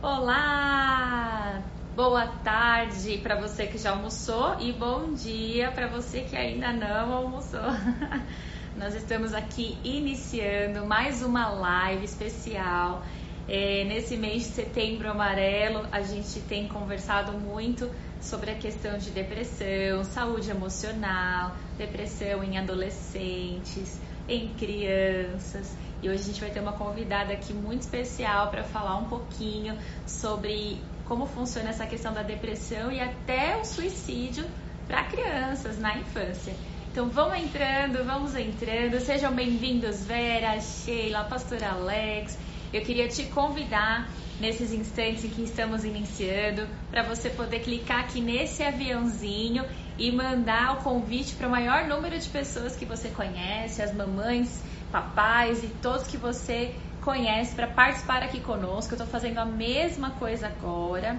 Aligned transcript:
Olá! 0.00 1.60
Boa 1.96 2.24
tarde 2.24 3.18
para 3.18 3.34
você 3.34 3.66
que 3.66 3.76
já 3.76 3.90
almoçou 3.90 4.54
e 4.60 4.72
bom 4.72 5.12
dia 5.12 5.72
para 5.72 5.88
você 5.88 6.20
que 6.20 6.36
ainda 6.36 6.72
não 6.72 7.12
almoçou. 7.12 7.58
Nós 8.78 8.94
estamos 8.94 9.34
aqui 9.34 9.80
iniciando 9.82 10.86
mais 10.86 11.20
uma 11.20 11.48
live 11.48 12.04
especial. 12.04 13.02
É, 13.48 13.82
nesse 13.86 14.16
mês 14.16 14.44
de 14.44 14.48
setembro 14.50 15.10
amarelo, 15.10 15.88
a 15.90 16.00
gente 16.00 16.42
tem 16.42 16.68
conversado 16.68 17.32
muito 17.32 17.90
sobre 18.20 18.52
a 18.52 18.54
questão 18.54 18.98
de 18.98 19.10
depressão, 19.10 20.04
saúde 20.04 20.48
emocional, 20.48 21.56
depressão 21.76 22.44
em 22.44 22.56
adolescentes, 22.56 24.00
em 24.28 24.54
crianças. 24.54 25.76
E 26.00 26.08
hoje 26.08 26.22
a 26.22 26.24
gente 26.26 26.40
vai 26.40 26.50
ter 26.50 26.60
uma 26.60 26.72
convidada 26.72 27.32
aqui 27.32 27.52
muito 27.52 27.82
especial 27.82 28.50
para 28.50 28.62
falar 28.62 28.96
um 28.98 29.06
pouquinho 29.06 29.76
sobre 30.06 30.80
como 31.04 31.26
funciona 31.26 31.70
essa 31.70 31.86
questão 31.86 32.12
da 32.12 32.22
depressão 32.22 32.92
e 32.92 33.00
até 33.00 33.56
o 33.56 33.64
suicídio 33.64 34.44
para 34.86 35.04
crianças 35.04 35.78
na 35.78 35.98
infância. 35.98 36.54
Então 36.92 37.08
vamos 37.08 37.38
entrando, 37.38 38.04
vamos 38.04 38.36
entrando. 38.36 39.00
Sejam 39.00 39.32
bem-vindos, 39.34 40.04
Vera, 40.04 40.60
Sheila, 40.60 41.24
Pastor 41.24 41.64
Alex. 41.64 42.38
Eu 42.72 42.82
queria 42.82 43.08
te 43.08 43.24
convidar 43.24 44.08
nesses 44.40 44.72
instantes 44.72 45.24
em 45.24 45.30
que 45.30 45.42
estamos 45.42 45.84
iniciando 45.84 46.68
para 46.92 47.02
você 47.02 47.28
poder 47.28 47.60
clicar 47.60 48.00
aqui 48.00 48.20
nesse 48.20 48.62
aviãozinho 48.62 49.64
e 49.98 50.12
mandar 50.12 50.74
o 50.74 50.76
convite 50.76 51.34
para 51.34 51.48
o 51.48 51.50
maior 51.50 51.88
número 51.88 52.16
de 52.16 52.28
pessoas 52.28 52.76
que 52.76 52.84
você 52.84 53.08
conhece, 53.08 53.82
as 53.82 53.92
mamães 53.92 54.62
papais 54.90 55.62
e 55.62 55.68
todos 55.82 56.06
que 56.06 56.16
você 56.16 56.74
conhece 57.02 57.54
para 57.54 57.66
participar 57.66 58.22
aqui 58.22 58.40
conosco. 58.40 58.92
Eu 58.92 58.96
estou 58.96 59.06
fazendo 59.06 59.38
a 59.38 59.44
mesma 59.44 60.10
coisa 60.12 60.46
agora. 60.46 61.18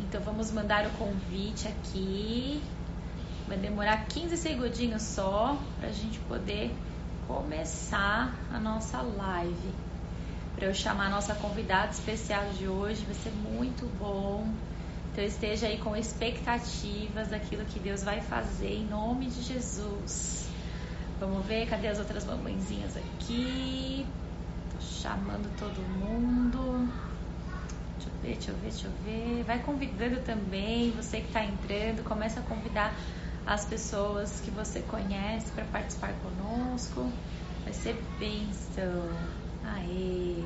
Então 0.00 0.20
vamos 0.20 0.50
mandar 0.50 0.86
o 0.86 0.90
convite 0.90 1.68
aqui. 1.68 2.62
Vai 3.46 3.56
demorar 3.56 4.06
15 4.06 4.36
segundinhos 4.36 5.02
só 5.02 5.56
para 5.78 5.88
a 5.88 5.92
gente 5.92 6.18
poder 6.20 6.70
começar 7.26 8.34
a 8.52 8.58
nossa 8.58 9.00
live. 9.00 9.72
Para 10.56 10.66
eu 10.66 10.74
chamar 10.74 11.06
a 11.06 11.10
nossa 11.10 11.34
convidada 11.34 11.92
especial 11.92 12.44
de 12.58 12.66
hoje, 12.66 13.04
vai 13.04 13.14
ser 13.14 13.30
muito 13.30 13.86
bom. 13.98 14.48
Então 15.12 15.24
esteja 15.24 15.66
aí 15.66 15.78
com 15.78 15.96
expectativas 15.96 17.28
daquilo 17.28 17.64
que 17.64 17.78
Deus 17.78 18.02
vai 18.02 18.20
fazer 18.20 18.72
em 18.72 18.86
nome 18.86 19.26
de 19.26 19.42
Jesus. 19.42 20.47
Vamos 21.20 21.44
ver, 21.46 21.66
cadê 21.66 21.88
as 21.88 21.98
outras 21.98 22.24
mamãezinhas 22.24 22.96
aqui? 22.96 24.06
Tô 24.72 24.80
chamando 24.80 25.50
todo 25.58 25.80
mundo. 25.98 26.88
Deixa 27.98 28.08
eu 28.08 28.14
ver, 28.22 28.34
deixa 28.34 28.50
eu 28.50 28.54
ver, 28.54 28.70
deixa 28.70 28.86
eu 28.86 28.92
ver. 29.04 29.44
Vai 29.44 29.58
convidando 29.58 30.20
também, 30.20 30.92
você 30.92 31.20
que 31.20 31.26
está 31.26 31.44
entrando, 31.44 32.04
começa 32.04 32.38
a 32.38 32.42
convidar 32.44 32.94
as 33.44 33.64
pessoas 33.64 34.40
que 34.44 34.50
você 34.52 34.80
conhece 34.82 35.50
para 35.50 35.64
participar 35.64 36.12
conosco. 36.22 37.10
Vai 37.64 37.72
ser 37.72 38.00
bênção. 38.20 39.10
Aê! 39.64 40.44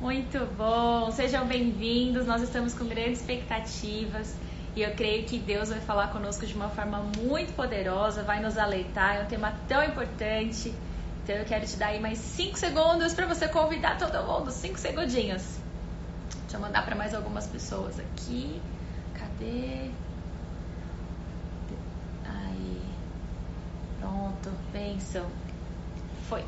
Muito 0.00 0.52
bom! 0.56 1.12
Sejam 1.12 1.46
bem-vindos. 1.46 2.26
Nós 2.26 2.42
estamos 2.42 2.74
com 2.74 2.86
grandes 2.86 3.20
expectativas. 3.20 4.34
E 4.76 4.82
eu 4.82 4.94
creio 4.94 5.24
que 5.24 5.38
Deus 5.38 5.70
vai 5.70 5.80
falar 5.80 6.08
conosco 6.08 6.46
de 6.46 6.52
uma 6.54 6.68
forma 6.68 6.98
muito 7.18 7.54
poderosa, 7.54 8.22
vai 8.22 8.40
nos 8.40 8.58
aleitar. 8.58 9.16
É 9.16 9.22
um 9.22 9.26
tema 9.26 9.54
tão 9.66 9.82
importante. 9.82 10.74
Então 11.24 11.34
eu 11.34 11.46
quero 11.46 11.66
te 11.66 11.76
dar 11.76 11.86
aí 11.86 11.98
mais 11.98 12.18
5 12.18 12.58
segundos 12.58 13.14
para 13.14 13.26
você 13.26 13.48
convidar 13.48 13.96
todo 13.96 14.22
mundo. 14.24 14.50
5 14.50 14.78
segundinhos. 14.78 15.42
Deixa 16.42 16.58
eu 16.58 16.60
mandar 16.60 16.84
para 16.84 16.94
mais 16.94 17.14
algumas 17.14 17.46
pessoas 17.46 17.98
aqui. 17.98 18.60
Cadê? 19.14 19.90
Aí. 22.26 22.82
Pronto. 23.98 24.50
Bênção. 24.72 25.26
Foi. 26.28 26.44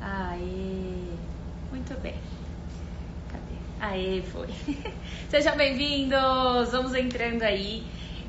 Aê. 0.00 0.86
Muito 1.70 2.00
bem. 2.00 2.18
Cadê? 3.30 3.85
Aê, 3.96 4.20
foi. 4.20 4.48
Sejam 5.30 5.56
bem-vindos! 5.56 6.70
Vamos 6.70 6.94
entrando 6.94 7.42
aí. 7.42 7.82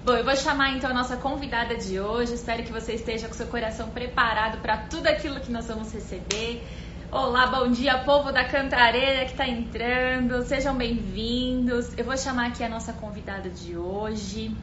Bom, 0.06 0.14
eu 0.14 0.24
vou 0.24 0.34
chamar 0.34 0.78
então 0.78 0.90
a 0.90 0.94
nossa 0.94 1.18
convidada 1.18 1.76
de 1.76 2.00
hoje. 2.00 2.36
Espero 2.36 2.64
que 2.64 2.72
você 2.72 2.94
esteja 2.94 3.28
com 3.28 3.34
seu 3.34 3.48
coração 3.48 3.90
preparado 3.90 4.62
para 4.62 4.78
tudo 4.78 5.08
aquilo 5.08 5.42
que 5.42 5.52
nós 5.52 5.68
vamos 5.68 5.92
receber. 5.92 6.66
Olá, 7.12 7.48
bom 7.48 7.70
dia, 7.70 7.98
povo 7.98 8.32
da 8.32 8.46
Cantareira 8.46 9.26
que 9.26 9.32
está 9.32 9.46
entrando. 9.46 10.42
Sejam 10.44 10.74
bem-vindos. 10.74 11.98
Eu 11.98 12.06
vou 12.06 12.18
chamar 12.18 12.48
aqui 12.48 12.64
a 12.64 12.70
nossa 12.70 12.94
convidada 12.94 13.50
de 13.50 13.76
hoje. 13.76 14.56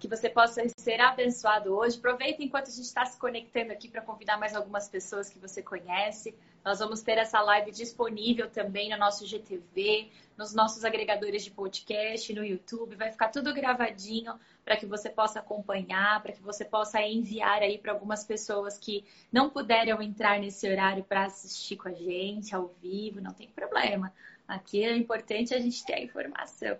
Que 0.00 0.08
você 0.08 0.30
possa 0.30 0.62
ser 0.78 0.98
abençoado 1.00 1.76
hoje. 1.76 1.98
Aproveita 1.98 2.42
enquanto 2.42 2.68
a 2.68 2.70
gente 2.70 2.86
está 2.86 3.04
se 3.04 3.18
conectando 3.18 3.70
aqui 3.70 3.86
para 3.86 4.00
convidar 4.00 4.38
mais 4.38 4.56
algumas 4.56 4.88
pessoas 4.88 5.28
que 5.28 5.38
você 5.38 5.62
conhece. 5.62 6.34
Nós 6.64 6.78
vamos 6.78 7.02
ter 7.02 7.18
essa 7.18 7.40
live 7.42 7.70
disponível 7.70 8.48
também 8.48 8.88
no 8.88 8.96
nosso 8.96 9.26
GTV, 9.26 10.10
nos 10.38 10.54
nossos 10.54 10.84
agregadores 10.84 11.44
de 11.44 11.50
podcast, 11.50 12.32
no 12.32 12.42
YouTube. 12.42 12.96
Vai 12.96 13.12
ficar 13.12 13.28
tudo 13.28 13.52
gravadinho 13.52 14.34
para 14.64 14.76
que 14.76 14.86
você 14.86 15.10
possa 15.10 15.40
acompanhar, 15.40 16.22
para 16.22 16.32
que 16.32 16.40
você 16.40 16.64
possa 16.64 17.00
enviar 17.02 17.62
aí 17.62 17.76
para 17.76 17.92
algumas 17.92 18.24
pessoas 18.24 18.78
que 18.78 19.04
não 19.30 19.50
puderam 19.50 20.00
entrar 20.00 20.40
nesse 20.40 20.66
horário 20.66 21.04
para 21.04 21.26
assistir 21.26 21.76
com 21.76 21.88
a 21.88 21.92
gente 21.92 22.54
ao 22.54 22.68
vivo. 22.82 23.20
Não 23.20 23.34
tem 23.34 23.48
problema. 23.48 24.12
Aqui 24.48 24.82
é 24.82 24.96
importante 24.96 25.54
a 25.54 25.60
gente 25.60 25.84
ter 25.84 25.94
a 25.94 26.02
informação. 26.02 26.78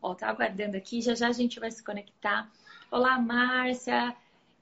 Ó, 0.00 0.14
tá 0.14 0.28
aguardando 0.28 0.76
aqui, 0.76 1.00
já 1.00 1.14
já 1.14 1.28
a 1.28 1.32
gente 1.32 1.60
vai 1.60 1.70
se 1.70 1.84
conectar. 1.84 2.50
Olá, 2.92 3.18
Márcia, 3.18 4.14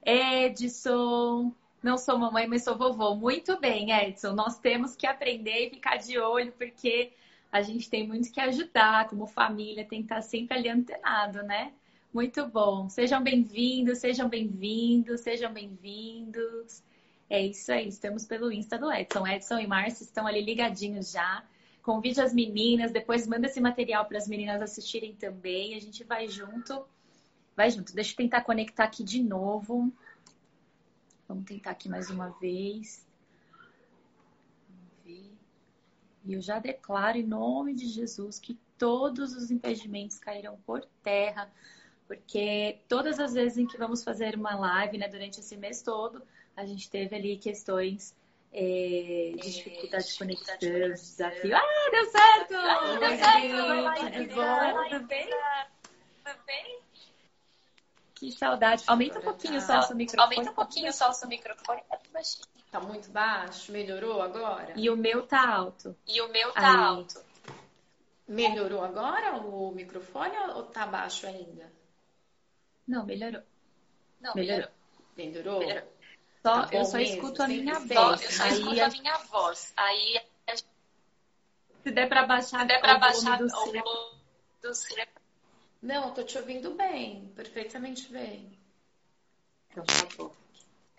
Edson. 0.05 1.53
Não 1.83 1.97
sou 1.97 2.17
mamãe, 2.17 2.47
mas 2.47 2.63
sou 2.63 2.77
vovô. 2.77 3.13
Muito 3.13 3.59
bem, 3.59 3.91
Edson. 3.91 4.31
Nós 4.31 4.57
temos 4.57 4.95
que 4.95 5.05
aprender 5.05 5.67
e 5.67 5.69
ficar 5.71 5.97
de 5.97 6.17
olho, 6.17 6.53
porque 6.53 7.11
a 7.51 7.61
gente 7.61 7.89
tem 7.89 8.07
muito 8.07 8.31
que 8.31 8.39
ajudar, 8.39 9.09
como 9.09 9.27
família, 9.27 9.83
tem 9.83 9.99
que 9.99 10.05
estar 10.05 10.21
sempre 10.21 10.57
ali 10.57 10.69
antenado, 10.69 11.43
né? 11.43 11.73
Muito 12.13 12.47
bom. 12.47 12.87
Sejam 12.87 13.21
bem-vindos, 13.21 13.97
sejam 13.97 14.29
bem-vindos, 14.29 15.19
sejam 15.19 15.51
bem-vindos. 15.51 16.81
É 17.29 17.45
isso 17.45 17.69
aí, 17.69 17.89
estamos 17.89 18.25
pelo 18.25 18.49
Insta 18.49 18.77
do 18.77 18.89
Edson. 18.89 19.27
Edson 19.27 19.59
e 19.59 19.67
Márcia 19.67 20.05
estão 20.05 20.25
ali 20.25 20.39
ligadinhos 20.39 21.11
já. 21.11 21.43
Convide 21.83 22.21
as 22.21 22.33
meninas, 22.33 22.93
depois 22.93 23.27
manda 23.27 23.47
esse 23.47 23.59
material 23.59 24.05
para 24.05 24.17
as 24.17 24.27
meninas 24.29 24.61
assistirem 24.61 25.15
também. 25.15 25.75
A 25.75 25.81
gente 25.81 26.05
vai 26.05 26.29
junto 26.29 26.85
Vai 27.55 27.69
junto. 27.69 27.93
Deixa 27.93 28.13
eu 28.13 28.17
tentar 28.17 28.41
conectar 28.41 28.83
aqui 28.83 29.03
de 29.03 29.21
novo. 29.21 29.91
Vamos 31.27 31.45
tentar 31.45 31.71
aqui 31.71 31.89
mais 31.89 32.09
uma 32.09 32.29
vez. 32.39 33.05
Vamos 34.67 34.91
ver. 35.05 35.31
E 36.25 36.33
eu 36.33 36.41
já 36.41 36.59
declaro 36.59 37.17
em 37.17 37.23
nome 37.23 37.73
de 37.73 37.87
Jesus 37.87 38.39
que 38.39 38.57
todos 38.77 39.35
os 39.35 39.51
impedimentos 39.51 40.17
cairão 40.17 40.57
por 40.65 40.83
terra, 41.03 41.51
porque 42.07 42.79
todas 42.87 43.19
as 43.19 43.33
vezes 43.33 43.57
em 43.59 43.67
que 43.67 43.77
vamos 43.77 44.03
fazer 44.03 44.35
uma 44.35 44.55
live, 44.55 44.97
né, 44.97 45.07
durante 45.07 45.39
esse 45.39 45.55
mês 45.55 45.81
todo, 45.81 46.21
a 46.55 46.65
gente 46.65 46.89
teve 46.89 47.15
ali 47.15 47.37
questões 47.37 48.15
é, 48.51 49.33
de 49.35 49.51
dificuldade 49.51 50.07
de 50.07 50.17
conexão, 50.17 50.57
desafio. 50.57 51.55
Ah, 51.55 51.89
deu 51.91 52.05
certo! 52.09 52.55
Ah, 52.55 52.97
deu 52.99 53.17
certo! 53.17 54.89
Tudo 54.89 55.07
bem? 55.07 55.29
Tudo 56.23 56.45
bem? 56.45 56.80
Que 58.21 58.31
saudade. 58.31 58.83
Aumenta 58.85 59.17
um 59.17 59.23
pouquinho 59.23 59.59
só 59.59 59.79
o 59.79 59.81
seu 59.81 59.95
microfone. 59.95 60.35
Aumenta 60.35 60.51
um 60.51 60.53
pouquinho 60.53 60.93
só 60.93 61.09
o 61.09 61.13
seu 61.13 61.27
microfone. 61.27 61.81
Tá 61.89 61.99
baixinho. 62.13 62.45
Tá 62.69 62.79
muito 62.79 63.09
baixo? 63.09 63.71
Melhorou 63.71 64.21
agora? 64.21 64.73
E 64.75 64.91
o 64.91 64.95
meu 64.95 65.25
tá 65.25 65.55
alto. 65.55 65.97
E 66.07 66.21
o 66.21 66.27
meu 66.27 66.51
tá 66.51 66.69
Aí. 66.69 66.85
alto. 66.85 67.19
Melhorou 68.27 68.83
agora 68.83 69.37
o 69.37 69.71
microfone 69.71 70.37
ou 70.53 70.65
tá 70.65 70.85
baixo 70.85 71.25
ainda? 71.25 71.73
Não, 72.87 73.07
melhorou. 73.07 73.41
Não, 74.19 74.35
melhorou. 74.35 74.69
Melhorou? 75.17 75.59
melhorou. 75.59 75.89
Só, 76.43 76.67
tá 76.67 76.69
eu 76.77 76.85
só 76.85 76.97
mesmo, 76.97 77.15
escuto 77.15 77.41
a 77.41 77.47
minha 77.47 77.79
voz. 77.79 78.21
Eu 78.21 78.31
só 78.31 78.43
Aí 78.43 78.51
escuto 78.51 78.83
a 78.83 78.89
minha 78.89 79.17
voz. 79.17 79.73
Aí 79.75 80.21
se 81.81 81.91
der 81.91 82.07
para 82.07 82.27
baixar, 82.27 82.59
se 82.59 82.65
der 82.67 82.81
para 82.81 82.99
baixar 82.99 83.41
o 83.41 83.47
volume 83.47 83.81
do, 83.81 84.69
do 84.69 84.75
não, 85.81 86.07
eu 86.07 86.13
tô 86.13 86.23
te 86.23 86.37
ouvindo 86.37 86.71
bem, 86.75 87.31
perfeitamente 87.35 88.11
bem. 88.11 88.51
Então 89.69 89.83
tá 89.83 90.07
bom. 90.17 90.31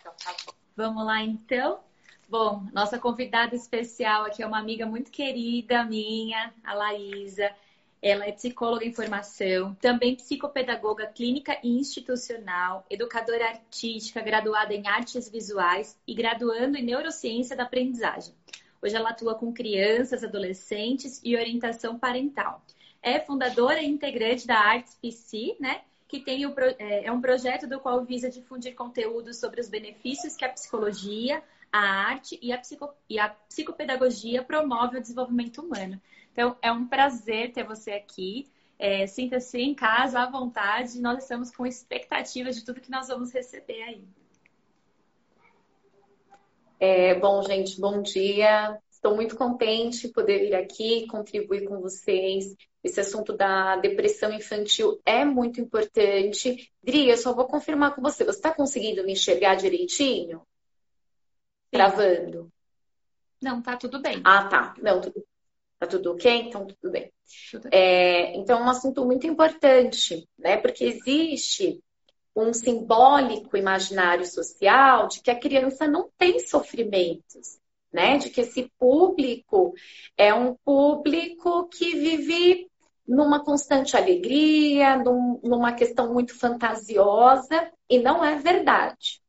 Então 0.01 0.13
tá 0.25 0.37
bom. 0.45 0.53
Vamos 0.77 1.05
lá 1.05 1.23
então. 1.23 1.81
Bom, 2.29 2.67
nossa 2.73 2.99
convidada 2.99 3.55
especial 3.55 4.25
aqui 4.25 4.43
é 4.43 4.47
uma 4.47 4.59
amiga 4.59 4.87
muito 4.87 5.11
querida 5.11 5.85
minha, 5.85 6.53
a 6.65 6.73
Laísa. 6.73 7.55
Ela 8.01 8.27
é 8.27 8.33
psicóloga 8.33 8.85
em 8.85 8.93
formação, 8.93 9.75
também 9.75 10.17
psicopedagoga 10.17 11.07
clínica 11.07 11.57
e 11.63 11.69
institucional, 11.69 12.85
educadora 12.91 13.47
artística, 13.47 14.21
graduada 14.21 14.75
em 14.75 14.89
artes 14.89 15.29
visuais 15.29 15.97
e 16.05 16.15
graduando 16.15 16.77
em 16.77 16.83
neurociência 16.83 17.55
da 17.55 17.63
aprendizagem. 17.63 18.35
Hoje 18.83 18.97
ela 18.97 19.11
atua 19.11 19.37
com 19.37 19.53
crianças, 19.53 20.25
adolescentes 20.25 21.21
e 21.23 21.37
orientação 21.37 21.97
parental. 21.97 22.61
É 23.03 23.19
fundadora 23.19 23.81
e 23.83 23.87
integrante 23.87 24.47
da 24.47 24.59
Arts 24.59 24.97
PC, 25.01 25.57
né? 25.59 25.83
Que 26.07 26.21
tem 26.21 26.47
o, 26.47 26.55
é, 26.79 27.07
é 27.07 27.13
um 27.13 27.21
projeto 27.21 27.67
do 27.67 27.81
qual 27.81 28.05
visa 28.05 28.31
difundir 28.31 28.75
conteúdos 28.75 29.39
sobre 29.39 29.61
os 29.61 29.69
benefícios 29.69 30.37
que 30.37 30.45
a 30.45 30.49
psicologia, 30.49 31.43
a 31.73 31.81
arte 31.81 32.39
e 32.41 32.53
a, 32.53 32.59
psico, 32.59 32.93
e 33.09 33.19
a 33.19 33.31
psicopedagogia 33.31 34.43
promove 34.43 34.99
o 34.99 35.01
desenvolvimento 35.01 35.63
humano. 35.63 36.01
Então, 36.33 36.57
é 36.63 36.71
um 36.71 36.87
prazer 36.87 37.53
ter 37.53 37.65
você 37.65 37.93
aqui. 37.93 38.49
É, 38.79 39.07
Sinta-se 39.07 39.59
em 39.59 39.75
casa, 39.75 40.21
à 40.21 40.31
vontade. 40.31 41.01
Nós 41.01 41.23
estamos 41.23 41.51
com 41.51 41.67
expectativas 41.67 42.57
de 42.57 42.65
tudo 42.65 42.81
que 42.81 42.91
nós 42.91 43.09
vamos 43.09 43.33
receber 43.33 43.83
aí. 43.83 44.05
É, 46.79 47.15
bom, 47.15 47.43
gente, 47.43 47.81
bom 47.81 48.03
dia. 48.03 48.77
Estou 49.03 49.17
muito 49.17 49.35
contente 49.35 50.07
de 50.07 50.13
poder 50.13 50.39
vir 50.39 50.55
aqui 50.55 51.09
contribuir 51.09 51.67
com 51.67 51.81
vocês. 51.81 52.55
Esse 52.85 53.01
assunto 53.01 53.37
da 53.37 53.75
depressão 53.75 54.33
infantil 54.33 55.03
é 55.05 55.25
muito 55.25 55.61
importante. 55.61 56.73
Dri, 56.81 57.09
eu 57.09 57.17
só 57.17 57.35
vou 57.35 57.49
confirmar 57.49 57.97
com 57.97 58.01
você. 58.01 58.25
Você 58.25 58.39
está 58.39 58.55
conseguindo 58.55 59.03
me 59.03 59.15
enxergar 59.15 59.57
direitinho? 59.57 60.47
Gravando? 61.73 62.49
Não, 63.43 63.61
tá 63.61 63.77
tudo 63.77 64.01
bem. 64.01 64.21
Ah, 64.23 64.47
tá. 64.47 64.75
Não, 64.81 65.01
tudo, 65.01 65.27
tá 65.81 65.87
tudo 65.89 66.13
ok? 66.13 66.33
Então, 66.33 66.65
tudo 66.65 66.93
bem. 66.93 67.13
Tudo 67.51 67.69
é, 67.73 68.37
então, 68.37 68.61
é 68.61 68.63
um 68.63 68.71
assunto 68.71 69.05
muito 69.05 69.27
importante, 69.27 70.29
né? 70.39 70.59
Porque 70.59 70.85
existe 70.85 71.83
um 72.37 72.55
simbólico 72.55 73.57
imaginário 73.57 74.25
social 74.25 75.09
de 75.09 75.21
que 75.21 75.31
a 75.33 75.41
criança 75.41 75.89
não 75.89 76.09
tem 76.17 76.39
sofrimentos, 76.39 77.61
né? 77.93 78.17
De 78.19 78.31
que 78.31 78.41
esse 78.41 78.71
público 78.79 79.75
é 80.17 80.33
um 80.33 80.55
público 80.65 81.69
que 81.69 81.97
vive 81.97 82.71
numa 83.07 83.45
constante 83.45 83.97
alegria, 83.97 84.97
num, 84.97 85.41
numa 85.43 85.73
questão 85.73 86.13
muito 86.13 86.39
fantasiosa, 86.39 87.71
e 87.89 87.99
não 87.99 88.25
é 88.25 88.37
verdade. 88.39 89.21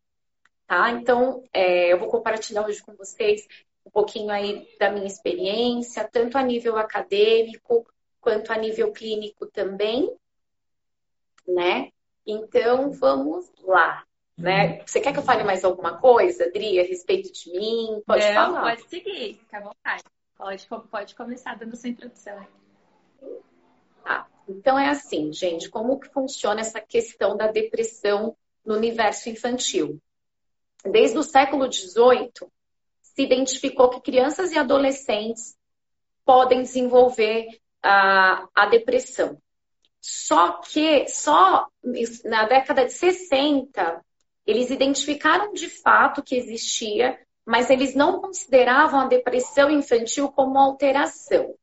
Tá? 0.66 0.92
Então, 0.92 1.44
é, 1.52 1.92
eu 1.92 2.00
vou 2.00 2.08
compartilhar 2.08 2.66
hoje 2.66 2.82
com 2.82 2.96
vocês 2.96 3.46
um 3.86 3.92
pouquinho 3.92 4.30
aí 4.30 4.66
da 4.80 4.90
minha 4.90 5.06
experiência, 5.06 6.08
tanto 6.10 6.38
a 6.38 6.44
nível 6.44 6.78
acadêmico 6.78 7.86
quanto 8.22 8.52
a 8.54 8.58
nível 8.58 8.92
clínico 8.94 9.46
também, 9.48 10.10
né? 11.46 11.92
Então, 12.26 12.92
vamos 12.92 13.52
lá. 13.62 14.06
Né? 14.38 14.82
Você 14.86 15.00
quer 15.00 15.14
que 15.14 15.20
eu 15.20 15.24
fale 15.24 15.44
mais 15.44 15.64
alguma 15.64 15.98
coisa, 15.98 16.46
Adri, 16.46 16.80
a 16.80 16.84
respeito 16.84 17.32
de 17.32 17.52
mim? 17.52 18.02
Pode 18.06 18.26
Não, 18.26 18.34
falar. 18.34 18.62
Pode 18.62 18.90
seguir, 18.90 19.36
fica 19.36 19.58
à 19.58 19.62
vontade. 19.62 20.04
Pode, 20.36 20.68
pode 20.90 21.16
começar 21.16 21.56
dando 21.56 21.76
sua 21.76 21.90
introdução. 21.90 22.46
Ah, 24.04 24.26
então 24.50 24.78
é 24.78 24.90
assim, 24.90 25.32
gente, 25.32 25.70
como 25.70 26.00
que 26.00 26.10
funciona 26.10 26.62
essa 26.62 26.82
questão 26.82 27.38
da 27.38 27.48
depressão 27.48 28.36
no 28.66 28.76
universo 28.76 29.30
infantil? 29.30 30.02
Desde 30.84 31.18
o 31.18 31.24
século 31.24 31.72
XVIII, 31.72 32.34
se 33.02 33.22
identificou 33.22 33.90
que 33.90 34.02
crianças 34.02 34.52
e 34.52 34.58
adolescentes 34.58 35.56
podem 36.26 36.64
desenvolver 36.64 37.48
a, 37.82 38.48
a 38.56 38.66
depressão. 38.66 39.38
Só 40.02 40.54
que 40.54 41.08
só 41.08 41.68
na 42.26 42.46
década 42.46 42.86
de 42.86 42.92
60 42.92 44.04
eles 44.46 44.70
identificaram 44.70 45.54
de 45.54 45.70
fato 45.70 46.24
que 46.24 46.36
existia, 46.36 47.20
mas 47.46 47.70
eles 47.70 47.96
não 47.96 48.20
consideravam 48.20 49.02
a 49.02 49.08
depressão 49.08 49.70
infantil 49.70 50.30
como 50.32 50.58
alteração. 50.58 51.56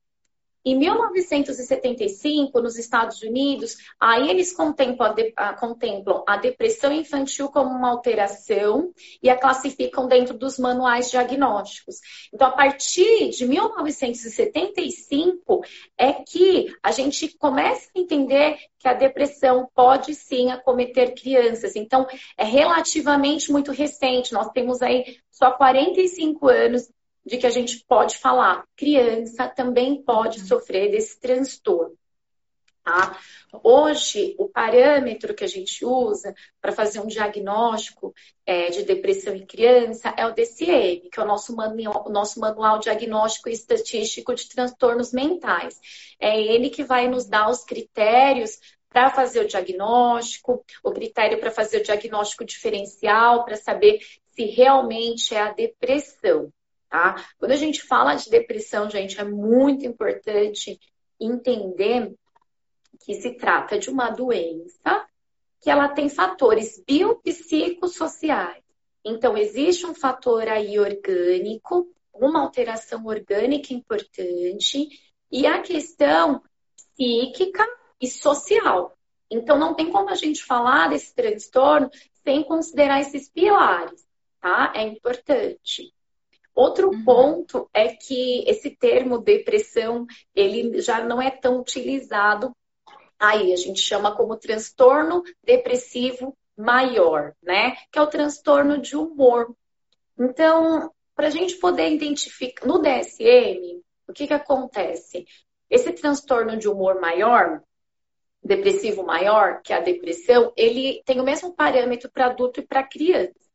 Em 0.62 0.76
1975, 0.76 2.60
nos 2.60 2.76
Estados 2.76 3.22
Unidos, 3.22 3.78
aí 3.98 4.28
eles 4.28 4.52
contemplam 4.52 5.10
a, 5.10 5.14
de, 5.14 5.32
a, 5.34 5.54
contemplam 5.54 6.22
a, 6.26 6.36
depressão 6.36 6.92
infantil 6.92 7.48
como 7.48 7.70
uma 7.70 7.88
alteração 7.88 8.92
e 9.22 9.30
a 9.30 9.38
classificam 9.38 10.06
dentro 10.06 10.36
dos 10.36 10.58
manuais 10.58 11.10
diagnósticos. 11.10 11.96
Então, 12.32 12.48
a 12.48 12.52
partir 12.52 13.30
de 13.30 13.46
1975 13.46 15.62
é 15.96 16.12
que 16.12 16.70
a 16.82 16.92
gente 16.92 17.28
começa 17.38 17.88
a 17.96 17.98
entender 17.98 18.58
que 18.78 18.86
a 18.86 18.92
depressão 18.92 19.66
pode 19.74 20.14
sim 20.14 20.50
acometer 20.50 21.14
crianças. 21.14 21.74
Então, 21.74 22.06
é 22.36 22.44
relativamente 22.44 23.50
muito 23.50 23.72
recente. 23.72 24.34
Nós 24.34 24.52
temos 24.52 24.82
aí 24.82 25.16
só 25.30 25.52
45 25.52 26.48
anos 26.48 26.86
de 27.24 27.36
que 27.38 27.46
a 27.46 27.50
gente 27.50 27.84
pode 27.86 28.16
falar, 28.18 28.64
criança 28.76 29.48
também 29.48 30.02
pode 30.02 30.40
sofrer 30.40 30.90
desse 30.90 31.18
transtorno. 31.20 31.96
Tá? 32.82 33.18
Hoje, 33.62 34.34
o 34.38 34.48
parâmetro 34.48 35.34
que 35.34 35.44
a 35.44 35.48
gente 35.48 35.84
usa 35.84 36.34
para 36.60 36.72
fazer 36.72 36.98
um 37.00 37.06
diagnóstico 37.06 38.14
é, 38.46 38.70
de 38.70 38.84
depressão 38.84 39.34
em 39.34 39.44
criança 39.44 40.14
é 40.16 40.26
o 40.26 40.32
DCM, 40.32 41.10
que 41.10 41.20
é 41.20 41.22
o 41.22 41.26
nosso 41.26 41.54
manual, 41.54 42.04
o 42.06 42.10
nosso 42.10 42.40
manual 42.40 42.78
diagnóstico 42.78 43.48
e 43.48 43.52
estatístico 43.52 44.34
de 44.34 44.48
transtornos 44.48 45.12
mentais. 45.12 45.78
É 46.18 46.40
ele 46.40 46.70
que 46.70 46.82
vai 46.82 47.06
nos 47.06 47.26
dar 47.26 47.50
os 47.50 47.64
critérios 47.64 48.58
para 48.88 49.10
fazer 49.10 49.40
o 49.40 49.46
diagnóstico, 49.46 50.64
o 50.82 50.90
critério 50.90 51.38
para 51.38 51.50
fazer 51.50 51.78
o 51.78 51.84
diagnóstico 51.84 52.44
diferencial, 52.44 53.44
para 53.44 53.56
saber 53.56 54.00
se 54.32 54.46
realmente 54.46 55.34
é 55.34 55.40
a 55.40 55.52
depressão. 55.52 56.50
Tá? 56.90 57.24
Quando 57.38 57.52
a 57.52 57.56
gente 57.56 57.82
fala 57.82 58.16
de 58.16 58.28
depressão, 58.28 58.90
gente, 58.90 59.20
é 59.20 59.24
muito 59.24 59.86
importante 59.86 60.78
entender 61.20 62.12
que 63.04 63.14
se 63.14 63.36
trata 63.36 63.78
de 63.78 63.88
uma 63.88 64.10
doença 64.10 65.06
que 65.60 65.70
ela 65.70 65.88
tem 65.88 66.08
fatores 66.08 66.82
biopsicossociais. 66.84 68.64
Então, 69.04 69.36
existe 69.36 69.86
um 69.86 69.94
fator 69.94 70.48
aí 70.48 70.78
orgânico, 70.80 71.88
uma 72.12 72.40
alteração 72.40 73.06
orgânica 73.06 73.72
importante, 73.72 74.88
e 75.30 75.46
a 75.46 75.62
questão 75.62 76.42
psíquica 76.96 77.64
e 78.00 78.08
social. 78.08 78.98
Então, 79.30 79.56
não 79.56 79.74
tem 79.74 79.92
como 79.92 80.08
a 80.10 80.16
gente 80.16 80.42
falar 80.42 80.88
desse 80.88 81.14
transtorno 81.14 81.88
sem 82.24 82.42
considerar 82.42 83.00
esses 83.00 83.28
pilares, 83.28 84.04
tá? 84.40 84.72
É 84.74 84.82
importante. 84.82 85.94
Outro 86.60 86.90
uhum. 86.90 87.04
ponto 87.04 87.70
é 87.72 87.88
que 87.88 88.44
esse 88.46 88.68
termo 88.68 89.16
depressão, 89.16 90.06
ele 90.34 90.78
já 90.82 91.02
não 91.02 91.20
é 91.20 91.30
tão 91.30 91.58
utilizado 91.58 92.54
aí, 93.18 93.54
a 93.54 93.56
gente 93.56 93.80
chama 93.80 94.14
como 94.14 94.36
transtorno 94.36 95.22
depressivo 95.42 96.36
maior, 96.54 97.34
né? 97.42 97.78
Que 97.90 97.98
é 97.98 98.02
o 98.02 98.06
transtorno 98.06 98.76
de 98.76 98.94
humor. 98.94 99.56
Então, 100.18 100.92
para 101.14 101.28
a 101.28 101.30
gente 101.30 101.54
poder 101.56 101.94
identificar, 101.94 102.66
no 102.66 102.78
DSM, 102.78 103.80
o 104.06 104.12
que, 104.12 104.26
que 104.26 104.34
acontece? 104.34 105.24
Esse 105.70 105.90
transtorno 105.92 106.58
de 106.58 106.68
humor 106.68 107.00
maior, 107.00 107.62
depressivo 108.44 109.02
maior, 109.02 109.62
que 109.62 109.72
é 109.72 109.76
a 109.76 109.80
depressão, 109.80 110.52
ele 110.54 111.02
tem 111.06 111.20
o 111.20 111.24
mesmo 111.24 111.54
parâmetro 111.54 112.10
para 112.10 112.26
adulto 112.26 112.60
e 112.60 112.66
para 112.66 112.86
criança. 112.86 113.49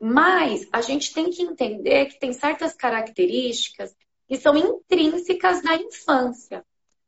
Mas 0.00 0.68
a 0.72 0.80
gente 0.80 1.12
tem 1.12 1.30
que 1.30 1.42
entender 1.42 2.06
que 2.06 2.18
tem 2.18 2.32
certas 2.32 2.74
características 2.74 3.94
que 4.28 4.36
são 4.36 4.56
intrínsecas 4.56 5.62
da 5.62 5.74
infância. 5.74 6.64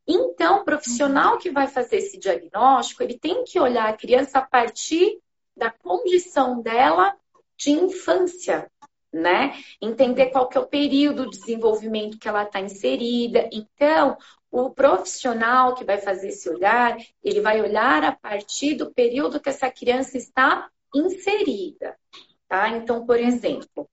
Então, 0.06 0.60
o 0.60 0.64
profissional 0.64 1.36
que 1.36 1.50
vai 1.50 1.66
fazer 1.66 1.96
esse 1.96 2.18
diagnóstico, 2.18 3.02
ele 3.02 3.18
tem 3.18 3.44
que 3.44 3.60
olhar 3.60 3.88
a 3.88 3.96
criança 3.96 4.38
a 4.38 4.42
partir 4.42 5.20
da 5.54 5.70
condição 5.70 6.62
dela 6.62 7.14
de 7.58 7.72
infância, 7.72 8.70
né? 9.12 9.54
Entender 9.82 10.26
qual 10.26 10.48
que 10.48 10.56
é 10.56 10.60
o 10.60 10.66
período 10.66 11.28
de 11.28 11.38
desenvolvimento 11.38 12.18
que 12.18 12.28
ela 12.28 12.44
está 12.44 12.60
inserida. 12.60 13.50
Então, 13.52 14.16
o 14.50 14.70
profissional 14.70 15.74
que 15.74 15.84
vai 15.84 15.98
fazer 15.98 16.28
esse 16.28 16.48
olhar, 16.48 16.96
ele 17.22 17.40
vai 17.42 17.60
olhar 17.60 18.02
a 18.04 18.12
partir 18.12 18.74
do 18.74 18.90
período 18.94 19.40
que 19.40 19.50
essa 19.50 19.70
criança 19.70 20.16
está 20.16 20.70
inserida. 20.94 21.98
Tá? 22.48 22.70
Então, 22.70 23.04
por 23.04 23.18
exemplo, 23.18 23.88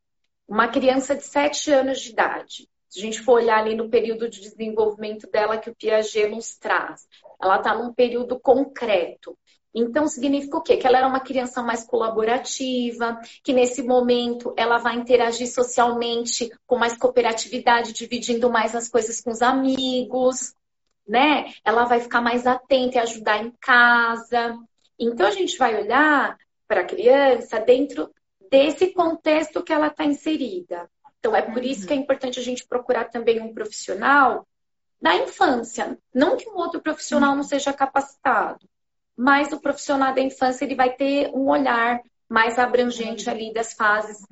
uma 0.48 0.68
criança 0.68 1.16
de 1.16 1.24
7 1.24 1.72
anos 1.72 2.00
de 2.00 2.12
idade, 2.12 2.70
se 2.88 3.00
a 3.00 3.02
gente 3.02 3.22
for 3.22 3.34
olhar 3.34 3.60
ali 3.60 3.76
no 3.76 3.90
período 3.90 4.30
de 4.30 4.40
desenvolvimento 4.40 5.30
dela 5.30 5.58
que 5.58 5.70
o 5.70 5.76
Piaget 5.76 6.30
nos 6.30 6.56
traz, 6.58 7.06
ela 7.42 7.58
está 7.58 7.76
num 7.76 7.94
período 7.94 8.40
concreto. 8.40 9.38
Então, 9.74 10.08
significa 10.08 10.56
o 10.56 10.62
quê? 10.62 10.78
Que 10.78 10.88
ela 10.88 11.00
era 11.00 11.08
uma 11.08 11.20
criança 11.20 11.62
mais 11.62 11.84
colaborativa, 11.84 13.20
que 13.44 13.52
nesse 13.52 13.84
momento 13.84 14.54
ela 14.56 14.78
vai 14.78 14.96
interagir 14.96 15.52
socialmente 15.52 16.50
com 16.66 16.78
mais 16.78 16.98
cooperatividade, 16.98 17.92
dividindo 17.92 18.50
mais 18.50 18.74
as 18.74 18.88
coisas 18.88 19.20
com 19.20 19.32
os 19.32 19.42
amigos. 19.42 20.54
né? 21.06 21.54
Ela 21.64 21.84
vai 21.84 22.00
ficar 22.00 22.22
mais 22.22 22.48
atenta 22.48 22.98
e 22.98 23.00
ajudar 23.00 23.44
em 23.44 23.52
casa. 23.60 24.58
Então 24.98 25.28
a 25.28 25.32
gente 25.32 25.58
vai 25.58 25.84
olhar 25.84 26.38
para 26.68 26.82
a 26.82 26.86
criança 26.86 27.60
dentro 27.60 28.10
desse 28.56 28.88
contexto 28.94 29.62
que 29.62 29.74
ela 29.74 29.88
está 29.88 30.06
inserida. 30.06 30.90
Então 31.20 31.36
é 31.36 31.42
por 31.42 31.62
isso 31.62 31.86
que 31.86 31.92
é 31.92 31.96
importante 31.98 32.40
a 32.40 32.42
gente 32.42 32.66
procurar 32.66 33.04
também 33.10 33.42
um 33.42 33.54
profissional 33.54 34.48
da 35.02 35.14
infância, 35.14 35.98
não 36.14 36.38
que 36.38 36.48
um 36.48 36.56
outro 36.56 36.80
profissional 36.80 37.36
não 37.36 37.44
seja 37.44 37.74
capacitado, 37.74 38.66
mas 39.14 39.52
o 39.52 39.60
profissional 39.60 40.16
da 40.16 40.22
infância 40.22 40.64
ele 40.64 40.74
vai 40.74 40.96
ter 40.96 41.32
um 41.36 41.50
olhar 41.50 42.02
mais 42.30 42.58
abrangente 42.58 43.30
ali 43.30 43.54
das 43.54 43.74
fases 43.74 44.26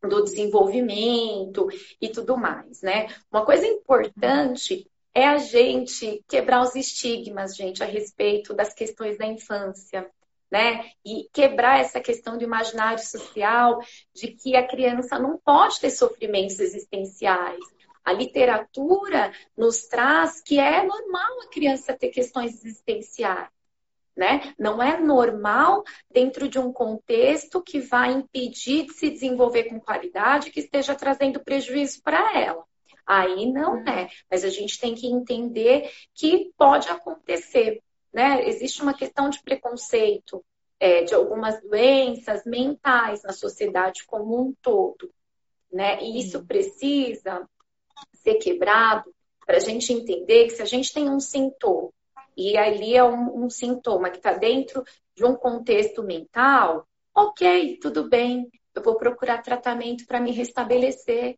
do 0.00 0.22
desenvolvimento 0.22 1.68
e 2.00 2.08
tudo 2.10 2.36
mais, 2.36 2.80
né? 2.80 3.08
Uma 3.28 3.44
coisa 3.44 3.66
importante 3.66 4.88
é 5.12 5.26
a 5.26 5.38
gente 5.38 6.22
quebrar 6.28 6.62
os 6.62 6.76
estigmas, 6.76 7.56
gente, 7.56 7.82
a 7.82 7.86
respeito 7.86 8.54
das 8.54 8.72
questões 8.72 9.18
da 9.18 9.26
infância, 9.26 10.08
né? 10.50 10.90
E 11.04 11.28
quebrar 11.32 11.80
essa 11.80 12.00
questão 12.00 12.38
do 12.38 12.44
imaginário 12.44 13.02
social 13.02 13.80
de 14.14 14.28
que 14.28 14.56
a 14.56 14.66
criança 14.66 15.18
não 15.18 15.38
pode 15.38 15.80
ter 15.80 15.90
sofrimentos 15.90 16.58
existenciais. 16.58 17.64
A 18.04 18.12
literatura 18.12 19.32
nos 19.56 19.82
traz 19.82 20.40
que 20.40 20.58
é 20.58 20.84
normal 20.84 21.42
a 21.42 21.48
criança 21.48 21.96
ter 21.96 22.08
questões 22.08 22.64
existenciais 22.64 23.48
né? 24.18 24.52
Não 24.58 24.82
é 24.82 25.00
normal 25.00 25.84
dentro 26.10 26.48
de 26.48 26.58
um 26.58 26.72
contexto 26.72 27.62
que 27.62 27.78
vai 27.78 28.12
impedir 28.12 28.86
de 28.86 28.92
se 28.94 29.08
desenvolver 29.08 29.64
com 29.64 29.78
qualidade, 29.78 30.50
que 30.50 30.58
esteja 30.58 30.92
trazendo 30.96 31.38
prejuízo 31.38 32.02
para 32.02 32.36
ela. 32.36 32.64
Aí 33.06 33.50
não 33.50 33.74
uhum. 33.74 33.88
é, 33.88 34.08
mas 34.28 34.44
a 34.44 34.50
gente 34.50 34.78
tem 34.78 34.94
que 34.94 35.06
entender 35.06 35.88
que 36.12 36.50
pode 36.58 36.88
acontecer, 36.88 37.80
né? 38.12 38.46
Existe 38.48 38.82
uma 38.82 38.94
questão 38.94 39.28
de 39.30 39.42
preconceito 39.42 40.44
é, 40.80 41.02
de 41.02 41.14
algumas 41.14 41.60
doenças 41.62 42.44
mentais 42.44 43.22
na 43.22 43.32
sociedade 43.32 44.04
como 44.06 44.40
um 44.40 44.54
todo, 44.62 45.10
né? 45.72 46.02
E 46.02 46.20
isso 46.20 46.44
precisa 46.46 47.48
ser 48.14 48.34
quebrado 48.34 49.12
para 49.46 49.56
a 49.56 49.60
gente 49.60 49.92
entender 49.92 50.44
que 50.44 50.50
se 50.50 50.62
a 50.62 50.66
gente 50.66 50.92
tem 50.92 51.08
um 51.08 51.20
sintoma 51.20 51.90
e 52.36 52.56
ali 52.56 52.94
é 52.94 53.02
um, 53.02 53.44
um 53.44 53.50
sintoma 53.50 54.10
que 54.10 54.18
está 54.18 54.32
dentro 54.32 54.84
de 55.16 55.24
um 55.24 55.34
contexto 55.34 56.04
mental, 56.04 56.86
ok, 57.12 57.78
tudo 57.80 58.08
bem, 58.08 58.48
eu 58.72 58.82
vou 58.82 58.96
procurar 58.96 59.42
tratamento 59.42 60.06
para 60.06 60.20
me 60.20 60.30
restabelecer. 60.30 61.36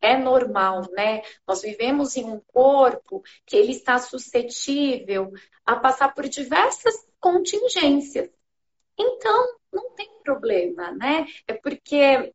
É 0.00 0.16
normal, 0.16 0.82
né? 0.92 1.22
Nós 1.46 1.62
vivemos 1.62 2.16
em 2.16 2.24
um 2.24 2.40
corpo 2.40 3.22
que 3.44 3.56
ele 3.56 3.72
está 3.72 3.98
suscetível 3.98 5.32
a 5.64 5.76
passar 5.76 6.14
por 6.14 6.28
diversas 6.28 6.94
contingências. 7.18 8.30
Então, 8.98 9.56
não 9.72 9.90
tem 9.90 10.08
problema, 10.22 10.92
né? 10.92 11.26
É 11.46 11.54
porque 11.54 12.32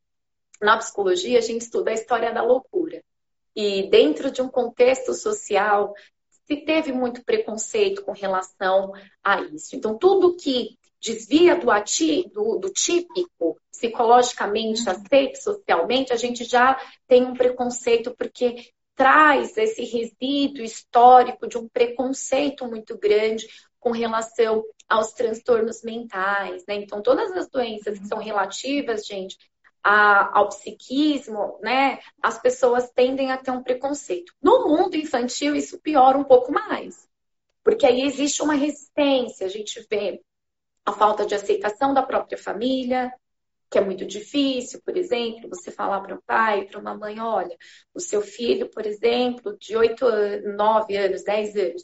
na 0.61 0.77
psicologia 0.77 1.39
a 1.39 1.41
gente 1.41 1.61
estuda 1.61 1.91
a 1.91 1.95
história 1.95 2.33
da 2.33 2.43
loucura. 2.43 3.03
E 3.55 3.89
dentro 3.89 4.31
de 4.31 4.41
um 4.41 4.47
contexto 4.49 5.13
social 5.13 5.93
se 6.45 6.57
teve 6.57 6.91
muito 6.91 7.23
preconceito 7.23 8.03
com 8.03 8.11
relação 8.11 8.93
a 9.23 9.41
isso. 9.41 9.75
Então, 9.75 9.97
tudo 9.97 10.35
que 10.35 10.77
desvia 11.01 11.55
do, 11.55 11.71
ati, 11.71 12.29
do, 12.31 12.57
do 12.57 12.69
típico, 12.69 13.57
psicologicamente 13.71 14.83
uhum. 14.83 14.91
aceito 14.91 15.41
socialmente, 15.41 16.13
a 16.13 16.15
gente 16.15 16.43
já 16.43 16.79
tem 17.07 17.25
um 17.25 17.33
preconceito, 17.33 18.13
porque 18.15 18.71
traz 18.95 19.57
esse 19.57 19.83
resíduo 19.83 20.63
histórico 20.63 21.47
de 21.47 21.57
um 21.57 21.67
preconceito 21.67 22.67
muito 22.67 22.97
grande 22.97 23.47
com 23.79 23.91
relação 23.91 24.63
aos 24.87 25.11
transtornos 25.13 25.81
mentais, 25.81 26.63
né? 26.67 26.75
Então, 26.75 27.01
todas 27.01 27.31
as 27.31 27.49
doenças 27.49 27.97
que 27.97 28.05
são 28.05 28.19
relativas, 28.19 29.07
gente, 29.07 29.35
a, 29.83 30.37
ao 30.37 30.49
psiquismo, 30.49 31.57
né, 31.63 31.99
as 32.21 32.39
pessoas 32.39 32.91
tendem 32.91 33.31
a 33.31 33.37
ter 33.37 33.49
um 33.49 33.63
preconceito. 33.63 34.31
No 34.39 34.67
mundo 34.67 34.95
infantil, 34.95 35.55
isso 35.55 35.79
piora 35.79 36.15
um 36.17 36.23
pouco 36.23 36.51
mais, 36.51 37.07
porque 37.63 37.87
aí 37.87 38.01
existe 38.01 38.43
uma 38.43 38.53
resistência, 38.53 39.47
a 39.47 39.49
gente 39.49 39.83
vê 39.89 40.21
a 40.85 40.91
falta 40.93 41.25
de 41.25 41.35
aceitação 41.35 41.93
da 41.93 42.03
própria 42.03 42.37
família, 42.37 43.11
que 43.69 43.77
é 43.77 43.81
muito 43.81 44.05
difícil, 44.05 44.81
por 44.83 44.97
exemplo, 44.97 45.49
você 45.49 45.71
falar 45.71 46.01
para 46.01 46.15
um 46.15 46.21
pai, 46.25 46.65
para 46.65 46.79
uma 46.79 46.93
mãe, 46.93 47.19
olha, 47.19 47.55
o 47.93 47.99
seu 47.99 48.21
filho, 48.21 48.69
por 48.69 48.85
exemplo, 48.85 49.57
de 49.57 49.77
8 49.77 50.05
anos, 50.05 50.55
9 50.57 50.97
anos, 50.97 51.23
10 51.23 51.55
anos, 51.55 51.83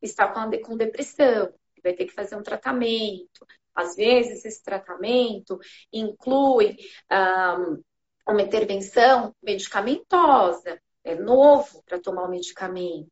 está 0.00 0.28
com 0.28 0.76
depressão, 0.76 1.52
vai 1.82 1.92
ter 1.92 2.06
que 2.06 2.14
fazer 2.14 2.36
um 2.36 2.42
tratamento, 2.42 3.46
às 3.74 3.96
vezes, 3.96 4.44
esse 4.44 4.62
tratamento 4.62 5.58
inclui 5.92 6.76
um, 7.10 7.82
uma 8.32 8.42
intervenção 8.42 9.34
medicamentosa, 9.42 10.80
é 11.02 11.16
novo 11.16 11.82
para 11.84 12.00
tomar 12.00 12.24
o 12.24 12.30
medicamento. 12.30 13.10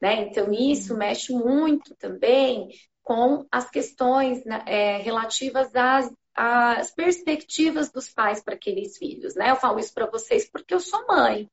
Né? 0.00 0.28
Então, 0.28 0.52
isso 0.52 0.92
uhum. 0.92 0.98
mexe 0.98 1.32
muito 1.32 1.94
também 1.96 2.68
com 3.06 3.46
as 3.52 3.70
questões 3.70 4.44
né, 4.44 4.64
é, 4.66 4.96
relativas 4.96 5.72
às, 5.76 6.12
às 6.34 6.90
perspectivas 6.90 7.88
dos 7.88 8.08
pais 8.08 8.42
para 8.42 8.56
aqueles 8.56 8.98
filhos. 8.98 9.36
Né? 9.36 9.52
Eu 9.52 9.54
falo 9.54 9.78
isso 9.78 9.94
para 9.94 10.10
vocês 10.10 10.50
porque 10.50 10.74
eu 10.74 10.80
sou 10.80 11.06
mãe. 11.06 11.48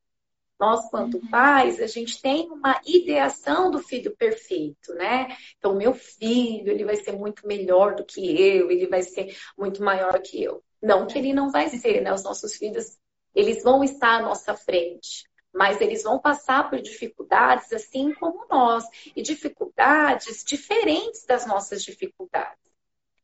Nós, 0.60 0.89
quanto 0.89 1.17
uhum. 1.17 1.29
pais, 1.29 1.79
a 1.79 1.86
gente 1.86 2.19
tem 2.19 2.50
uma 2.50 2.81
ideação 2.88 3.69
do 3.69 3.77
filho 3.77 4.15
perfeito, 4.15 4.93
né? 4.93 5.36
Então, 5.57 5.75
meu 5.75 5.93
filho, 5.93 6.72
ele 6.72 6.86
vai 6.86 6.95
ser 6.95 7.12
muito 7.12 7.45
melhor 7.45 7.95
do 7.95 8.05
que 8.05 8.22
eu, 8.41 8.72
ele 8.72 8.88
vai 8.88 9.03
ser 9.03 9.36
muito 9.57 9.83
maior 9.83 10.19
que 10.22 10.41
eu. 10.41 10.63
Não 10.81 11.05
que 11.05 11.19
ele 11.19 11.33
não 11.33 11.51
vai 11.51 11.69
ser, 11.69 12.01
né? 12.01 12.13
Os 12.13 12.24
nossos 12.24 12.55
filhos, 12.55 12.98
eles 13.36 13.62
vão 13.62 13.83
estar 13.83 14.19
à 14.19 14.22
nossa 14.22 14.55
frente, 14.55 15.25
mas 15.53 15.79
eles 15.79 16.03
vão 16.03 16.19
passar 16.19 16.69
por 16.69 16.81
dificuldades 16.81 17.72
assim 17.72 18.13
como 18.13 18.45
nós, 18.50 18.83
e 19.15 19.22
dificuldades 19.22 20.43
diferentes 20.43 21.25
das 21.25 21.45
nossas 21.45 21.83
dificuldades, 21.83 22.60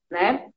né? 0.10 0.50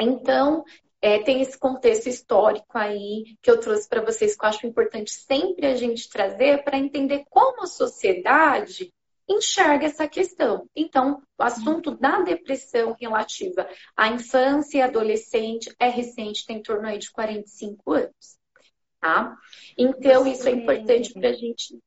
Então, 0.00 0.64
é, 1.00 1.22
tem 1.22 1.42
esse 1.42 1.58
contexto 1.58 2.08
histórico 2.08 2.78
aí 2.78 3.36
que 3.42 3.50
eu 3.50 3.60
trouxe 3.60 3.88
para 3.88 4.00
vocês, 4.00 4.34
que 4.34 4.44
eu 4.44 4.48
acho 4.48 4.66
importante 4.66 5.12
sempre 5.12 5.66
a 5.66 5.76
gente 5.76 6.08
trazer 6.08 6.64
para 6.64 6.78
entender 6.78 7.24
como 7.28 7.62
a 7.62 7.66
sociedade 7.66 8.92
enxerga 9.28 9.86
essa 9.86 10.08
questão. 10.08 10.68
Então, 10.74 11.22
o 11.38 11.42
assunto 11.42 11.90
da 11.90 12.20
depressão 12.20 12.96
relativa 12.98 13.68
à 13.96 14.08
infância 14.08 14.78
e 14.78 14.82
adolescente 14.82 15.74
é 15.78 15.88
recente, 15.88 16.46
tem 16.46 16.58
em 16.58 16.62
torno 16.62 16.86
aí 16.88 16.98
de 16.98 17.10
45 17.10 17.92
anos. 17.92 18.38
Tá? 19.04 19.36
Então, 19.76 20.26
isso 20.26 20.48
é 20.48 20.52
importante 20.52 21.12
para 21.12 21.28
a 21.28 21.32
gente. 21.34 21.78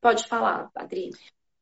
Pode 0.00 0.26
falar, 0.26 0.70
Adri. 0.74 1.10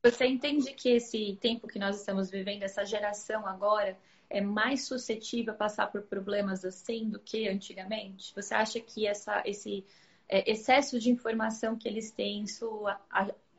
Você 0.00 0.26
entende 0.26 0.72
que 0.74 0.90
esse 0.90 1.36
tempo 1.40 1.66
que 1.66 1.76
nós 1.76 1.98
estamos 1.98 2.30
vivendo, 2.30 2.62
essa 2.62 2.84
geração 2.84 3.44
agora, 3.48 3.98
é 4.30 4.40
mais 4.40 4.86
suscetível 4.86 5.54
a 5.54 5.56
passar 5.56 5.88
por 5.88 6.02
problemas 6.02 6.64
assim 6.64 7.10
do 7.10 7.18
que 7.18 7.48
antigamente? 7.48 8.32
Você 8.32 8.54
acha 8.54 8.78
que 8.78 9.08
essa, 9.08 9.42
esse 9.44 9.84
é, 10.28 10.48
excesso 10.48 11.00
de 11.00 11.10
informação 11.10 11.74
que 11.76 11.88
eles 11.88 12.12
têm, 12.12 12.44
isso 12.44 12.84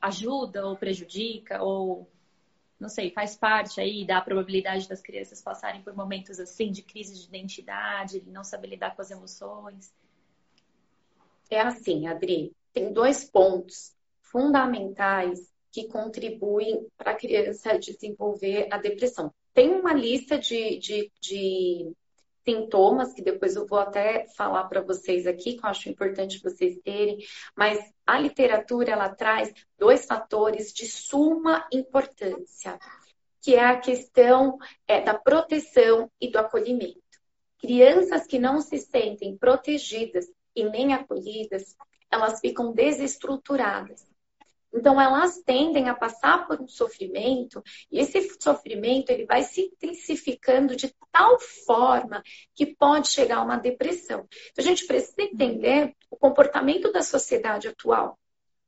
ajuda 0.02 0.66
ou 0.66 0.78
prejudica? 0.78 1.62
Ou, 1.62 2.10
não 2.80 2.88
sei, 2.88 3.12
faz 3.12 3.36
parte 3.36 3.82
aí 3.82 4.06
da 4.06 4.22
probabilidade 4.22 4.88
das 4.88 5.02
crianças 5.02 5.42
passarem 5.42 5.82
por 5.82 5.94
momentos 5.94 6.40
assim 6.40 6.72
de 6.72 6.84
crise 6.84 7.20
de 7.20 7.28
identidade, 7.28 8.22
de 8.22 8.32
não 8.32 8.46
saber 8.46 8.68
lidar 8.68 8.96
com 8.96 9.02
as 9.02 9.12
emoções? 9.12 9.94
É 11.50 11.62
assim, 11.62 12.08
Adri, 12.08 12.54
tem 12.74 12.92
dois 12.92 13.24
pontos 13.24 13.94
fundamentais 14.22 15.40
que 15.72 15.88
contribuem 15.88 16.88
para 16.98 17.12
a 17.12 17.16
criança 17.16 17.78
desenvolver 17.78 18.68
a 18.72 18.78
depressão. 18.78 19.34
Tem 19.54 19.72
uma 19.72 19.94
lista 19.94 20.38
de, 20.38 20.78
de, 20.78 21.12
de 21.20 21.92
sintomas, 22.48 23.14
que 23.14 23.22
depois 23.22 23.56
eu 23.56 23.68
vou 23.68 23.80
até 23.80 24.26
falar 24.36 24.66
para 24.66 24.82
vocês 24.82 25.28
aqui, 25.28 25.54
que 25.54 25.66
eu 25.66 25.70
acho 25.70 25.90
importante 25.90 26.42
vocês 26.42 26.80
terem, 26.84 27.18
mas 27.56 27.80
a 28.06 28.18
literatura 28.20 28.92
ela 28.92 29.10
traz 29.10 29.54
dois 29.78 30.06
fatores 30.06 30.72
de 30.74 30.86
suma 30.86 31.68
importância, 31.72 32.80
que 33.42 33.56
é 33.56 33.66
a 33.66 33.80
questão 33.80 34.58
é, 34.88 35.02
da 35.02 35.14
proteção 35.14 36.10
e 36.20 36.30
do 36.30 36.40
acolhimento. 36.40 37.02
Crianças 37.60 38.26
que 38.26 38.40
não 38.40 38.62
se 38.62 38.78
sentem 38.78 39.38
protegidas 39.38 40.26
e 40.58 40.70
nem 40.70 40.94
acolhidas, 40.94 41.76
elas 42.12 42.40
ficam 42.40 42.74
desestruturadas. 42.74 44.06
Então 44.74 45.00
elas 45.00 45.42
tendem 45.42 45.90
a 45.90 45.96
passar 45.96 46.46
por 46.46 46.62
um 46.62 46.68
sofrimento 46.68 47.64
e 47.92 48.00
esse 48.00 48.22
sofrimento 48.40 49.10
ele 49.10 49.26
vai 49.26 49.44
se 49.44 49.62
intensificando 49.62 50.76
de 50.76 50.94
tal 51.12 51.40
forma 51.66 52.22
que 52.54 52.66
pode 52.76 53.10
chegar 53.10 53.38
a 53.38 53.44
uma 53.44 53.58
depressão. 53.58 54.28
Então 54.52 54.64
a 54.64 54.68
gente 54.68 54.86
precisa 54.86 55.22
entender 55.22 55.96
o 56.12 56.18
comportamento 56.18 56.92
da 56.92 57.02
sociedade 57.02 57.68
atual, 57.68 58.20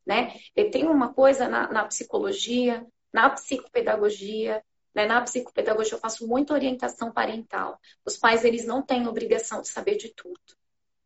né? 0.05 0.33
E 0.55 0.65
tem 0.65 0.87
uma 0.87 1.13
coisa 1.13 1.47
na, 1.47 1.71
na 1.71 1.85
psicologia 1.85 2.85
Na 3.13 3.29
psicopedagogia, 3.29 4.63
né? 4.95 5.05
na 5.05 5.21
psicopedagogia 5.21 5.95
eu 5.95 5.99
faço 5.99 6.27
muita 6.27 6.53
orientação 6.53 7.11
parental. 7.11 7.79
Os 8.05 8.17
pais, 8.17 8.43
eles 8.45 8.65
não 8.65 8.81
têm 8.81 9.07
obrigação 9.07 9.61
de 9.61 9.67
saber 9.67 9.95
de 9.97 10.13
tudo. 10.13 10.58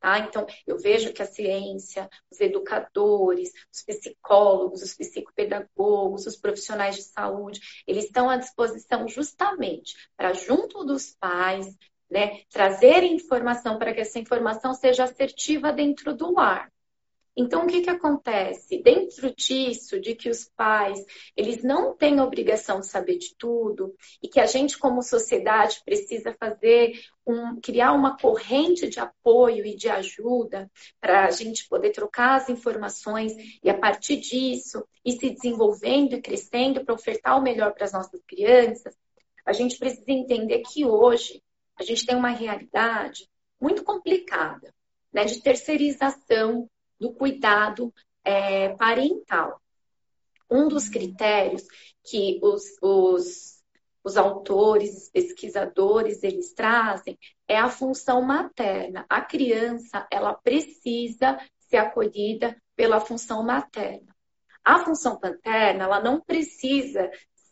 Tá? 0.04 0.20
Então, 0.20 0.46
eu 0.68 0.78
vejo 0.78 1.14
que 1.14 1.22
a 1.22 1.26
ciência, 1.26 2.10
os 2.30 2.42
educadores, 2.42 3.54
os 3.72 3.84
psicólogos, 3.86 4.82
os 4.82 4.94
psicopedagogos, 4.94 6.26
os 6.26 6.36
profissionais 6.36 6.98
de 6.98 7.04
saúde, 7.04 7.62
eles 7.88 8.04
estão 8.04 8.30
à 8.30 8.36
disposição 8.36 9.08
justamente 9.08 9.96
para, 10.18 10.34
junto 10.34 10.84
dos 10.84 11.16
pais, 11.16 11.74
né, 12.12 12.42
trazer 12.50 13.02
informação 13.04 13.80
para 13.80 13.94
que 13.94 14.02
essa 14.02 14.20
informação 14.20 14.74
seja 14.74 15.06
assertiva 15.06 15.72
dentro 15.72 16.14
do 16.14 16.34
lar. 16.34 16.70
Então, 17.36 17.64
o 17.64 17.68
que, 17.68 17.82
que 17.82 17.90
acontece? 17.90 18.82
Dentro 18.84 19.34
disso, 19.36 20.00
de 20.00 20.14
que 20.14 20.30
os 20.30 20.46
pais, 20.56 21.04
eles 21.36 21.64
não 21.64 21.96
têm 21.96 22.22
obrigação 22.22 22.80
de 22.80 22.88
saber 22.88 23.18
de 23.18 23.36
tudo, 23.36 23.96
e 24.22 24.28
que 24.28 24.40
a 24.40 24.46
gente, 24.46 24.78
como 24.78 25.02
sociedade, 25.02 25.82
precisa 25.84 26.36
fazer 26.40 27.00
um, 27.26 27.60
criar 27.60 27.94
uma 27.94 28.16
corrente 28.18 28.88
de 28.88 29.00
apoio 29.00 29.66
e 29.66 29.76
de 29.76 29.90
ajuda 29.90 30.70
para 31.02 31.26
a 31.26 31.32
gente 31.32 31.68
poder 31.68 31.92
trocar 31.92 32.36
as 32.36 32.50
informações 32.50 33.34
e, 33.64 33.70
a 33.70 33.78
partir 33.78 34.18
disso, 34.18 34.86
ir 35.04 35.14
se 35.14 35.32
desenvolvendo 35.32 36.14
e 36.14 36.22
crescendo 36.22 36.86
para 36.86 36.94
ofertar 36.94 37.38
o 37.40 37.42
melhor 37.42 37.74
para 37.74 37.86
as 37.86 37.94
nossas 37.94 38.22
crianças, 38.28 38.96
a 39.44 39.54
gente 39.54 39.78
precisa 39.78 40.12
entender 40.12 40.60
que 40.60 40.86
hoje 40.86 41.42
a 41.76 41.84
gente 41.84 42.06
tem 42.06 42.16
uma 42.16 42.30
realidade 42.30 43.28
muito 43.60 43.84
complicada, 43.84 44.74
né, 45.12 45.26
de 45.26 45.42
terceirização 45.42 46.70
do 47.00 47.14
cuidado 47.14 47.94
é, 48.24 48.70
parental. 48.76 49.62
Um 50.50 50.68
dos 50.68 50.88
critérios 50.88 51.64
que 52.04 52.40
os, 52.42 52.64
os, 52.82 53.64
os 54.04 54.18
autores, 54.18 55.10
pesquisadores, 55.10 56.24
eles 56.24 56.54
trazem 56.54 57.18
é 57.48 57.58
a 57.58 57.70
função 57.70 58.22
materna. 58.22 59.06
A 59.10 59.22
criança, 59.22 60.08
ela 60.12 60.34
precisa 60.34 61.40
ser 61.60 61.78
acolhida 61.78 62.56
pela 62.76 63.00
função 63.00 63.44
materna. 63.44 64.14
A 64.64 64.80
função 64.86 65.20
paterna, 65.20 65.84
ela 65.84 66.00
não 66.00 66.22
precisa 66.22 67.12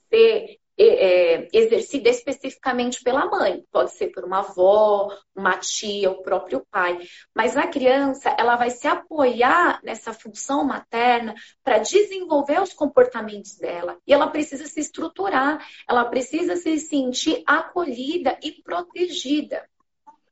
ser 0.09 0.60
é, 0.83 1.47
exercida 1.53 2.09
especificamente 2.09 3.03
pela 3.03 3.25
mãe, 3.25 3.63
pode 3.71 3.91
ser 3.91 4.07
por 4.07 4.23
uma 4.23 4.39
avó, 4.39 5.15
uma 5.35 5.57
tia, 5.57 6.09
o 6.09 6.21
próprio 6.21 6.65
pai. 6.71 6.99
Mas 7.35 7.55
a 7.55 7.67
criança, 7.67 8.35
ela 8.37 8.55
vai 8.55 8.69
se 8.69 8.87
apoiar 8.87 9.79
nessa 9.83 10.13
função 10.13 10.63
materna 10.63 11.35
para 11.63 11.79
desenvolver 11.79 12.61
os 12.61 12.73
comportamentos 12.73 13.57
dela. 13.57 13.97
E 14.07 14.13
ela 14.13 14.27
precisa 14.27 14.65
se 14.65 14.79
estruturar, 14.79 15.65
ela 15.87 16.05
precisa 16.05 16.55
se 16.55 16.77
sentir 16.79 17.43
acolhida 17.45 18.37
e 18.41 18.51
protegida. 18.63 19.69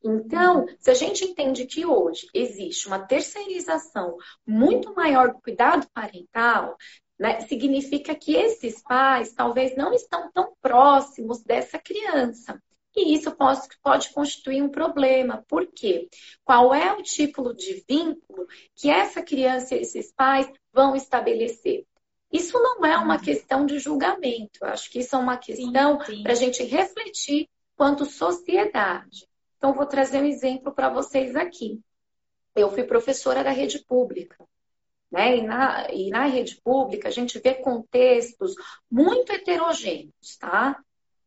Então, 0.03 0.65
se 0.79 0.89
a 0.89 0.93
gente 0.93 1.25
entende 1.25 1.65
que 1.65 1.85
hoje 1.85 2.27
existe 2.33 2.87
uma 2.87 2.99
terceirização 2.99 4.15
muito 4.47 4.95
maior 4.95 5.33
do 5.33 5.41
cuidado 5.41 5.85
parental, 5.93 6.77
né, 7.19 7.41
significa 7.41 8.15
que 8.15 8.33
esses 8.33 8.81
pais 8.81 9.33
talvez 9.33 9.75
não 9.75 9.93
estão 9.93 10.31
tão 10.31 10.53
próximos 10.61 11.43
dessa 11.43 11.77
criança. 11.77 12.61
E 12.95 13.13
isso 13.13 13.31
pode, 13.31 13.61
pode 13.83 14.09
constituir 14.09 14.63
um 14.63 14.69
problema. 14.69 15.43
Por 15.47 15.67
quê? 15.67 16.09
Qual 16.43 16.73
é 16.73 16.91
o 16.93 17.03
tipo 17.03 17.53
de 17.53 17.83
vínculo 17.87 18.47
que 18.75 18.89
essa 18.89 19.21
criança 19.21 19.75
e 19.75 19.81
esses 19.81 20.11
pais 20.13 20.49
vão 20.73 20.95
estabelecer? 20.95 21.85
Isso 22.31 22.57
não 22.59 22.85
é 22.85 22.97
uma 22.97 23.19
questão 23.19 23.65
de 23.65 23.79
julgamento. 23.79 24.59
Eu 24.61 24.69
acho 24.69 24.89
que 24.89 24.99
isso 24.99 25.15
é 25.15 25.19
uma 25.19 25.37
questão 25.37 25.97
para 26.23 26.31
a 26.31 26.35
gente 26.35 26.63
refletir 26.63 27.49
quanto 27.75 28.05
sociedade. 28.05 29.27
Então, 29.57 29.73
vou 29.73 29.85
trazer 29.85 30.21
um 30.21 30.25
exemplo 30.25 30.73
para 30.73 30.89
vocês 30.89 31.35
aqui. 31.35 31.81
Eu 32.55 32.71
fui 32.71 32.83
professora 32.83 33.43
da 33.43 33.51
rede 33.51 33.79
pública. 33.85 34.37
Né? 35.11 35.37
E, 35.37 35.41
na, 35.41 35.87
e 35.91 36.09
na 36.09 36.25
rede 36.25 36.61
pública 36.61 37.07
a 37.07 37.11
gente 37.11 37.39
vê 37.39 37.55
contextos 37.55 38.53
muito 38.89 39.31
heterogêneos, 39.31 40.37
tá? 40.39 40.79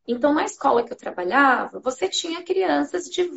Então, 0.06 0.34
na 0.34 0.44
escola 0.44 0.84
que 0.84 0.92
eu 0.92 0.96
trabalhava, 0.96 1.80
você 1.80 2.08
tinha 2.08 2.42
crianças 2.42 3.04
de 3.04 3.30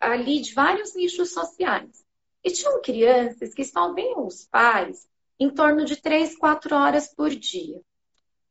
ali 0.00 0.40
de 0.40 0.52
vários 0.52 0.94
nichos 0.94 1.32
sociais. 1.32 2.04
E 2.44 2.50
tinham 2.50 2.82
crianças 2.82 3.54
que 3.54 3.64
só 3.64 3.92
vinham 3.92 4.26
os 4.26 4.44
pais 4.46 5.06
em 5.38 5.48
torno 5.48 5.84
de 5.84 5.96
três, 5.96 6.36
quatro 6.36 6.74
horas 6.74 7.12
por 7.14 7.30
dia. 7.30 7.80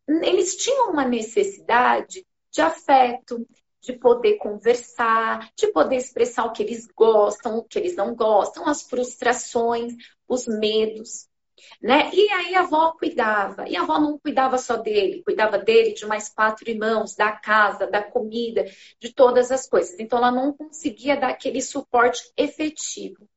Eles 0.07 0.55
tinham 0.55 0.91
uma 0.91 1.05
necessidade 1.05 2.25
de 2.49 2.61
afeto, 2.61 3.45
de 3.81 3.93
poder 3.93 4.37
conversar, 4.37 5.49
de 5.55 5.67
poder 5.67 5.95
expressar 5.95 6.45
o 6.45 6.51
que 6.51 6.63
eles 6.63 6.87
gostam, 6.95 7.57
o 7.57 7.63
que 7.63 7.79
eles 7.79 7.95
não 7.95 8.13
gostam, 8.15 8.67
as 8.67 8.83
frustrações, 8.83 9.93
os 10.31 10.47
medos. 10.47 11.27
Né? 11.81 12.09
E 12.13 12.29
aí 12.31 12.55
a 12.55 12.61
avó 12.61 12.93
cuidava. 12.93 13.67
E 13.67 13.75
a 13.75 13.81
avó 13.81 13.99
não 13.99 14.17
cuidava 14.17 14.57
só 14.57 14.77
dele, 14.77 15.21
cuidava 15.23 15.57
dele, 15.57 15.93
de 15.93 16.05
mais 16.05 16.29
quatro 16.29 16.67
irmãos, 16.69 17.15
da 17.15 17.31
casa, 17.33 17.85
da 17.85 18.01
comida, 18.01 18.65
de 18.99 19.13
todas 19.13 19.51
as 19.51 19.67
coisas. 19.67 19.99
Então 19.99 20.17
ela 20.17 20.31
não 20.31 20.53
conseguia 20.53 21.17
dar 21.17 21.29
aquele 21.29 21.61
suporte 21.61 22.31
efetivo. 22.37 23.27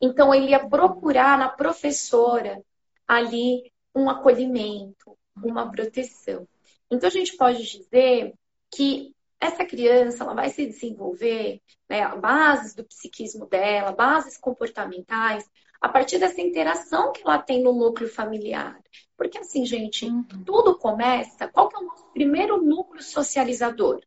Então 0.00 0.32
ele 0.32 0.50
ia 0.50 0.68
procurar 0.68 1.36
na 1.36 1.48
professora 1.48 2.62
ali 3.06 3.70
um 3.94 4.08
acolhimento, 4.08 5.18
uma 5.36 5.70
proteção. 5.70 6.46
Então 6.90 7.08
a 7.08 7.12
gente 7.12 7.36
pode 7.36 7.62
dizer 7.64 8.32
que 8.70 9.14
essa 9.40 9.64
criança 9.64 10.22
ela 10.22 10.34
vai 10.34 10.50
se 10.50 10.66
desenvolver, 10.66 11.60
né, 11.88 12.06
bases 12.16 12.74
do 12.74 12.84
psiquismo 12.84 13.46
dela, 13.46 13.92
bases 13.92 14.36
comportamentais, 14.36 15.44
a 15.80 15.88
partir 15.88 16.18
dessa 16.18 16.40
interação 16.40 17.12
que 17.12 17.22
ela 17.22 17.38
tem 17.38 17.62
no 17.62 17.72
núcleo 17.72 18.08
familiar. 18.08 18.78
Porque 19.16 19.38
assim, 19.38 19.64
gente, 19.64 20.06
uhum. 20.06 20.24
tudo 20.44 20.78
começa. 20.78 21.48
Qual 21.48 21.68
que 21.68 21.76
é 21.76 21.78
o 21.78 21.86
nosso 21.86 22.06
primeiro 22.12 22.62
núcleo 22.62 23.02
socializador? 23.02 24.00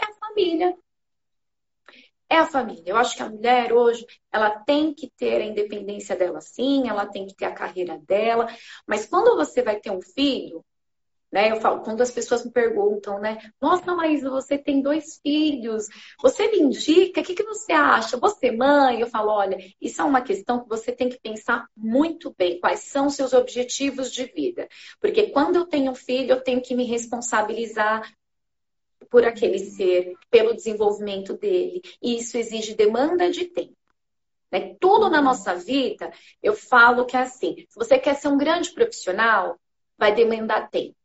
É 0.00 0.04
a 0.04 0.14
família. 0.14 0.76
É 2.30 2.36
a 2.36 2.46
família. 2.46 2.84
Eu 2.86 2.96
acho 2.96 3.16
que 3.16 3.22
a 3.22 3.28
mulher 3.28 3.72
hoje, 3.72 4.06
ela 4.30 4.50
tem 4.50 4.92
que 4.92 5.10
ter 5.16 5.40
a 5.40 5.44
independência 5.44 6.14
dela 6.14 6.40
sim, 6.40 6.88
ela 6.88 7.06
tem 7.06 7.26
que 7.26 7.34
ter 7.34 7.46
a 7.46 7.54
carreira 7.54 7.98
dela, 7.98 8.46
mas 8.86 9.06
quando 9.06 9.36
você 9.36 9.62
vai 9.62 9.80
ter 9.80 9.90
um 9.90 10.02
filho, 10.02 10.64
né? 11.30 11.50
Eu 11.50 11.60
falo, 11.60 11.82
quando 11.82 12.00
as 12.00 12.10
pessoas 12.10 12.44
me 12.44 12.50
perguntam, 12.50 13.18
né? 13.18 13.38
Nossa, 13.60 13.94
Maísa, 13.94 14.30
você 14.30 14.56
tem 14.56 14.80
dois 14.80 15.18
filhos, 15.22 15.86
você 16.20 16.50
me 16.50 16.58
indica, 16.58 17.20
o 17.20 17.24
que, 17.24 17.34
que 17.34 17.42
você 17.42 17.72
acha? 17.72 18.16
Você, 18.16 18.50
mãe? 18.50 19.00
Eu 19.00 19.06
falo, 19.06 19.30
olha, 19.30 19.58
isso 19.80 20.00
é 20.00 20.04
uma 20.04 20.22
questão 20.22 20.60
que 20.60 20.68
você 20.68 20.90
tem 20.90 21.08
que 21.08 21.20
pensar 21.20 21.66
muito 21.76 22.34
bem. 22.36 22.58
Quais 22.58 22.80
são 22.80 23.10
seus 23.10 23.32
objetivos 23.32 24.10
de 24.10 24.24
vida? 24.24 24.66
Porque 25.00 25.30
quando 25.30 25.56
eu 25.56 25.66
tenho 25.66 25.92
um 25.92 25.94
filho, 25.94 26.32
eu 26.32 26.42
tenho 26.42 26.62
que 26.62 26.74
me 26.74 26.84
responsabilizar 26.84 28.10
por 29.10 29.24
aquele 29.24 29.58
ser, 29.58 30.14
pelo 30.30 30.54
desenvolvimento 30.54 31.34
dele. 31.34 31.82
E 32.02 32.18
isso 32.18 32.36
exige 32.36 32.74
demanda 32.74 33.30
de 33.30 33.44
tempo. 33.44 33.76
Né? 34.50 34.76
Tudo 34.80 35.10
na 35.10 35.20
nossa 35.20 35.54
vida, 35.54 36.10
eu 36.42 36.54
falo 36.54 37.04
que 37.04 37.16
é 37.16 37.20
assim: 37.20 37.66
se 37.68 37.76
você 37.76 37.98
quer 37.98 38.14
ser 38.14 38.28
um 38.28 38.38
grande 38.38 38.72
profissional, 38.72 39.58
vai 39.98 40.14
demandar 40.14 40.70
tempo. 40.70 40.97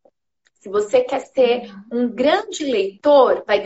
Se 0.64 0.70
você 0.70 1.04
quer 1.04 1.20
ser 1.20 1.70
um 1.92 2.08
grande 2.08 2.64
leitor, 2.64 3.44
vai 3.46 3.60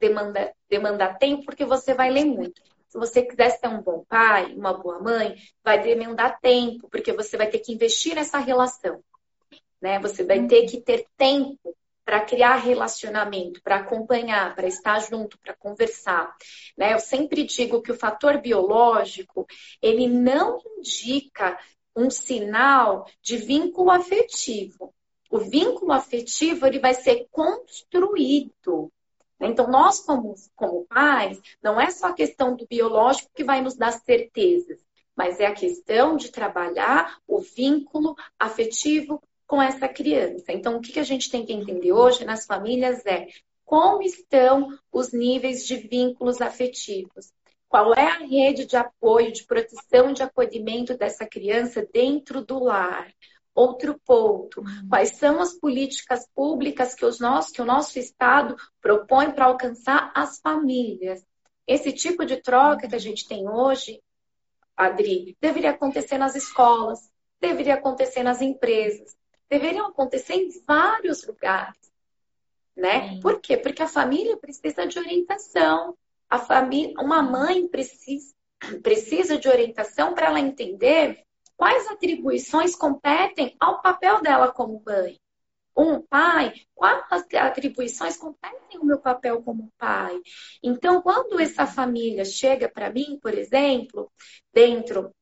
demandar, 0.00 0.52
demandar 0.68 1.16
tempo 1.16 1.44
porque 1.44 1.64
você 1.64 1.94
vai 1.94 2.10
ler 2.10 2.24
muito. 2.24 2.60
Se 2.88 2.98
você 2.98 3.22
quiser 3.22 3.50
ser 3.50 3.68
um 3.68 3.80
bom 3.80 4.04
pai, 4.08 4.52
uma 4.56 4.72
boa 4.72 4.98
mãe, 4.98 5.36
vai 5.62 5.80
demandar 5.80 6.40
tempo, 6.40 6.88
porque 6.90 7.12
você 7.12 7.36
vai 7.36 7.48
ter 7.48 7.60
que 7.60 7.72
investir 7.72 8.16
nessa 8.16 8.38
relação. 8.38 9.00
Né? 9.80 10.00
Você 10.00 10.24
vai 10.24 10.44
ter 10.48 10.66
que 10.66 10.80
ter 10.80 11.06
tempo 11.16 11.72
para 12.04 12.24
criar 12.24 12.56
relacionamento, 12.56 13.62
para 13.62 13.76
acompanhar, 13.76 14.52
para 14.56 14.66
estar 14.66 14.98
junto, 14.98 15.38
para 15.38 15.54
conversar. 15.54 16.34
Né? 16.76 16.94
Eu 16.94 16.98
sempre 16.98 17.44
digo 17.44 17.80
que 17.80 17.92
o 17.92 17.96
fator 17.96 18.38
biológico, 18.38 19.46
ele 19.80 20.08
não 20.08 20.58
indica 20.78 21.56
um 21.94 22.10
sinal 22.10 23.06
de 23.22 23.36
vínculo 23.36 23.92
afetivo. 23.92 24.92
O 25.30 25.38
vínculo 25.38 25.92
afetivo 25.92 26.66
ele 26.66 26.80
vai 26.80 26.92
ser 26.92 27.28
construído. 27.30 28.92
Então, 29.40 29.70
nós, 29.70 30.00
como, 30.00 30.34
como 30.56 30.84
pais, 30.86 31.40
não 31.62 31.80
é 31.80 31.88
só 31.90 32.08
a 32.08 32.12
questão 32.12 32.56
do 32.56 32.66
biológico 32.66 33.30
que 33.32 33.44
vai 33.44 33.62
nos 33.62 33.76
dar 33.76 33.92
certezas, 33.92 34.78
mas 35.16 35.38
é 35.38 35.46
a 35.46 35.54
questão 35.54 36.16
de 36.16 36.30
trabalhar 36.30 37.18
o 37.26 37.40
vínculo 37.40 38.16
afetivo 38.38 39.22
com 39.46 39.62
essa 39.62 39.88
criança. 39.88 40.52
Então, 40.52 40.76
o 40.76 40.80
que 40.80 40.98
a 40.98 41.04
gente 41.04 41.30
tem 41.30 41.46
que 41.46 41.52
entender 41.52 41.92
hoje 41.92 42.24
nas 42.24 42.44
famílias 42.44 43.06
é 43.06 43.28
como 43.64 44.02
estão 44.02 44.76
os 44.92 45.12
níveis 45.12 45.64
de 45.64 45.76
vínculos 45.76 46.40
afetivos. 46.40 47.32
Qual 47.68 47.94
é 47.94 48.04
a 48.04 48.18
rede 48.18 48.66
de 48.66 48.76
apoio, 48.76 49.32
de 49.32 49.44
proteção 49.44 50.12
de 50.12 50.24
acolhimento 50.24 50.98
dessa 50.98 51.24
criança 51.24 51.86
dentro 51.92 52.44
do 52.44 52.58
lar? 52.58 53.08
Outro 53.54 54.00
ponto, 54.06 54.62
quais 54.88 55.16
são 55.16 55.40
as 55.40 55.52
políticas 55.54 56.26
públicas 56.34 56.94
que, 56.94 57.04
os 57.04 57.18
nossos, 57.18 57.50
que 57.50 57.60
o 57.60 57.64
nosso 57.64 57.98
Estado 57.98 58.56
propõe 58.80 59.32
para 59.32 59.46
alcançar 59.46 60.12
as 60.14 60.38
famílias? 60.40 61.24
Esse 61.66 61.92
tipo 61.92 62.24
de 62.24 62.36
troca 62.36 62.88
que 62.88 62.94
a 62.94 62.98
gente 62.98 63.26
tem 63.26 63.48
hoje, 63.48 64.00
Adri, 64.76 65.36
deveria 65.40 65.70
acontecer 65.70 66.16
nas 66.16 66.34
escolas, 66.34 67.10
deveria 67.40 67.74
acontecer 67.74 68.22
nas 68.22 68.40
empresas, 68.40 69.16
deveriam 69.48 69.86
acontecer 69.86 70.34
em 70.34 70.48
vários 70.66 71.26
lugares, 71.26 71.78
né? 72.76 73.10
Sim. 73.10 73.20
Por 73.20 73.40
quê? 73.40 73.56
Porque 73.56 73.82
a 73.82 73.88
família 73.88 74.36
precisa 74.36 74.86
de 74.86 74.98
orientação, 74.98 75.96
a 76.28 76.38
família, 76.38 76.94
uma 76.98 77.20
mãe 77.20 77.66
precisa, 77.66 78.32
precisa 78.82 79.36
de 79.36 79.48
orientação 79.48 80.14
para 80.14 80.26
ela 80.26 80.40
entender 80.40 81.24
quais 81.60 81.86
atribuições 81.88 82.74
competem 82.74 83.54
ao 83.60 83.82
papel 83.82 84.22
dela 84.22 84.50
como 84.50 84.82
mãe. 84.82 85.20
Um 85.76 86.00
pai, 86.00 86.54
quais 86.74 87.04
atribuições 87.34 88.16
competem 88.16 88.78
ao 88.78 88.84
meu 88.86 88.98
papel 88.98 89.42
como 89.42 89.70
pai? 89.76 90.18
Então, 90.62 91.02
quando 91.02 91.38
essa 91.38 91.66
família 91.66 92.24
chega 92.24 92.66
para 92.66 92.90
mim, 92.90 93.18
por 93.20 93.34
exemplo, 93.34 94.10
dentro 94.54 95.14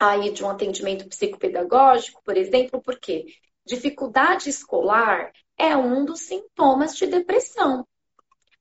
aí 0.00 0.32
de 0.32 0.42
um 0.42 0.50
atendimento 0.50 1.08
psicopedagógico, 1.08 2.20
por 2.24 2.36
exemplo, 2.36 2.82
por 2.82 2.98
quê? 2.98 3.26
Dificuldade 3.64 4.50
escolar 4.50 5.30
é 5.56 5.76
um 5.76 6.04
dos 6.04 6.22
sintomas 6.22 6.96
de 6.96 7.06
depressão. 7.06 7.86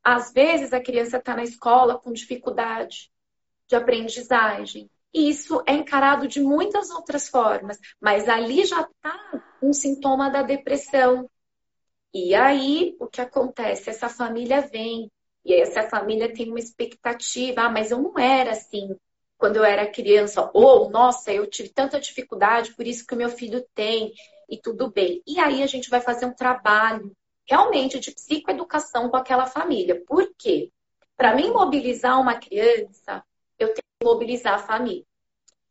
Às 0.04 0.32
vezes 0.32 0.72
a 0.72 0.80
criança 0.80 1.18
está 1.18 1.36
na 1.36 1.44
escola 1.44 1.98
com 1.98 2.14
dificuldade 2.14 3.10
de 3.68 3.76
aprendizagem. 3.76 4.88
E 5.14 5.30
isso 5.30 5.64
é 5.66 5.74
encarado 5.74 6.28
de 6.28 6.40
muitas 6.40 6.90
outras 6.90 7.28
formas, 7.28 7.80
mas 8.00 8.28
ali 8.28 8.66
já 8.66 8.82
está 8.82 9.44
um 9.62 9.74
sintoma 9.74 10.30
da 10.30 10.42
depressão. 10.42 11.30
E 12.14 12.36
aí 12.36 12.96
o 13.00 13.08
que 13.08 13.22
acontece? 13.22 13.90
Essa 13.90 14.10
família 14.10 14.62
vem, 14.62 15.12
e 15.46 15.54
essa 15.54 15.84
família 15.84 16.34
tem 16.34 16.50
uma 16.50 16.60
expectativa, 16.60 17.62
ah, 17.62 17.70
mas 17.70 17.92
eu 17.92 18.02
não 18.02 18.18
era 18.20 18.52
assim 18.52 18.96
quando 19.38 19.58
eu 19.58 19.64
era 19.64 19.90
criança, 19.90 20.50
ou 20.54 20.90
nossa, 20.90 21.32
eu 21.32 21.48
tive 21.48 21.70
tanta 21.70 22.00
dificuldade, 22.00 22.74
por 22.74 22.88
isso 22.88 23.06
que 23.06 23.14
o 23.14 23.18
meu 23.18 23.30
filho 23.30 23.64
tem, 23.76 24.12
e 24.50 24.58
tudo 24.58 24.92
bem. 24.92 25.22
E 25.28 25.40
aí 25.40 25.62
a 25.62 25.68
gente 25.68 25.90
vai 25.90 26.02
fazer 26.02 26.26
um 26.26 26.34
trabalho 26.34 27.12
realmente 27.48 28.00
de 28.00 28.12
psicoeducação 28.12 29.10
com 29.10 29.18
aquela 29.18 29.46
família. 29.46 30.04
Por 30.06 30.34
quê? 30.38 30.72
Para 31.16 31.36
mim 31.36 31.52
mobilizar 31.52 32.20
uma 32.20 32.36
criança, 32.36 33.24
eu 33.60 33.68
tenho 33.68 33.87
mobilizar 34.04 34.56
a 34.56 34.60
família. 34.60 35.06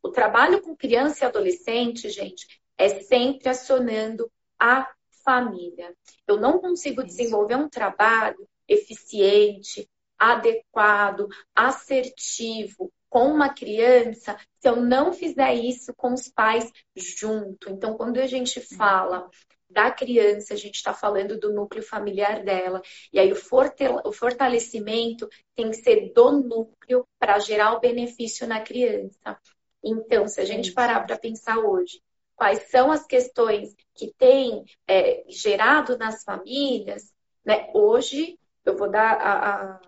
O 0.02 0.10
trabalho 0.10 0.62
com 0.62 0.76
criança 0.76 1.24
e 1.24 1.26
adolescente, 1.26 2.08
gente, 2.08 2.46
é 2.78 2.88
sempre 3.00 3.48
acionando 3.48 4.30
a 4.58 4.88
família. 5.24 5.94
Eu 6.26 6.38
não 6.38 6.58
consigo 6.58 7.02
desenvolver 7.02 7.56
um 7.56 7.68
trabalho 7.68 8.48
eficiente, 8.68 9.88
adequado, 10.18 11.28
assertivo, 11.54 12.92
com 13.08 13.32
uma 13.32 13.52
criança 13.52 14.36
se 14.58 14.68
eu 14.68 14.76
não 14.76 15.12
fizer 15.12 15.54
isso 15.54 15.94
com 15.94 16.12
os 16.12 16.28
pais 16.28 16.70
junto. 16.94 17.70
Então, 17.70 17.96
quando 17.96 18.18
a 18.18 18.26
gente 18.26 18.60
fala 18.60 19.28
da 19.68 19.90
criança, 19.90 20.54
a 20.54 20.56
gente 20.56 20.76
está 20.76 20.94
falando 20.94 21.38
do 21.38 21.52
núcleo 21.52 21.82
familiar 21.82 22.42
dela. 22.42 22.80
E 23.12 23.18
aí 23.18 23.32
o 23.32 24.12
fortalecimento 24.12 25.28
tem 25.54 25.70
que 25.70 25.76
ser 25.76 26.12
do 26.12 26.32
núcleo 26.32 27.06
para 27.18 27.38
gerar 27.38 27.74
o 27.74 27.80
benefício 27.80 28.46
na 28.46 28.60
criança. 28.60 29.38
Então, 29.82 30.26
se 30.26 30.40
a 30.40 30.44
gente 30.44 30.72
parar 30.72 31.06
para 31.06 31.18
pensar 31.18 31.58
hoje, 31.58 32.00
quais 32.34 32.68
são 32.70 32.92
as 32.92 33.06
questões 33.06 33.74
que 33.94 34.12
têm 34.18 34.64
é, 34.86 35.24
gerado 35.28 35.96
nas 35.96 36.22
famílias, 36.22 37.12
né? 37.44 37.70
Hoje 37.72 38.38
eu 38.64 38.76
vou 38.76 38.90
dar 38.90 39.14
a, 39.14 39.74
a 39.74 39.80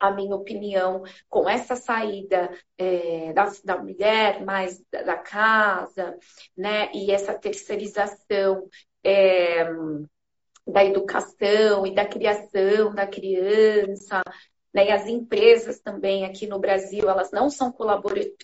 a 0.00 0.10
minha 0.10 0.34
opinião, 0.34 1.02
com 1.28 1.48
essa 1.48 1.76
saída 1.76 2.50
é, 2.78 3.32
da, 3.34 3.52
da, 3.64 3.78
mulher 3.78 4.42
mais 4.44 4.82
da, 4.90 5.02
da, 5.02 5.18
casa, 5.18 6.16
né, 6.56 6.90
e 6.94 7.12
essa 7.12 7.34
terceirização 7.34 8.66
é, 9.04 9.64
da 10.66 10.84
educação 10.84 11.86
e 11.86 11.94
da 11.94 12.06
criação 12.06 12.94
da 12.94 13.06
criança, 13.06 14.22
né? 14.72 14.86
E 14.86 14.90
as 14.90 15.06
empresas 15.06 15.80
também 15.80 16.24
aqui 16.24 16.46
no 16.46 16.58
Brasil, 16.58 17.08
elas 17.08 17.30
não 17.30 17.50
são 17.50 17.72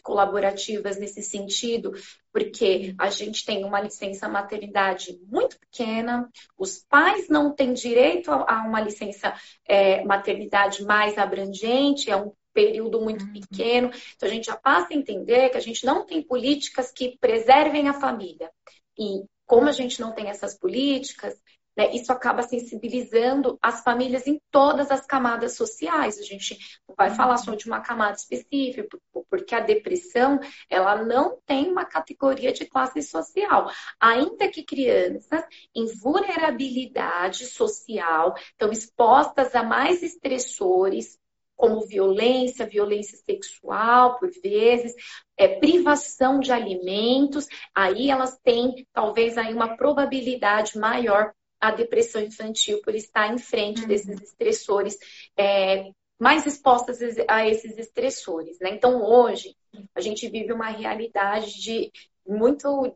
colaborativas 0.03 0.99
nesse 0.99 1.23
sentido, 1.23 1.93
porque 2.33 2.95
a 2.99 3.09
gente 3.11 3.45
tem 3.45 3.65
uma 3.65 3.81
licença 3.81 4.29
maternidade 4.29 5.19
muito 5.27 5.59
pequena, 5.59 6.29
os 6.59 6.85
pais 6.89 7.29
não 7.29 7.55
têm 7.55 7.73
direito 7.73 8.31
a 8.31 8.65
uma 8.67 8.81
licença 8.81 9.35
é, 9.67 10.05
maternidade 10.05 10.85
mais 10.85 11.17
abrangente, 11.17 12.11
é 12.11 12.17
um 12.17 12.33
período 12.53 13.01
muito 13.01 13.25
uhum. 13.27 13.33
pequeno. 13.33 13.91
Então 14.17 14.29
a 14.29 14.33
gente 14.33 14.47
já 14.47 14.57
passa 14.57 14.95
a 14.95 14.97
entender 14.97 15.51
que 15.51 15.59
a 15.59 15.61
gente 15.61 15.85
não 15.85 16.07
tem 16.07 16.23
políticas 16.23 16.91
que 16.91 17.19
preservem 17.19 17.89
a 17.89 18.01
família. 18.01 18.51
E 18.99 19.25
como 19.45 19.69
a 19.69 19.73
gente 19.73 20.01
não 20.01 20.13
tem 20.13 20.29
essas 20.29 20.59
políticas, 20.59 21.39
né? 21.77 21.95
Isso 21.95 22.11
acaba 22.11 22.43
sensibilizando 22.43 23.59
as 23.61 23.83
famílias 23.83 24.27
em 24.27 24.41
todas 24.51 24.91
as 24.91 25.05
camadas 25.05 25.57
sociais. 25.57 26.19
A 26.19 26.23
gente 26.23 26.57
não 26.89 26.95
vai 26.97 27.11
falar 27.11 27.37
só 27.37 27.55
de 27.55 27.67
uma 27.67 27.81
camada 27.81 28.17
específica, 28.17 28.89
porque 29.29 29.55
a 29.55 29.61
depressão 29.61 30.41
ela 30.71 31.05
não 31.05 31.39
tem 31.45 31.71
uma 31.71 31.85
categoria 31.85 32.53
de 32.53 32.65
classe 32.65 33.03
social. 33.03 33.71
Ainda 34.01 34.49
que 34.49 34.65
crianças 34.65 35.45
em 35.75 35.87
vulnerabilidade 35.99 37.47
social 37.47 38.35
estão 38.53 38.73
expostas 38.73 39.55
a 39.55 39.63
mais 39.63 40.03
estressores, 40.03 41.19
como 41.57 41.87
violência, 41.87 42.67
violência 42.67 43.17
sexual, 43.17 44.19
por 44.19 44.31
vezes, 44.43 44.95
é, 45.39 45.49
privação 45.59 46.39
de 46.39 46.53
alimentos, 46.53 47.49
aí 47.75 48.11
elas 48.11 48.39
têm 48.45 48.87
talvez 48.93 49.39
aí 49.39 49.55
uma 49.55 49.75
probabilidade 49.75 50.79
maior 50.79 51.33
a 51.61 51.71
depressão 51.71 52.21
infantil 52.21 52.81
por 52.83 52.95
estar 52.95 53.33
em 53.33 53.39
frente 53.39 53.83
uhum. 53.83 53.89
desses 53.89 54.21
estressores, 54.21 54.97
é, 55.37 55.91
mais 56.19 56.47
expostas 56.47 56.99
a 57.29 57.47
esses 57.47 57.77
estressores. 57.79 58.59
Né? 58.61 58.71
Então, 58.71 59.03
hoje, 59.03 59.55
a 59.95 60.01
gente 60.01 60.29
vive 60.29 60.53
uma 60.53 60.69
realidade 60.69 61.61
de 61.61 61.91
muito 62.27 62.95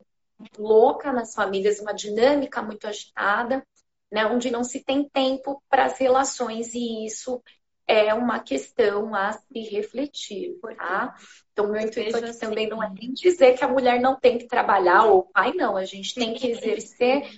louca 0.59 1.12
nas 1.12 1.35
famílias, 1.35 1.81
uma 1.81 1.92
dinâmica 1.92 2.62
muito 2.62 2.87
agitada, 2.87 3.64
né? 4.11 4.27
onde 4.27 4.51
não 4.51 4.64
se 4.64 4.83
tem 4.83 5.09
tempo 5.09 5.62
para 5.68 5.85
as 5.85 5.99
relações, 5.99 6.75
e 6.75 7.05
isso 7.07 7.42
é 7.87 8.14
uma 8.14 8.38
questão 8.38 9.14
a 9.16 9.33
se 9.33 9.61
refletir, 9.68 10.57
tá? 10.77 11.12
Então, 11.53 11.73
meu 11.73 11.81
intuito 11.81 12.16
aqui 12.16 12.27
assim. 12.27 12.38
também 12.38 12.68
não 12.68 12.81
é 12.81 12.88
nem 12.88 13.12
dizer 13.12 13.59
que 13.59 13.64
a 13.64 13.68
mulher 13.68 14.01
não 14.01 14.14
tem 14.14 14.38
que 14.38 14.46
trabalhar, 14.46 15.07
ou 15.07 15.18
o 15.18 15.23
pai 15.25 15.53
não, 15.55 15.77
a 15.77 15.85
gente 15.85 16.14
tem 16.14 16.33
que 16.33 16.46
exercer 16.46 17.29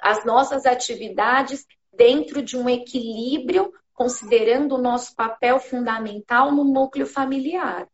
as 0.00 0.24
nossas 0.24 0.66
atividades 0.66 1.66
dentro 1.92 2.42
de 2.42 2.56
um 2.56 2.68
equilíbrio, 2.68 3.72
considerando 3.92 4.74
o 4.74 4.80
nosso 4.80 5.14
papel 5.14 5.58
fundamental 5.60 6.50
no 6.50 6.64
núcleo 6.64 7.06
familiar. 7.06 7.86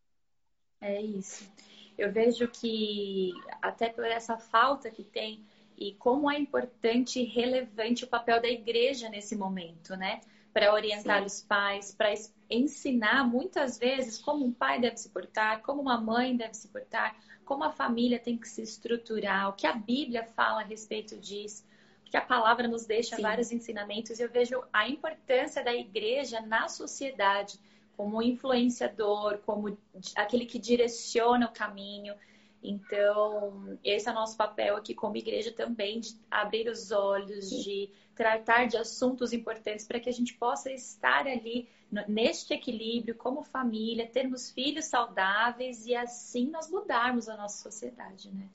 É 0.79 1.01
isso. 1.01 1.49
Eu 1.97 2.11
vejo 2.11 2.47
que, 2.47 3.33
até 3.61 3.89
por 3.89 4.05
essa 4.05 4.37
falta 4.37 4.89
que 4.89 5.03
tem, 5.03 5.43
e 5.77 5.93
como 5.95 6.31
é 6.31 6.39
importante 6.39 7.19
e 7.19 7.25
relevante 7.25 8.03
o 8.03 8.07
papel 8.07 8.41
da 8.41 8.47
igreja 8.47 9.09
nesse 9.09 9.35
momento, 9.35 9.95
né? 9.95 10.21
Para 10.53 10.73
orientar 10.73 11.19
Sim. 11.19 11.25
os 11.25 11.41
pais, 11.41 11.93
para 11.93 12.13
ensinar 12.49 13.27
muitas 13.27 13.77
vezes 13.77 14.19
como 14.19 14.45
um 14.45 14.53
pai 14.53 14.79
deve 14.79 14.97
se 14.97 15.09
portar, 15.09 15.61
como 15.61 15.81
uma 15.81 15.99
mãe 15.99 16.35
deve 16.35 16.53
se 16.53 16.67
portar, 16.69 17.15
como 17.45 17.63
a 17.63 17.71
família 17.71 18.19
tem 18.19 18.37
que 18.37 18.47
se 18.47 18.61
estruturar, 18.61 19.49
o 19.49 19.53
que 19.53 19.67
a 19.67 19.73
Bíblia 19.73 20.23
fala 20.23 20.61
a 20.61 20.65
respeito 20.65 21.17
disso 21.17 21.66
porque 22.07 22.17
a 22.17 22.21
palavra 22.21 22.69
nos 22.69 22.85
deixa 22.85 23.17
Sim. 23.17 23.21
vários 23.21 23.51
ensinamentos 23.51 24.17
e 24.17 24.23
eu 24.23 24.29
vejo 24.29 24.63
a 24.71 24.87
importância 24.87 25.61
da 25.61 25.75
igreja 25.75 26.39
na 26.39 26.69
sociedade 26.69 27.59
como 27.97 28.21
influenciador, 28.21 29.39
como 29.39 29.77
aquele 30.15 30.45
que 30.45 30.57
direciona 30.57 31.47
o 31.47 31.51
caminho. 31.51 32.15
Então, 32.63 33.77
esse 33.83 34.07
é 34.07 34.11
o 34.11 34.15
nosso 34.15 34.37
papel 34.37 34.77
aqui 34.77 34.93
como 34.93 35.17
igreja 35.17 35.51
também, 35.51 35.99
de 35.99 36.15
abrir 36.31 36.69
os 36.69 36.91
olhos, 36.91 37.49
Sim. 37.49 37.61
de 37.61 37.89
tratar 38.15 38.67
de 38.67 38.77
assuntos 38.77 39.33
importantes 39.33 39.85
para 39.85 39.99
que 39.99 40.09
a 40.09 40.13
gente 40.13 40.33
possa 40.33 40.71
estar 40.71 41.27
ali 41.27 41.67
neste 42.07 42.53
equilíbrio 42.53 43.15
como 43.15 43.43
família, 43.43 44.07
termos 44.07 44.49
filhos 44.49 44.85
saudáveis 44.85 45.85
e 45.85 45.93
assim 45.93 46.49
nós 46.49 46.69
mudarmos 46.69 47.27
a 47.27 47.35
nossa 47.35 47.61
sociedade, 47.63 48.31
né? 48.31 48.47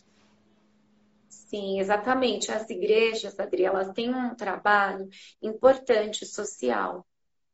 Sim, 1.52 1.80
exatamente. 1.80 2.50
As 2.50 2.68
igrejas, 2.70 3.38
Adri, 3.38 3.64
elas 3.64 3.92
têm 3.92 4.14
um 4.14 4.34
trabalho 4.34 5.08
importante 5.42 6.24
social, 6.24 7.06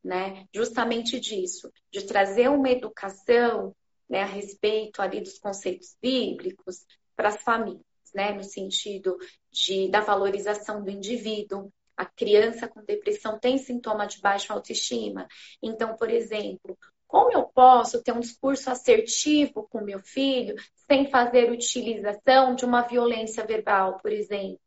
né? 0.04 0.46
Justamente 0.54 1.18
disso, 1.20 1.72
de 1.90 2.04
trazer 2.06 2.48
uma 2.48 2.70
educação 2.70 3.74
né, 4.08 4.22
a 4.22 4.26
respeito 4.26 5.02
ali 5.02 5.20
dos 5.20 5.38
conceitos 5.38 5.96
bíblicos 6.00 6.84
para 7.16 7.28
as 7.30 7.42
famílias. 7.42 7.82
né, 8.14 8.32
no 8.32 8.42
sentido 8.44 9.16
de, 9.52 9.88
da 9.90 10.00
valorização 10.00 10.82
do 10.82 10.90
indivíduo. 10.90 11.70
A 11.96 12.06
criança 12.06 12.66
com 12.68 12.82
depressão 12.84 13.38
tem 13.38 13.58
sintoma 13.58 14.06
de 14.06 14.20
baixa 14.20 14.52
autoestima. 14.54 15.26
Então, 15.62 15.96
por 15.96 16.10
exemplo, 16.10 16.78
como 17.08 17.32
eu 17.32 17.44
posso 17.44 18.02
ter 18.02 18.12
um 18.12 18.20
discurso 18.20 18.70
assertivo 18.70 19.66
com 19.68 19.80
meu 19.80 20.00
filho 20.00 20.54
sem 20.86 21.10
fazer 21.10 21.50
utilização 21.50 22.54
de 22.54 22.64
uma 22.64 22.82
violência 22.82 23.44
verbal, 23.44 23.98
por 23.98 24.12
exemplo? 24.12 24.60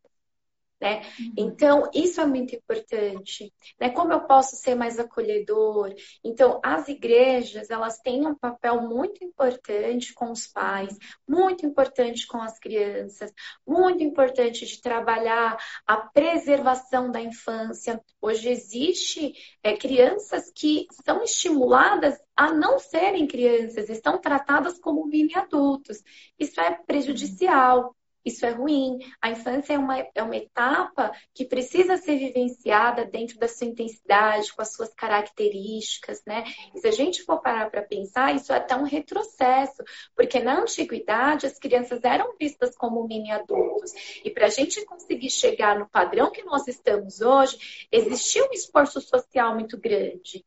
Né? 0.81 1.03
Uhum. 1.19 1.33
Então, 1.37 1.89
isso 1.93 2.19
é 2.19 2.25
muito 2.25 2.55
importante. 2.55 3.53
Né? 3.79 3.91
Como 3.91 4.11
eu 4.11 4.21
posso 4.21 4.55
ser 4.55 4.73
mais 4.73 4.97
acolhedor? 4.97 5.93
Então, 6.23 6.59
as 6.63 6.87
igrejas, 6.87 7.69
elas 7.69 7.99
têm 7.99 8.25
um 8.25 8.33
papel 8.33 8.81
muito 8.81 9.23
importante 9.23 10.11
com 10.13 10.31
os 10.31 10.47
pais, 10.47 10.97
muito 11.27 11.65
importante 11.67 12.25
com 12.25 12.41
as 12.41 12.57
crianças, 12.57 13.31
muito 13.65 14.03
importante 14.03 14.65
de 14.65 14.81
trabalhar 14.81 15.55
a 15.85 15.97
preservação 15.97 17.11
da 17.11 17.21
infância. 17.21 18.01
Hoje 18.19 18.49
existe 18.49 19.33
é, 19.61 19.77
crianças 19.77 20.51
que 20.55 20.87
são 21.05 21.21
estimuladas 21.21 22.19
a 22.35 22.51
não 22.51 22.79
serem 22.79 23.27
crianças, 23.27 23.87
estão 23.87 24.19
tratadas 24.19 24.79
como 24.79 25.05
mini 25.05 25.35
adultos. 25.35 26.01
Isso 26.39 26.59
é 26.59 26.71
prejudicial. 26.87 27.95
Isso 28.23 28.45
é 28.45 28.51
ruim. 28.51 28.99
A 29.21 29.31
infância 29.31 29.73
é 29.73 29.77
uma, 29.77 29.97
é 30.13 30.23
uma 30.23 30.35
etapa 30.35 31.11
que 31.33 31.45
precisa 31.45 31.97
ser 31.97 32.17
vivenciada 32.17 33.05
dentro 33.05 33.37
da 33.39 33.47
sua 33.47 33.67
intensidade, 33.67 34.53
com 34.53 34.61
as 34.61 34.73
suas 34.73 34.93
características, 34.93 36.21
né? 36.25 36.43
E 36.75 36.79
se 36.79 36.87
a 36.87 36.91
gente 36.91 37.23
for 37.23 37.41
parar 37.41 37.69
para 37.69 37.81
pensar, 37.81 38.35
isso 38.35 38.53
é 38.53 38.57
até 38.57 38.75
um 38.75 38.83
retrocesso, 38.83 39.83
porque 40.15 40.39
na 40.39 40.61
antiguidade 40.61 41.47
as 41.47 41.57
crianças 41.57 42.03
eram 42.03 42.35
vistas 42.39 42.75
como 42.75 43.07
mini 43.07 43.31
adultos. 43.31 43.91
E 44.23 44.29
para 44.29 44.45
a 44.45 44.49
gente 44.49 44.85
conseguir 44.85 45.29
chegar 45.29 45.79
no 45.79 45.89
padrão 45.89 46.31
que 46.31 46.43
nós 46.43 46.67
estamos 46.67 47.21
hoje, 47.21 47.87
existia 47.91 48.43
um 48.43 48.53
esforço 48.53 49.01
social 49.01 49.55
muito 49.55 49.77
grande 49.77 50.45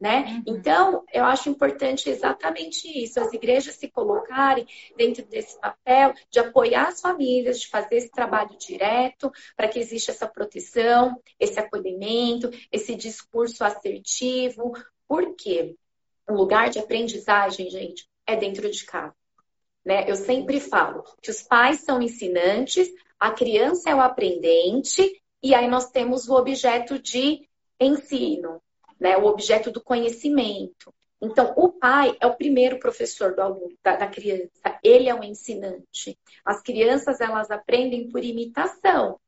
né? 0.00 0.24
Uhum. 0.24 0.42
Então, 0.46 1.04
eu 1.12 1.24
acho 1.24 1.48
importante 1.48 2.10
exatamente 2.10 2.86
isso, 2.86 3.18
as 3.18 3.32
igrejas 3.32 3.76
se 3.76 3.88
colocarem 3.88 4.66
dentro 4.96 5.24
desse 5.24 5.58
papel 5.58 6.14
de 6.30 6.38
apoiar 6.38 6.88
as 6.88 7.00
famílias, 7.00 7.60
de 7.60 7.68
fazer 7.68 7.96
esse 7.96 8.10
trabalho 8.10 8.56
direto, 8.58 9.32
para 9.56 9.68
que 9.68 9.78
exista 9.78 10.12
essa 10.12 10.28
proteção, 10.28 11.20
esse 11.40 11.58
acolhimento, 11.58 12.50
esse 12.70 12.94
discurso 12.94 13.64
assertivo. 13.64 14.72
Por 15.08 15.34
quê? 15.34 15.74
O 16.28 16.34
lugar 16.34 16.68
de 16.68 16.78
aprendizagem, 16.78 17.70
gente, 17.70 18.06
é 18.26 18.36
dentro 18.36 18.70
de 18.70 18.84
casa. 18.84 19.14
Né? 19.84 20.10
Eu 20.10 20.16
sempre 20.16 20.60
falo 20.60 21.04
que 21.22 21.30
os 21.30 21.42
pais 21.42 21.80
são 21.80 22.02
ensinantes, 22.02 22.90
a 23.18 23.30
criança 23.30 23.88
é 23.88 23.94
o 23.94 24.00
aprendente, 24.00 25.22
e 25.42 25.54
aí 25.54 25.68
nós 25.68 25.90
temos 25.90 26.28
o 26.28 26.34
objeto 26.34 26.98
de 26.98 27.48
ensino 27.80 28.60
né, 29.00 29.16
o 29.16 29.26
objeto 29.26 29.70
do 29.70 29.80
conhecimento. 29.80 30.92
Então, 31.20 31.54
o 31.56 31.72
pai 31.72 32.16
é 32.20 32.26
o 32.26 32.36
primeiro 32.36 32.78
professor 32.78 33.34
do 33.34 33.40
aluno, 33.40 33.74
da, 33.82 33.96
da, 33.96 34.06
criança. 34.06 34.78
Ele 34.82 35.08
é 35.08 35.14
o 35.14 35.24
ensinante. 35.24 36.18
As 36.44 36.60
crianças, 36.62 37.20
elas 37.20 37.50
aprendem 37.50 38.08
por 38.08 38.22
imitação. 38.22 39.18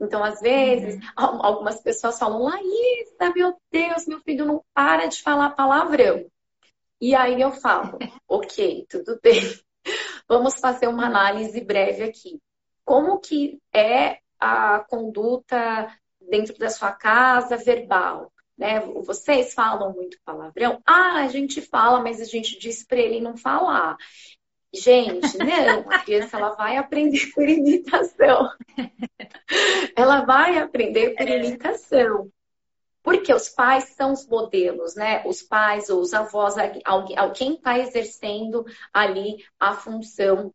Então, 0.00 0.22
às 0.22 0.40
vezes, 0.40 0.96
uhum. 0.96 1.42
algumas 1.42 1.80
pessoas 1.80 2.18
falam, 2.18 2.42
Laísa, 2.42 3.32
meu 3.34 3.56
Deus, 3.70 4.06
meu 4.06 4.20
filho 4.20 4.44
não 4.44 4.64
para 4.74 5.06
de 5.06 5.22
falar 5.22 5.50
palavrão. 5.50 6.26
E 7.00 7.14
aí 7.14 7.40
eu 7.40 7.52
falo, 7.52 7.98
ok, 8.28 8.86
tudo 8.88 9.18
bem. 9.22 9.40
Vamos 10.28 10.58
fazer 10.58 10.88
uma 10.88 11.06
análise 11.06 11.60
breve 11.60 12.02
aqui. 12.02 12.40
Como 12.84 13.20
que 13.20 13.60
é 13.72 14.18
a 14.38 14.80
conduta 14.80 15.88
dentro 16.20 16.58
da 16.58 16.68
sua 16.68 16.92
casa 16.92 17.56
verbal? 17.56 18.32
Né? 18.56 18.80
Vocês 18.80 19.52
falam 19.54 19.92
muito 19.92 20.18
palavrão. 20.24 20.80
Ah, 20.86 21.22
a 21.22 21.28
gente 21.28 21.60
fala, 21.60 22.00
mas 22.00 22.20
a 22.20 22.24
gente 22.24 22.58
diz 22.58 22.84
para 22.84 22.98
ele 22.98 23.20
não 23.20 23.36
falar. 23.36 23.96
Gente, 24.74 25.38
não, 25.38 25.90
a 25.90 25.98
criança 26.00 26.36
ela 26.36 26.54
vai 26.54 26.76
aprender 26.76 27.30
por 27.34 27.48
imitação. 27.48 28.50
Ela 29.94 30.24
vai 30.24 30.58
aprender 30.58 31.14
por 31.14 31.28
imitação. 31.28 32.30
Porque 33.02 33.32
os 33.32 33.48
pais 33.48 33.90
são 33.90 34.12
os 34.12 34.26
modelos, 34.26 34.96
né? 34.96 35.22
Os 35.26 35.40
pais 35.40 35.88
ou 35.88 36.00
os 36.00 36.12
avós, 36.12 36.54
quem 37.34 37.54
está 37.54 37.78
exercendo 37.78 38.66
ali 38.92 39.44
a 39.60 39.74
função 39.74 40.52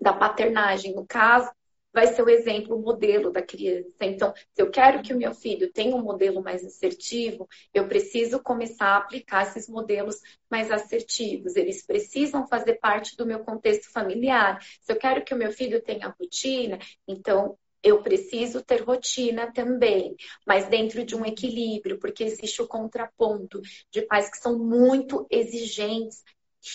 da 0.00 0.12
paternagem. 0.12 0.92
No 0.92 1.06
caso, 1.06 1.50
vai 1.94 2.08
ser 2.08 2.22
o 2.22 2.28
exemplo, 2.28 2.76
o 2.76 2.82
modelo 2.82 3.30
da 3.30 3.40
criança. 3.40 3.88
Então, 4.02 4.34
se 4.52 4.60
eu 4.60 4.68
quero 4.68 5.00
que 5.00 5.14
o 5.14 5.16
meu 5.16 5.32
filho 5.32 5.72
tenha 5.72 5.94
um 5.94 6.02
modelo 6.02 6.42
mais 6.42 6.64
assertivo, 6.64 7.48
eu 7.72 7.86
preciso 7.86 8.42
começar 8.42 8.88
a 8.88 8.96
aplicar 8.96 9.46
esses 9.46 9.68
modelos 9.68 10.16
mais 10.50 10.72
assertivos. 10.72 11.54
Eles 11.54 11.86
precisam 11.86 12.48
fazer 12.48 12.74
parte 12.80 13.16
do 13.16 13.24
meu 13.24 13.44
contexto 13.44 13.92
familiar. 13.92 14.60
Se 14.82 14.92
eu 14.92 14.96
quero 14.96 15.24
que 15.24 15.32
o 15.32 15.38
meu 15.38 15.52
filho 15.52 15.80
tenha 15.80 16.12
rotina, 16.18 16.80
então 17.06 17.56
eu 17.80 18.02
preciso 18.02 18.60
ter 18.62 18.82
rotina 18.82 19.52
também, 19.52 20.16
mas 20.44 20.66
dentro 20.68 21.04
de 21.04 21.14
um 21.14 21.24
equilíbrio, 21.24 21.98
porque 22.00 22.24
existe 22.24 22.60
o 22.60 22.66
contraponto 22.66 23.60
de 23.92 24.02
pais 24.02 24.28
que 24.28 24.38
são 24.38 24.58
muito 24.58 25.26
exigentes, 25.30 26.24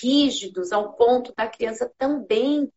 rígidos, 0.02 0.72
ao 0.72 0.94
ponto 0.94 1.34
da 1.36 1.48
criança 1.48 1.92
também 1.98 2.72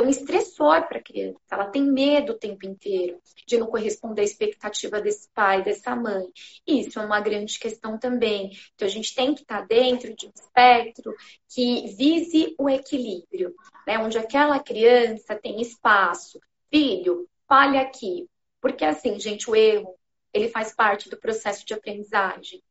um 0.00 0.08
estressor 0.08 0.86
para 0.88 0.98
a 0.98 1.02
criança. 1.02 1.38
Ela 1.50 1.66
tem 1.66 1.82
medo 1.82 2.32
o 2.32 2.38
tempo 2.38 2.66
inteiro 2.66 3.20
de 3.46 3.58
não 3.58 3.66
corresponder 3.66 4.22
à 4.22 4.24
expectativa 4.24 5.00
desse 5.00 5.28
pai, 5.34 5.62
dessa 5.62 5.94
mãe. 5.94 6.24
Isso 6.66 6.98
é 6.98 7.04
uma 7.04 7.20
grande 7.20 7.58
questão 7.58 7.98
também. 7.98 8.52
Então, 8.74 8.86
a 8.86 8.90
gente 8.90 9.14
tem 9.14 9.34
que 9.34 9.42
estar 9.42 9.66
dentro 9.66 10.14
de 10.14 10.26
um 10.26 10.32
espectro 10.34 11.14
que 11.52 11.88
vise 11.96 12.54
o 12.58 12.70
equilíbrio, 12.70 13.54
né? 13.86 13.98
onde 13.98 14.16
aquela 14.16 14.58
criança 14.58 15.34
tem 15.34 15.60
espaço. 15.60 16.40
Filho, 16.70 17.28
fale 17.46 17.76
aqui. 17.76 18.26
Porque, 18.60 18.84
assim, 18.84 19.18
gente, 19.18 19.50
o 19.50 19.56
erro, 19.56 19.94
ele 20.32 20.48
faz 20.48 20.74
parte 20.74 21.10
do 21.10 21.18
processo 21.18 21.66
de 21.66 21.74
aprendizagem 21.74 22.62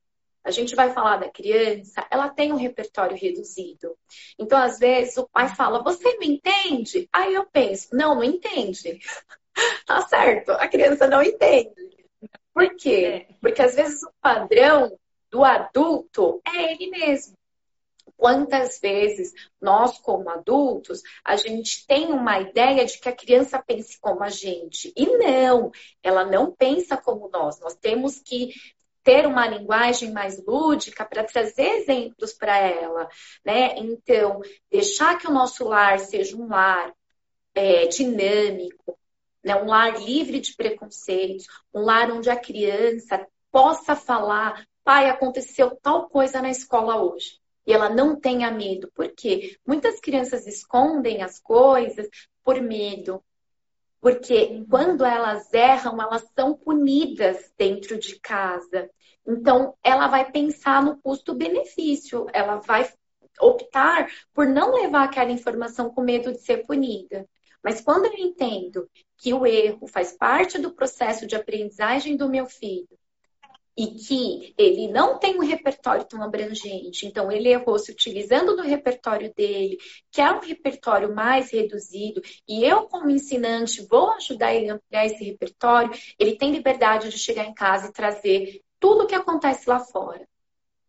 a 0.43 0.51
gente 0.51 0.75
vai 0.75 0.91
falar 0.91 1.17
da 1.17 1.30
criança, 1.30 2.06
ela 2.10 2.30
tem 2.30 2.51
um 2.51 2.58
repertório 2.58 3.17
reduzido. 3.17 3.95
Então, 4.38 4.58
às 4.58 4.80
vezes, 4.80 5.17
o 5.17 5.27
pai 5.27 5.47
fala, 5.49 5.84
você 5.84 6.17
me 6.17 6.27
entende? 6.27 7.08
Aí 7.12 7.34
eu 7.34 7.45
penso, 7.45 7.89
não, 7.93 8.15
não 8.15 8.23
entende. 8.23 8.99
tá 9.86 10.01
certo, 10.08 10.51
a 10.51 10.67
criança 10.67 11.08
não 11.08 11.21
entende. 11.21 11.91
Por 12.54 12.75
quê? 12.75 13.27
É. 13.30 13.34
Porque 13.39 13.62
às 13.62 13.75
vezes 13.75 14.04
o 14.04 14.12
padrão 14.21 14.97
do 15.30 15.43
adulto 15.43 16.41
é 16.45 16.73
ele 16.73 16.89
mesmo. 16.89 17.38
Quantas 18.17 18.80
vezes 18.80 19.34
nós, 19.60 19.97
como 19.97 20.30
adultos, 20.30 21.01
a 21.23 21.36
gente 21.36 21.88
tem 21.88 22.08
uma 22.08 22.39
ideia 22.39 22.86
de 22.86 22.99
que 22.99 23.10
a 23.10 23.15
criança 23.15 23.63
pense 23.65 23.99
como 23.99 24.23
a 24.23 24.30
gente. 24.30 24.93
E 24.95 25.06
não, 25.17 25.71
ela 26.04 26.23
não 26.23 26.51
pensa 26.51 26.95
como 26.97 27.30
nós. 27.30 27.60
Nós 27.60 27.75
temos 27.75 28.19
que 28.19 28.54
ter 29.03 29.25
uma 29.25 29.47
linguagem 29.47 30.11
mais 30.11 30.43
lúdica 30.45 31.05
para 31.05 31.23
trazer 31.23 31.77
exemplos 31.77 32.33
para 32.33 32.57
ela, 32.57 33.07
né? 33.43 33.75
Então, 33.77 34.41
deixar 34.69 35.17
que 35.17 35.27
o 35.27 35.33
nosso 35.33 35.63
lar 35.63 35.99
seja 35.99 36.35
um 36.35 36.47
lar 36.47 36.93
é, 37.53 37.87
dinâmico, 37.87 38.97
né? 39.43 39.55
um 39.55 39.65
lar 39.65 39.99
livre 39.99 40.39
de 40.39 40.55
preconceitos, 40.55 41.45
um 41.73 41.81
lar 41.81 42.11
onde 42.11 42.29
a 42.29 42.39
criança 42.39 43.25
possa 43.51 43.95
falar, 43.95 44.65
pai, 44.83 45.09
aconteceu 45.09 45.75
tal 45.81 46.09
coisa 46.09 46.41
na 46.41 46.49
escola 46.49 47.01
hoje. 47.01 47.39
E 47.65 47.73
ela 47.73 47.89
não 47.89 48.19
tenha 48.19 48.49
medo. 48.49 48.91
Por 48.93 49.09
quê? 49.13 49.57
Muitas 49.65 49.99
crianças 49.99 50.47
escondem 50.47 51.21
as 51.21 51.39
coisas 51.39 52.07
por 52.43 52.59
medo, 52.59 53.23
porque 54.01 54.65
quando 54.67 55.05
elas 55.05 55.53
erram, 55.53 56.01
elas 56.01 56.27
são 56.35 56.55
punidas 56.55 57.53
dentro 57.55 57.99
de 57.99 58.19
casa. 58.19 58.89
Então, 59.25 59.75
ela 59.83 60.07
vai 60.07 60.31
pensar 60.31 60.83
no 60.83 60.97
custo-benefício, 60.97 62.25
ela 62.33 62.55
vai 62.57 62.91
optar 63.39 64.09
por 64.33 64.47
não 64.47 64.73
levar 64.73 65.03
aquela 65.03 65.31
informação 65.31 65.91
com 65.91 66.01
medo 66.01 66.31
de 66.31 66.39
ser 66.39 66.65
punida. 66.65 67.29
Mas 67.63 67.79
quando 67.79 68.05
eu 68.05 68.13
entendo 68.15 68.89
que 69.17 69.33
o 69.33 69.45
erro 69.45 69.85
faz 69.87 70.17
parte 70.17 70.57
do 70.57 70.73
processo 70.73 71.27
de 71.27 71.35
aprendizagem 71.35 72.17
do 72.17 72.27
meu 72.27 72.47
filho, 72.47 72.97
e 73.77 73.88
que 73.88 74.53
ele 74.57 74.88
não 74.89 75.17
tem 75.17 75.38
um 75.38 75.45
repertório 75.45 76.05
tão 76.05 76.21
abrangente, 76.21 77.05
então 77.05 77.31
ele 77.31 77.49
errou 77.49 77.79
se 77.79 77.91
utilizando 77.91 78.55
do 78.55 78.62
repertório 78.62 79.34
dele, 79.34 79.77
que 80.12 80.21
é 80.21 80.31
um 80.31 80.39
repertório 80.39 81.13
mais 81.13 81.51
reduzido, 81.51 82.21
e 82.47 82.63
eu, 82.63 82.88
como 82.88 83.10
ensinante, 83.10 83.86
vou 83.89 84.12
ajudar 84.13 84.53
ele 84.53 84.69
a 84.69 84.75
ampliar 84.75 85.05
esse 85.05 85.23
repertório, 85.23 85.91
ele 86.19 86.36
tem 86.36 86.51
liberdade 86.51 87.10
de 87.10 87.17
chegar 87.17 87.45
em 87.45 87.53
casa 87.53 87.88
e 87.88 87.93
trazer 87.93 88.62
tudo 88.79 89.03
o 89.03 89.07
que 89.07 89.15
acontece 89.15 89.69
lá 89.69 89.79
fora. 89.79 90.27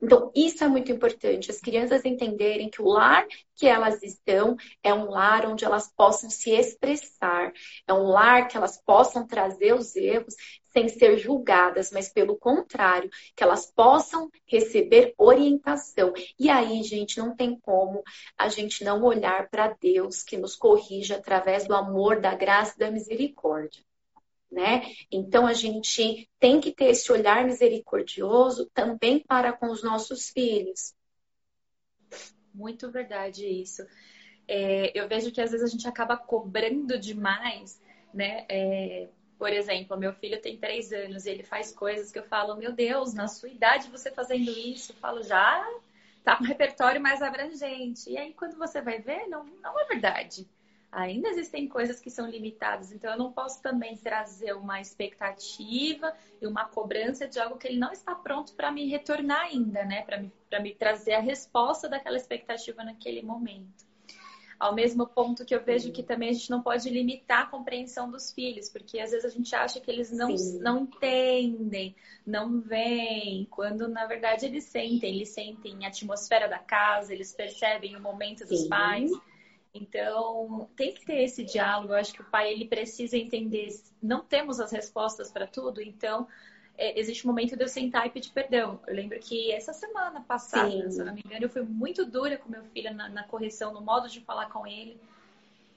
Então, 0.02 0.32
isso 0.34 0.64
é 0.64 0.68
muito 0.68 0.90
importante, 0.90 1.48
as 1.48 1.60
crianças 1.60 2.04
entenderem 2.04 2.68
que 2.68 2.82
o 2.82 2.88
lar 2.88 3.24
que 3.54 3.68
elas 3.68 4.02
estão 4.02 4.56
é 4.82 4.92
um 4.92 5.08
lar 5.08 5.46
onde 5.46 5.64
elas 5.64 5.92
possam 5.94 6.28
se 6.28 6.50
expressar, 6.50 7.52
é 7.86 7.94
um 7.94 8.08
lar 8.08 8.48
que 8.48 8.56
elas 8.56 8.82
possam 8.82 9.24
trazer 9.24 9.74
os 9.74 9.94
erros 9.94 10.34
sem 10.72 10.88
ser 10.88 11.18
julgadas, 11.18 11.92
mas 11.92 12.08
pelo 12.12 12.36
contrário, 12.36 13.10
que 13.36 13.44
elas 13.44 13.70
possam 13.70 14.28
receber 14.44 15.14
orientação. 15.16 16.12
E 16.36 16.50
aí, 16.50 16.82
gente, 16.82 17.18
não 17.18 17.36
tem 17.36 17.56
como 17.60 18.02
a 18.36 18.48
gente 18.48 18.82
não 18.82 19.04
olhar 19.04 19.48
para 19.50 19.76
Deus 19.80 20.24
que 20.24 20.36
nos 20.36 20.56
corrige 20.56 21.14
através 21.14 21.64
do 21.64 21.76
amor, 21.76 22.20
da 22.20 22.34
graça 22.34 22.74
e 22.74 22.80
da 22.80 22.90
misericórdia 22.90 23.84
né? 24.52 24.82
Então 25.10 25.46
a 25.46 25.54
gente 25.54 26.28
tem 26.38 26.60
que 26.60 26.72
ter 26.72 26.90
esse 26.90 27.10
olhar 27.10 27.44
misericordioso 27.44 28.70
também 28.74 29.18
para 29.18 29.50
com 29.52 29.70
os 29.70 29.82
nossos 29.82 30.28
filhos. 30.28 30.94
Muito 32.54 32.90
verdade 32.90 33.46
isso. 33.46 33.82
É, 34.46 34.92
eu 34.94 35.08
vejo 35.08 35.32
que 35.32 35.40
às 35.40 35.50
vezes 35.50 35.66
a 35.66 35.70
gente 35.70 35.88
acaba 35.88 36.18
cobrando 36.18 36.98
demais, 36.98 37.80
né? 38.12 38.44
É, 38.48 39.08
por 39.38 39.50
exemplo, 39.50 39.96
meu 39.96 40.12
filho 40.12 40.40
tem 40.40 40.58
três 40.58 40.92
anos 40.92 41.24
e 41.24 41.30
ele 41.30 41.42
faz 41.42 41.72
coisas 41.72 42.12
que 42.12 42.18
eu 42.18 42.24
falo, 42.24 42.54
meu 42.56 42.72
Deus, 42.72 43.14
na 43.14 43.26
sua 43.28 43.48
idade 43.48 43.90
você 43.90 44.10
fazendo 44.10 44.50
isso, 44.50 44.92
eu 44.92 44.96
falo, 44.96 45.22
já 45.22 45.66
tá 46.22 46.36
com 46.36 46.44
um 46.44 46.46
repertório 46.46 47.00
mais 47.00 47.22
abrangente. 47.22 48.10
E 48.10 48.18
aí, 48.18 48.34
quando 48.34 48.56
você 48.58 48.82
vai 48.82 49.00
ver, 49.00 49.26
não, 49.28 49.44
não 49.44 49.80
é 49.80 49.84
verdade 49.86 50.46
ainda 50.92 51.30
existem 51.30 51.66
coisas 51.66 51.98
que 51.98 52.10
são 52.10 52.28
limitadas. 52.28 52.92
Então, 52.92 53.10
eu 53.10 53.18
não 53.18 53.32
posso 53.32 53.62
também 53.62 53.96
trazer 53.96 54.52
uma 54.52 54.78
expectativa 54.78 56.12
e 56.40 56.46
uma 56.46 56.66
cobrança 56.66 57.26
de 57.26 57.40
algo 57.40 57.56
que 57.56 57.66
ele 57.66 57.78
não 57.78 57.90
está 57.90 58.14
pronto 58.14 58.52
para 58.54 58.70
me 58.70 58.86
retornar 58.86 59.40
ainda, 59.40 59.84
né? 59.86 60.02
Para 60.02 60.18
me, 60.18 60.30
me 60.60 60.74
trazer 60.74 61.14
a 61.14 61.20
resposta 61.20 61.88
daquela 61.88 62.18
expectativa 62.18 62.84
naquele 62.84 63.22
momento. 63.22 63.90
Ao 64.60 64.72
mesmo 64.72 65.08
ponto 65.08 65.44
que 65.44 65.52
eu 65.52 65.64
vejo 65.64 65.90
que 65.90 66.04
também 66.04 66.28
a 66.28 66.32
gente 66.32 66.48
não 66.48 66.62
pode 66.62 66.88
limitar 66.88 67.40
a 67.42 67.46
compreensão 67.46 68.08
dos 68.08 68.30
filhos, 68.30 68.68
porque 68.68 69.00
às 69.00 69.10
vezes 69.10 69.24
a 69.24 69.28
gente 69.28 69.52
acha 69.56 69.80
que 69.80 69.90
eles 69.90 70.12
não, 70.12 70.28
não 70.60 70.82
entendem, 70.82 71.96
não 72.24 72.60
veem, 72.60 73.44
quando 73.50 73.88
na 73.88 74.06
verdade 74.06 74.46
eles 74.46 74.62
sentem, 74.64 75.16
eles 75.16 75.30
sentem 75.30 75.84
a 75.84 75.88
atmosfera 75.88 76.46
da 76.46 76.60
casa, 76.60 77.12
eles 77.12 77.32
percebem 77.32 77.96
o 77.96 78.00
momento 78.00 78.46
dos 78.46 78.60
Sim. 78.60 78.68
pais. 78.68 79.10
Então, 79.74 80.68
tem 80.76 80.92
que 80.92 81.04
ter 81.04 81.22
esse 81.22 81.44
diálogo. 81.44 81.92
Eu 81.92 81.98
acho 81.98 82.12
que 82.12 82.20
o 82.20 82.30
pai 82.30 82.52
ele 82.52 82.66
precisa 82.66 83.16
entender. 83.16 83.68
Não 84.02 84.22
temos 84.22 84.60
as 84.60 84.70
respostas 84.70 85.30
para 85.30 85.46
tudo, 85.46 85.80
então 85.80 86.28
é, 86.76 86.98
existe 86.98 87.26
um 87.26 87.30
momento 87.30 87.56
de 87.56 87.62
eu 87.62 87.68
sentar 87.68 88.06
e 88.06 88.10
pedir 88.10 88.30
perdão. 88.32 88.80
Eu 88.86 88.94
lembro 88.94 89.18
que 89.18 89.50
essa 89.50 89.72
semana 89.72 90.20
passada, 90.20 90.70
Sim. 90.70 90.90
se 90.90 91.00
eu 91.00 91.06
não 91.06 91.14
me 91.14 91.22
engano, 91.24 91.44
eu 91.44 91.48
fui 91.48 91.62
muito 91.62 92.04
dura 92.04 92.36
com 92.36 92.50
meu 92.50 92.64
filho 92.64 92.92
na, 92.94 93.08
na, 93.08 93.22
correção, 93.24 93.72
no 93.72 93.80
modo 93.80 94.08
de 94.08 94.20
falar 94.20 94.50
com 94.50 94.66
ele. 94.66 95.00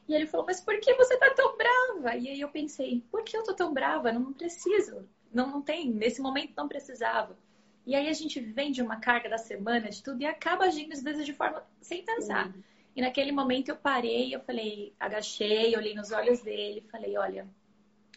E 0.07 0.13
ele 0.13 0.27
falou: 0.27 0.45
Mas 0.45 0.59
por 0.59 0.77
que 0.79 0.93
você 0.93 1.17
tá 1.17 1.33
tão 1.33 1.55
brava? 1.55 2.15
E 2.15 2.27
aí 2.27 2.41
eu 2.41 2.49
pensei: 2.49 3.01
Por 3.09 3.23
que 3.23 3.37
eu 3.37 3.43
tô 3.43 3.53
tão 3.53 3.73
brava? 3.73 4.11
Não 4.11 4.33
preciso. 4.33 5.07
Não, 5.33 5.47
não 5.47 5.61
tem. 5.61 5.89
Nesse 5.89 6.21
momento 6.21 6.53
não 6.55 6.67
precisava. 6.67 7.37
E 7.85 7.95
aí 7.95 8.09
a 8.09 8.13
gente 8.13 8.39
vem 8.39 8.71
de 8.71 8.81
uma 8.81 8.97
carga 8.97 9.29
da 9.29 9.37
semana, 9.37 9.89
de 9.89 10.01
tudo, 10.01 10.21
e 10.21 10.25
acaba 10.25 10.65
agindo 10.65 10.91
às 10.91 11.03
vezes 11.03 11.25
de 11.25 11.33
forma 11.33 11.63
sem 11.81 12.03
pensar. 12.03 12.51
E 12.95 13.01
naquele 13.01 13.31
momento 13.31 13.69
eu 13.69 13.75
parei, 13.75 14.33
eu 14.33 14.39
falei, 14.39 14.93
agachei, 14.99 15.75
olhei 15.75 15.93
nos 15.93 16.11
olhos 16.11 16.41
dele, 16.41 16.87
falei, 16.89 17.17
olha, 17.17 17.47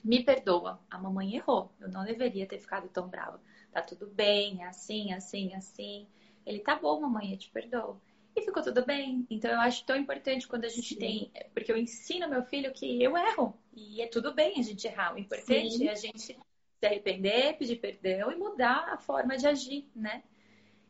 me 0.05 0.23
perdoa, 0.23 0.81
a 0.89 0.97
mamãe 0.99 1.35
errou, 1.35 1.73
eu 1.81 1.89
não 1.89 2.05
deveria 2.05 2.47
ter 2.47 2.59
ficado 2.59 2.89
tão 2.89 3.09
brava. 3.09 3.41
Tá 3.73 3.83
tudo 3.83 4.07
bem, 4.07 4.63
é 4.63 4.67
assim, 4.67 5.13
assim, 5.13 5.55
assim. 5.55 6.07
Ele 6.47 6.61
tá 6.61 6.77
bom, 6.77 7.01
mamãe, 7.01 7.33
eu 7.33 7.39
te 7.39 7.51
perdoo. 7.51 8.01
E 8.35 8.43
ficou 8.43 8.63
tudo 8.63 8.85
bem. 8.85 9.27
Então 9.29 9.51
eu 9.51 9.61
acho 9.61 9.85
tão 9.85 9.97
importante 9.97 10.47
quando 10.47 10.65
a 10.65 10.69
gente 10.69 10.95
Sim. 10.95 10.99
tem, 10.99 11.33
porque 11.53 11.73
eu 11.73 11.77
ensino 11.77 12.29
meu 12.29 12.45
filho 12.45 12.73
que 12.73 13.03
eu 13.03 13.17
erro 13.17 13.59
e 13.75 14.01
é 14.01 14.07
tudo 14.07 14.33
bem 14.33 14.59
a 14.59 14.63
gente 14.63 14.87
errar. 14.87 15.15
O 15.15 15.19
importante 15.19 15.77
Sim. 15.77 15.89
é 15.89 15.91
a 15.91 15.97
gente 15.97 16.21
se 16.21 16.87
arrepender, 16.87 17.57
pedir 17.59 17.77
perdão 17.77 18.31
e 18.31 18.37
mudar 18.37 18.89
a 18.93 18.97
forma 18.97 19.37
de 19.37 19.47
agir, 19.47 19.91
né? 19.95 20.23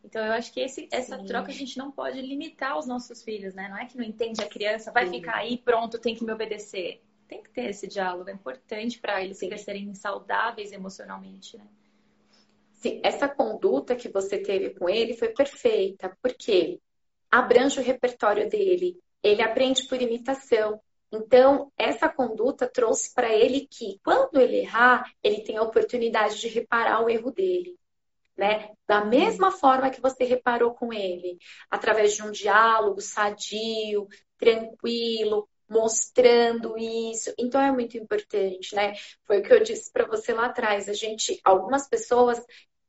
Então 0.09 0.25
eu 0.25 0.33
acho 0.33 0.51
que 0.55 0.61
esse, 0.61 0.89
essa 0.91 1.19
Sim. 1.19 1.27
troca 1.27 1.51
a 1.51 1.55
gente 1.55 1.77
não 1.77 1.93
pode 1.93 2.19
limitar 2.23 2.79
os 2.79 2.87
nossos 2.87 3.23
filhos, 3.23 3.53
né? 3.55 3.69
Não 3.69 3.77
é 3.77 3.85
que 3.85 3.97
não 3.99 4.03
entende 4.03 4.43
a 4.43 4.49
criança, 4.49 4.91
vai 4.91 5.07
Sim. 5.07 5.13
ficar 5.13 5.37
aí, 5.37 5.59
pronto, 5.59 5.99
tem 5.99 6.15
que 6.15 6.25
me 6.25 6.33
obedecer. 6.33 7.03
Tem 7.29 7.43
que 7.43 7.51
ter 7.51 7.69
esse 7.69 7.87
diálogo, 7.87 8.31
é 8.31 8.33
importante 8.33 8.99
para 8.99 9.23
eles 9.23 9.37
Sim. 9.37 9.49
crescerem 9.49 9.95
saudáveis 9.95 10.73
emocionalmente, 10.73 11.59
né? 11.59 11.67
Sim, 12.73 13.01
essa 13.05 13.29
conduta 13.29 13.95
que 13.95 14.09
você 14.09 14.39
teve 14.39 14.71
com 14.71 14.89
ele 14.89 15.13
foi 15.13 15.29
perfeita, 15.29 16.17
porque 16.23 16.81
abrange 17.31 17.79
o 17.79 17.83
repertório 17.83 18.49
dele, 18.49 18.99
ele 19.23 19.43
aprende 19.43 19.87
por 19.89 20.01
imitação. 20.01 20.81
Então, 21.13 21.71
essa 21.77 22.09
conduta 22.09 22.67
trouxe 22.67 23.13
para 23.13 23.31
ele 23.31 23.69
que, 23.71 24.01
quando 24.03 24.41
ele 24.41 24.57
errar, 24.57 25.05
ele 25.23 25.43
tem 25.43 25.59
a 25.59 25.63
oportunidade 25.63 26.41
de 26.41 26.49
reparar 26.49 27.05
o 27.05 27.11
erro 27.11 27.31
dele 27.31 27.77
né? 28.39 28.71
Da 28.87 29.05
mesma 29.05 29.51
forma 29.51 29.91
que 29.91 30.01
você 30.01 30.23
reparou 30.23 30.73
com 30.73 30.93
ele, 30.93 31.37
através 31.69 32.15
de 32.15 32.23
um 32.23 32.31
diálogo 32.31 33.01
sadio, 33.01 34.07
tranquilo, 34.39 35.49
mostrando 35.69 36.79
isso. 36.79 37.35
Então 37.37 37.61
é 37.61 37.73
muito 37.73 37.99
importante, 37.99 38.75
né? 38.77 38.95
Foi 39.27 39.41
o 39.41 39.43
que 39.43 39.53
eu 39.53 39.63
disse 39.63 39.93
para 39.93 40.07
você 40.07 40.33
lá 40.33 40.47
atrás. 40.47 40.89
A 40.89 40.93
gente, 40.93 41.41
algumas 41.45 41.89
pessoas 41.89 42.41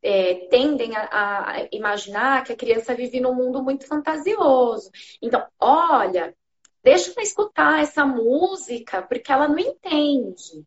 é, 0.04 0.48
tendem 0.50 0.96
a, 0.96 1.08
a, 1.12 1.68
imaginar 1.72 2.44
que 2.44 2.54
a 2.54 2.58
criança 2.58 2.94
vive 2.94 3.20
num 3.20 3.34
mundo 3.34 3.64
muito 3.64 3.88
fantasioso. 3.88 4.92
Então, 5.20 5.46
olha, 5.60 6.36
deixa 6.84 7.12
ela 7.12 7.24
escutar 7.24 7.82
essa 7.82 8.06
música, 8.06 9.02
porque 9.02 9.32
ela 9.32 9.48
não 9.48 9.58
entende. 9.58 10.64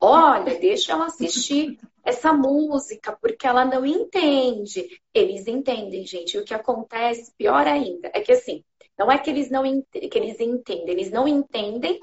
Olha, 0.00 0.58
deixa 0.58 0.92
ela 0.92 1.06
assistir 1.06 1.78
essa 2.04 2.32
música, 2.32 3.16
porque 3.20 3.46
ela 3.46 3.64
não 3.64 3.84
entende. 3.84 5.00
Eles 5.12 5.46
entendem, 5.46 6.06
gente. 6.06 6.36
E 6.36 6.40
o 6.40 6.44
que 6.44 6.54
acontece, 6.54 7.32
pior 7.36 7.66
ainda, 7.66 8.10
é 8.12 8.20
que 8.20 8.32
assim, 8.32 8.62
não 8.98 9.10
é 9.10 9.18
que 9.18 9.30
eles 9.30 9.50
não 9.50 9.62
que 9.90 10.18
eles 10.18 10.38
entendem, 10.38 10.90
eles 10.90 11.10
não 11.10 11.26
entendem 11.26 11.98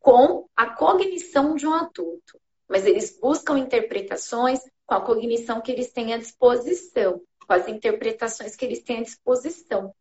com 0.00 0.46
a 0.56 0.66
cognição 0.66 1.54
de 1.54 1.66
um 1.66 1.72
adulto, 1.72 2.40
mas 2.68 2.84
eles 2.86 3.18
buscam 3.18 3.58
interpretações 3.58 4.60
com 4.86 4.94
a 4.94 5.00
cognição 5.00 5.60
que 5.60 5.72
eles 5.72 5.92
têm 5.92 6.12
à 6.12 6.18
disposição, 6.18 7.20
com 7.46 7.52
as 7.52 7.68
interpretações 7.68 8.56
que 8.56 8.64
eles 8.64 8.82
têm 8.82 8.98
à 8.98 9.02
disposição 9.02 9.94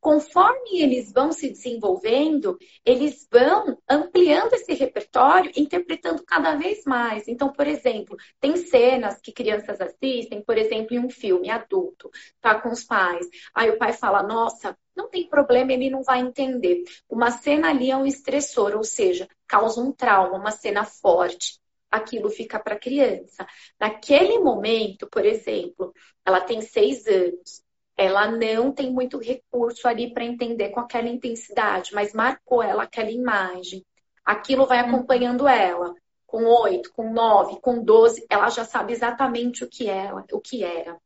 conforme 0.00 0.80
eles 0.80 1.12
vão 1.12 1.30
se 1.30 1.50
desenvolvendo, 1.50 2.58
eles 2.84 3.28
vão 3.30 3.78
ampliando 3.88 4.54
esse 4.54 4.72
repertório, 4.72 5.52
interpretando 5.54 6.24
cada 6.24 6.56
vez 6.56 6.84
mais. 6.84 7.28
Então, 7.28 7.52
por 7.52 7.66
exemplo, 7.66 8.16
tem 8.40 8.56
cenas 8.56 9.20
que 9.20 9.32
crianças 9.32 9.80
assistem, 9.80 10.42
por 10.42 10.56
exemplo, 10.56 10.94
em 10.96 10.98
um 10.98 11.10
filme 11.10 11.50
adulto, 11.50 12.10
tá 12.40 12.58
com 12.60 12.70
os 12.70 12.82
pais. 12.84 13.28
Aí 13.54 13.70
o 13.70 13.78
pai 13.78 13.92
fala: 13.92 14.22
"Nossa, 14.22 14.76
não 14.96 15.08
tem 15.08 15.28
problema, 15.28 15.72
ele 15.72 15.90
não 15.90 16.02
vai 16.02 16.20
entender". 16.20 16.82
Uma 17.08 17.30
cena 17.30 17.68
ali 17.70 17.90
é 17.90 17.96
um 17.96 18.06
estressor, 18.06 18.74
ou 18.74 18.84
seja, 18.84 19.28
causa 19.46 19.80
um 19.80 19.92
trauma, 19.92 20.38
uma 20.38 20.50
cena 20.50 20.84
forte 20.84 21.60
aquilo 21.90 22.30
fica 22.30 22.58
para 22.58 22.74
a 22.74 22.78
criança. 22.78 23.46
Naquele 23.78 24.38
momento, 24.38 25.08
por 25.08 25.24
exemplo, 25.26 25.92
ela 26.24 26.40
tem 26.40 26.60
seis 26.62 27.06
anos, 27.06 27.64
ela 27.96 28.30
não 28.30 28.72
tem 28.72 28.90
muito 28.92 29.18
recurso 29.18 29.86
ali 29.86 30.12
para 30.12 30.24
entender 30.24 30.70
com 30.70 30.80
aquela 30.80 31.08
intensidade, 31.08 31.94
mas 31.94 32.14
marcou 32.14 32.62
ela 32.62 32.84
aquela 32.84 33.10
imagem. 33.10 33.84
Aquilo 34.24 34.66
vai 34.66 34.82
uhum. 34.82 34.88
acompanhando 34.88 35.46
ela. 35.46 35.94
Com 36.26 36.44
oito, 36.62 36.92
com 36.92 37.12
nove, 37.12 37.60
com 37.60 37.82
doze, 37.82 38.24
ela 38.30 38.48
já 38.48 38.64
sabe 38.64 38.92
exatamente 38.92 39.64
o 39.64 39.68
que 39.68 39.88
ela, 39.88 40.24
o 40.32 40.40
que 40.40 40.62
era. 40.62 40.96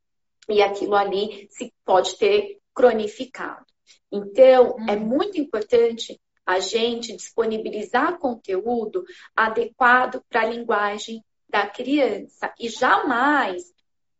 E 0.49 0.63
aquilo 0.63 0.95
ali 0.95 1.49
se 1.51 1.73
pode 1.85 2.19
ter 2.19 2.59
cronificado. 2.75 3.65
Então, 4.13 4.77
é 4.89 4.93
uhum. 4.93 5.01
muito 5.01 5.41
importante 5.41 6.21
a 6.47 6.61
gente 6.61 7.17
disponibilizar 7.17 8.19
conteúdo 8.19 9.03
adequado 9.35 10.23
para 10.29 10.43
a 10.43 10.47
linguagem 10.47 11.25
da 11.49 11.67
criança 11.67 12.53
e 12.59 12.69
jamais 12.69 13.74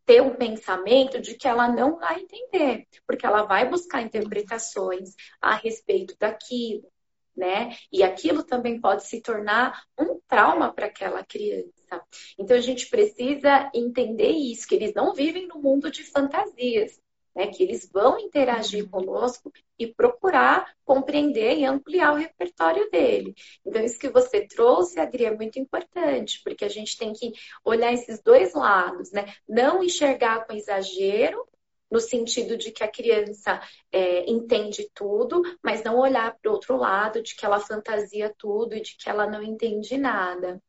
ter 0.05 0.21
um 0.21 0.35
pensamento 0.35 1.19
de 1.19 1.35
que 1.35 1.47
ela 1.47 1.67
não 1.67 1.97
vai 1.97 2.21
entender, 2.21 2.85
porque 3.07 3.25
ela 3.25 3.43
vai 3.43 3.67
buscar 3.67 4.01
interpretações 4.01 5.13
a 5.41 5.55
respeito 5.55 6.15
daquilo, 6.19 6.87
né? 7.35 7.75
E 7.91 8.03
aquilo 8.03 8.43
também 8.43 8.79
pode 8.79 9.05
se 9.05 9.21
tornar 9.21 9.83
um 9.99 10.19
trauma 10.27 10.73
para 10.73 10.85
aquela 10.85 11.23
criança. 11.23 12.01
Então 12.37 12.55
a 12.55 12.61
gente 12.61 12.89
precisa 12.89 13.69
entender 13.73 14.31
isso, 14.31 14.67
que 14.67 14.75
eles 14.75 14.93
não 14.93 15.13
vivem 15.13 15.47
no 15.47 15.59
mundo 15.59 15.91
de 15.91 16.03
fantasias 16.03 16.99
né, 17.35 17.47
que 17.47 17.61
eles 17.61 17.89
vão 17.91 18.17
interagir 18.17 18.89
conosco 18.89 19.51
e 19.77 19.85
procurar 19.85 20.73
compreender 20.85 21.57
e 21.57 21.65
ampliar 21.65 22.13
o 22.13 22.17
repertório 22.17 22.89
dele. 22.89 23.35
Então, 23.65 23.83
isso 23.83 23.99
que 23.99 24.09
você 24.09 24.47
trouxe, 24.47 24.99
Adri, 24.99 25.25
é 25.25 25.35
muito 25.35 25.59
importante, 25.59 26.41
porque 26.43 26.63
a 26.63 26.69
gente 26.69 26.97
tem 26.97 27.11
que 27.11 27.33
olhar 27.63 27.91
esses 27.91 28.21
dois 28.21 28.53
lados, 28.53 29.11
né? 29.11 29.33
Não 29.47 29.83
enxergar 29.83 30.45
com 30.45 30.53
exagero, 30.53 31.45
no 31.91 31.99
sentido 31.99 32.57
de 32.57 32.71
que 32.71 32.83
a 32.83 32.91
criança 32.91 33.61
é, 33.91 34.29
entende 34.29 34.89
tudo, 34.93 35.41
mas 35.63 35.83
não 35.83 35.99
olhar 35.99 36.35
para 36.35 36.49
o 36.49 36.53
outro 36.53 36.75
lado, 36.77 37.21
de 37.21 37.35
que 37.35 37.45
ela 37.45 37.59
fantasia 37.59 38.33
tudo 38.37 38.75
e 38.75 38.81
de 38.81 38.97
que 38.97 39.09
ela 39.09 39.27
não 39.27 39.41
entende 39.41 39.97
nada. 39.97 40.61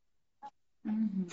Uhum. 0.84 1.26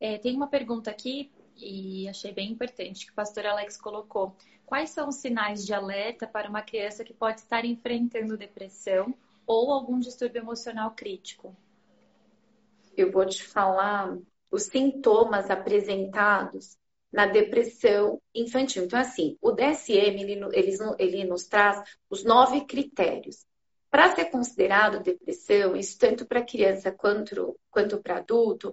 É, 0.00 0.18
tem 0.18 0.34
uma 0.34 0.48
pergunta 0.48 0.90
aqui 0.90 1.30
e 1.56 2.08
achei 2.08 2.32
bem 2.32 2.52
importante 2.52 3.06
que 3.06 3.12
o 3.12 3.14
pastor 3.14 3.46
Alex 3.46 3.76
colocou. 3.76 4.36
Quais 4.64 4.90
são 4.90 5.08
os 5.08 5.16
sinais 5.16 5.64
de 5.64 5.74
alerta 5.74 6.26
para 6.26 6.48
uma 6.48 6.62
criança 6.62 7.04
que 7.04 7.12
pode 7.12 7.40
estar 7.40 7.64
enfrentando 7.64 8.36
depressão 8.36 9.14
ou 9.46 9.70
algum 9.70 9.98
distúrbio 9.98 10.40
emocional 10.40 10.92
crítico? 10.92 11.54
Eu 12.96 13.10
vou 13.10 13.26
te 13.26 13.42
falar 13.42 14.18
os 14.50 14.64
sintomas 14.64 15.50
apresentados 15.50 16.76
na 17.12 17.26
depressão 17.26 18.20
infantil. 18.34 18.84
Então, 18.84 18.98
assim, 18.98 19.36
o 19.40 19.52
DSM, 19.52 20.22
ele, 20.22 20.40
ele, 20.52 20.76
ele 20.98 21.24
nos 21.24 21.44
traz 21.44 21.82
os 22.08 22.24
nove 22.24 22.64
critérios. 22.64 23.44
Para 23.90 24.14
ser 24.14 24.26
considerado 24.26 25.02
depressão, 25.02 25.76
isso 25.76 25.98
tanto 25.98 26.24
para 26.24 26.42
criança 26.42 26.90
quanto, 26.90 27.58
quanto 27.70 28.02
para 28.02 28.16
adulto, 28.16 28.72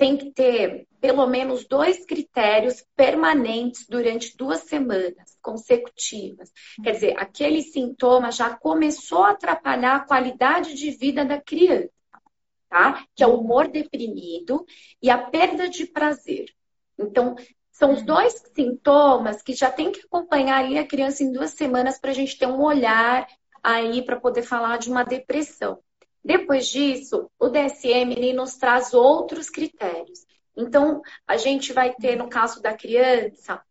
tem 0.00 0.16
que 0.16 0.30
ter 0.30 0.88
pelo 0.98 1.26
menos 1.26 1.68
dois 1.68 2.06
critérios 2.06 2.82
permanentes 2.96 3.84
durante 3.86 4.34
duas 4.34 4.60
semanas 4.60 5.36
consecutivas. 5.42 6.50
Quer 6.82 6.92
dizer, 6.92 7.14
aquele 7.18 7.60
sintoma 7.60 8.32
já 8.32 8.56
começou 8.56 9.24
a 9.24 9.32
atrapalhar 9.32 9.96
a 9.96 10.06
qualidade 10.06 10.72
de 10.72 10.90
vida 10.92 11.22
da 11.22 11.38
criança, 11.38 11.90
tá? 12.70 13.04
Que 13.14 13.22
é 13.22 13.26
o 13.26 13.40
humor 13.40 13.68
deprimido 13.68 14.64
e 15.02 15.10
a 15.10 15.18
perda 15.18 15.68
de 15.68 15.84
prazer. 15.84 16.46
Então, 16.98 17.36
são 17.70 17.92
os 17.92 18.00
dois 18.00 18.42
sintomas 18.54 19.42
que 19.42 19.52
já 19.52 19.70
tem 19.70 19.92
que 19.92 20.00
acompanhar 20.00 20.64
ali 20.64 20.78
a 20.78 20.86
criança 20.86 21.22
em 21.22 21.30
duas 21.30 21.50
semanas 21.50 21.98
para 21.98 22.10
a 22.10 22.14
gente 22.14 22.38
ter 22.38 22.46
um 22.46 22.62
olhar 22.62 23.26
aí 23.62 24.00
para 24.00 24.18
poder 24.18 24.44
falar 24.44 24.78
de 24.78 24.90
uma 24.90 25.04
depressão. 25.04 25.78
Depois 26.24 26.68
disso, 26.68 27.30
o 27.38 27.48
DSM 27.48 28.32
nos 28.34 28.56
traz 28.56 28.92
outros 28.92 29.48
critérios. 29.48 30.26
Então, 30.56 31.00
a 31.26 31.36
gente 31.36 31.72
vai 31.72 31.94
ter, 31.94 32.16
no 32.16 32.28
caso 32.28 32.60
da 32.60 32.74
criança, 32.74 33.62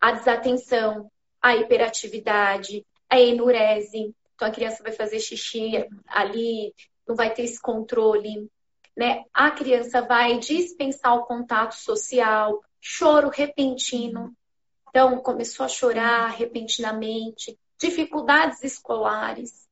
a 0.00 0.12
desatenção, 0.12 1.10
a 1.42 1.54
hiperatividade, 1.56 2.86
a 3.10 3.20
enurese. 3.20 4.14
Então, 4.34 4.48
a 4.48 4.50
criança 4.50 4.82
vai 4.82 4.92
fazer 4.92 5.20
xixi 5.20 5.86
ali, 6.06 6.74
não 7.06 7.14
vai 7.14 7.32
ter 7.32 7.42
esse 7.42 7.60
controle. 7.60 8.50
Né? 8.96 9.24
A 9.32 9.50
criança 9.50 10.00
vai 10.02 10.38
dispensar 10.38 11.14
o 11.14 11.26
contato 11.26 11.74
social, 11.74 12.62
choro 12.80 13.28
repentino. 13.28 14.34
Então, 14.88 15.20
começou 15.20 15.66
a 15.66 15.68
chorar 15.68 16.28
repentinamente, 16.28 17.58
dificuldades 17.78 18.62
escolares. 18.64 19.67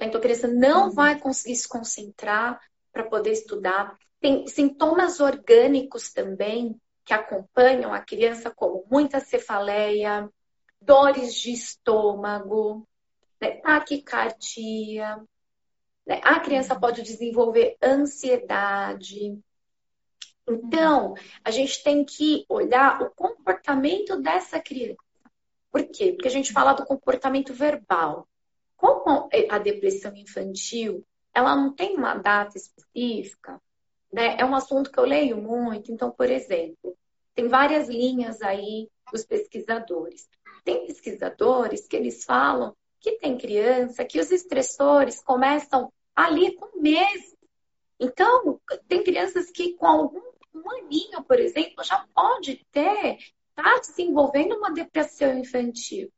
Então, 0.00 0.18
a 0.18 0.22
criança 0.22 0.48
não 0.48 0.88
uhum. 0.88 0.94
vai 0.94 1.18
conseguir 1.18 1.56
se 1.56 1.68
concentrar 1.68 2.60
para 2.92 3.04
poder 3.04 3.32
estudar. 3.32 3.96
Tem 4.20 4.46
sintomas 4.46 5.20
orgânicos 5.20 6.12
também 6.12 6.78
que 7.04 7.14
acompanham 7.14 7.94
a 7.94 8.00
criança, 8.00 8.50
como 8.50 8.84
muita 8.90 9.20
cefaleia, 9.20 10.28
dores 10.80 11.34
de 11.34 11.52
estômago, 11.52 12.86
né, 13.40 13.52
taquicardia. 13.60 15.16
Né? 16.06 16.20
A 16.22 16.40
criança 16.40 16.74
uhum. 16.74 16.80
pode 16.80 17.02
desenvolver 17.02 17.76
ansiedade. 17.82 19.38
Então, 20.48 21.14
a 21.44 21.50
gente 21.50 21.82
tem 21.82 22.04
que 22.04 22.44
olhar 22.48 23.02
o 23.02 23.10
comportamento 23.10 24.20
dessa 24.20 24.60
criança. 24.60 24.96
Por 25.72 25.84
quê? 25.88 26.12
Porque 26.12 26.28
a 26.28 26.30
gente 26.30 26.52
fala 26.52 26.72
do 26.72 26.86
comportamento 26.86 27.52
verbal. 27.52 28.28
Como 28.76 29.28
a 29.50 29.58
depressão 29.58 30.14
infantil, 30.14 31.04
ela 31.34 31.54
não 31.56 31.72
tem 31.72 31.96
uma 31.96 32.14
data 32.14 32.56
específica, 32.56 33.60
né? 34.12 34.36
É 34.38 34.44
um 34.44 34.54
assunto 34.54 34.90
que 34.90 34.98
eu 34.98 35.04
leio 35.04 35.36
muito. 35.36 35.92
Então, 35.92 36.10
por 36.10 36.30
exemplo, 36.30 36.96
tem 37.34 37.48
várias 37.48 37.88
linhas 37.88 38.40
aí 38.42 38.88
dos 39.12 39.24
pesquisadores. 39.24 40.28
Tem 40.64 40.86
pesquisadores 40.86 41.86
que 41.86 41.96
eles 41.96 42.24
falam 42.24 42.74
que 43.00 43.12
tem 43.18 43.38
criança 43.38 44.04
que 44.04 44.18
os 44.18 44.30
estressores 44.30 45.22
começam 45.22 45.92
ali 46.14 46.54
com 46.56 46.80
meses. 46.80 47.36
Então, 48.00 48.60
tem 48.88 49.02
crianças 49.02 49.50
que 49.50 49.74
com 49.74 49.86
algum 49.86 50.20
um 50.56 50.70
aninho, 50.70 51.22
por 51.22 51.38
exemplo, 51.38 51.84
já 51.84 52.06
pode 52.14 52.64
ter, 52.72 53.18
tá 53.54 53.78
desenvolvendo 53.78 54.56
uma 54.56 54.72
depressão 54.72 55.38
infantil. 55.38 56.10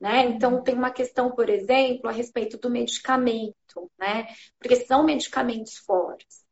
Né? 0.00 0.24
Então, 0.24 0.62
tem 0.62 0.74
uma 0.74 0.90
questão, 0.90 1.30
por 1.32 1.50
exemplo, 1.50 2.08
a 2.08 2.12
respeito 2.12 2.56
do 2.56 2.70
medicamento, 2.70 3.90
né? 3.98 4.28
Porque 4.58 4.76
são 4.76 5.04
medicamentos 5.04 5.76
fortes. 5.76 6.42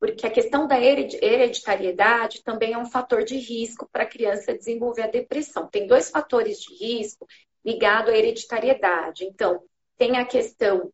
Porque 0.00 0.26
a 0.26 0.30
questão 0.30 0.66
da 0.66 0.80
hereditariedade 0.80 2.42
também 2.42 2.72
é 2.72 2.78
um 2.78 2.86
fator 2.86 3.22
de 3.22 3.36
risco 3.36 3.88
para 3.92 4.04
a 4.04 4.08
criança 4.08 4.56
desenvolver 4.56 5.02
a 5.02 5.10
depressão. 5.10 5.68
Tem 5.68 5.86
dois 5.86 6.10
fatores 6.10 6.58
de 6.60 6.74
risco 6.74 7.26
ligados 7.64 8.12
à 8.12 8.16
hereditariedade. 8.16 9.24
Então, 9.24 9.62
tem 9.98 10.16
a 10.16 10.24
questão 10.24 10.90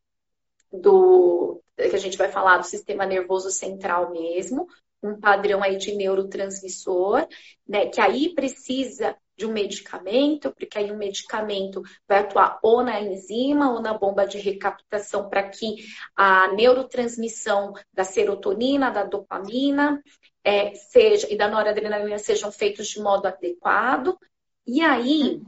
do 0.71 1.61
que 1.75 1.95
a 1.95 1.99
gente 1.99 2.17
vai 2.17 2.29
falar 2.29 2.57
do 2.57 2.65
sistema 2.65 3.05
nervoso 3.05 3.49
central 3.49 4.11
mesmo, 4.11 4.67
um 5.01 5.19
padrão 5.19 5.63
aí 5.63 5.77
de 5.77 5.95
neurotransmissor, 5.95 7.27
né, 7.67 7.87
que 7.87 7.99
aí 7.99 8.33
precisa 8.35 9.17
de 9.37 9.45
um 9.45 9.51
medicamento, 9.51 10.51
porque 10.51 10.77
aí 10.77 10.91
o 10.91 10.93
um 10.93 10.97
medicamento 10.97 11.81
vai 12.07 12.19
atuar 12.19 12.59
ou 12.61 12.83
na 12.83 13.01
enzima 13.01 13.71
ou 13.71 13.81
na 13.81 13.93
bomba 13.93 14.25
de 14.25 14.37
recaptação 14.37 15.29
para 15.29 15.49
que 15.49 15.77
a 16.15 16.49
neurotransmissão 16.53 17.73
da 17.93 18.03
serotonina, 18.03 18.91
da 18.91 19.03
dopamina 19.03 20.01
é, 20.43 20.73
seja 20.75 21.27
e 21.31 21.37
da 21.37 21.47
noradrenalina 21.47 22.17
sejam 22.17 22.51
feitos 22.51 22.87
de 22.87 22.99
modo 22.99 23.27
adequado. 23.27 24.17
E 24.65 24.81
aí 24.81 25.41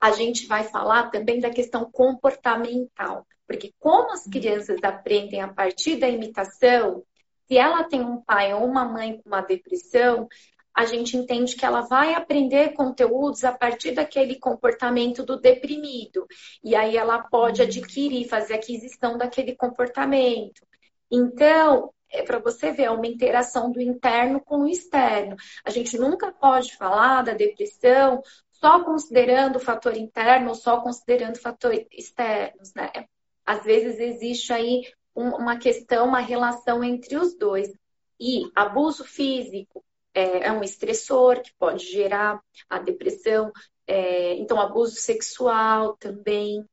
a 0.00 0.12
gente 0.12 0.46
vai 0.46 0.64
falar 0.64 1.10
também 1.10 1.40
da 1.40 1.50
questão 1.50 1.90
comportamental, 1.90 3.26
porque 3.46 3.74
como 3.78 4.12
as 4.12 4.24
crianças 4.24 4.82
aprendem 4.82 5.42
a 5.42 5.48
partir 5.48 5.96
da 5.96 6.08
imitação, 6.08 7.04
se 7.46 7.58
ela 7.58 7.84
tem 7.84 8.00
um 8.00 8.22
pai 8.22 8.54
ou 8.54 8.64
uma 8.64 8.84
mãe 8.84 9.20
com 9.20 9.28
uma 9.28 9.42
depressão, 9.42 10.28
a 10.80 10.86
gente 10.86 11.14
entende 11.14 11.56
que 11.56 11.66
ela 11.66 11.82
vai 11.82 12.14
aprender 12.14 12.72
conteúdos 12.72 13.44
a 13.44 13.52
partir 13.52 13.90
daquele 13.90 14.36
comportamento 14.36 15.22
do 15.22 15.38
deprimido. 15.38 16.26
E 16.64 16.74
aí 16.74 16.96
ela 16.96 17.18
pode 17.18 17.60
adquirir, 17.60 18.26
fazer 18.26 18.54
aquisição 18.54 19.18
daquele 19.18 19.54
comportamento. 19.54 20.66
Então, 21.10 21.92
é 22.10 22.22
para 22.22 22.38
você 22.38 22.72
ver, 22.72 22.84
é 22.84 22.90
uma 22.90 23.06
interação 23.06 23.70
do 23.70 23.78
interno 23.78 24.40
com 24.40 24.62
o 24.62 24.66
externo. 24.66 25.36
A 25.62 25.68
gente 25.68 25.98
nunca 25.98 26.32
pode 26.32 26.74
falar 26.74 27.24
da 27.24 27.34
depressão 27.34 28.22
só 28.50 28.82
considerando 28.82 29.56
o 29.56 29.60
fator 29.60 29.94
interno 29.94 30.48
ou 30.48 30.54
só 30.54 30.80
considerando 30.80 31.38
fatores 31.38 31.86
externos, 31.92 32.72
né? 32.72 32.90
Às 33.44 33.64
vezes 33.64 34.00
existe 34.00 34.50
aí 34.50 34.90
uma 35.14 35.58
questão, 35.58 36.08
uma 36.08 36.20
relação 36.20 36.82
entre 36.82 37.18
os 37.18 37.36
dois. 37.36 37.70
E 38.18 38.50
abuso 38.54 39.04
físico, 39.04 39.84
é, 40.14 40.46
é 40.46 40.52
um 40.52 40.62
estressor 40.62 41.40
que 41.42 41.52
pode 41.58 41.84
gerar 41.86 42.42
a 42.68 42.78
depressão. 42.78 43.52
É, 43.86 44.34
então, 44.34 44.60
abuso 44.60 44.96
sexual 44.96 45.96
também. 45.96 46.64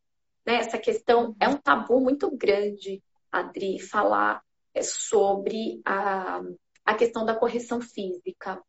Né? 0.46 0.56
Essa 0.56 0.78
questão 0.78 1.36
é 1.40 1.48
um 1.48 1.58
tabu 1.58 2.00
muito 2.00 2.30
grande, 2.36 3.04
Adri, 3.32 3.80
falar 3.80 4.42
é, 4.74 4.82
sobre 4.82 5.82
a, 5.86 6.42
a 6.86 6.96
questão 6.96 7.26
da 7.26 7.36
correção 7.36 7.82
física 7.82 8.62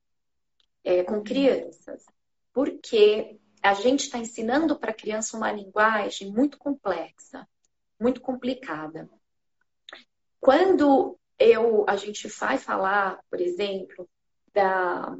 é, 0.84 1.02
com 1.04 1.22
crianças. 1.22 2.04
Porque 2.52 3.38
a 3.62 3.74
gente 3.74 4.04
está 4.04 4.18
ensinando 4.18 4.78
para 4.78 4.90
a 4.90 4.94
criança 4.94 5.36
uma 5.36 5.52
linguagem 5.52 6.32
muito 6.32 6.58
complexa, 6.58 7.46
muito 8.00 8.20
complicada. 8.20 9.08
Quando 10.40 11.18
eu, 11.38 11.84
a 11.88 11.96
gente 11.96 12.28
vai 12.28 12.58
falar, 12.58 13.20
por 13.30 13.40
exemplo, 13.40 14.08
da, 14.58 15.16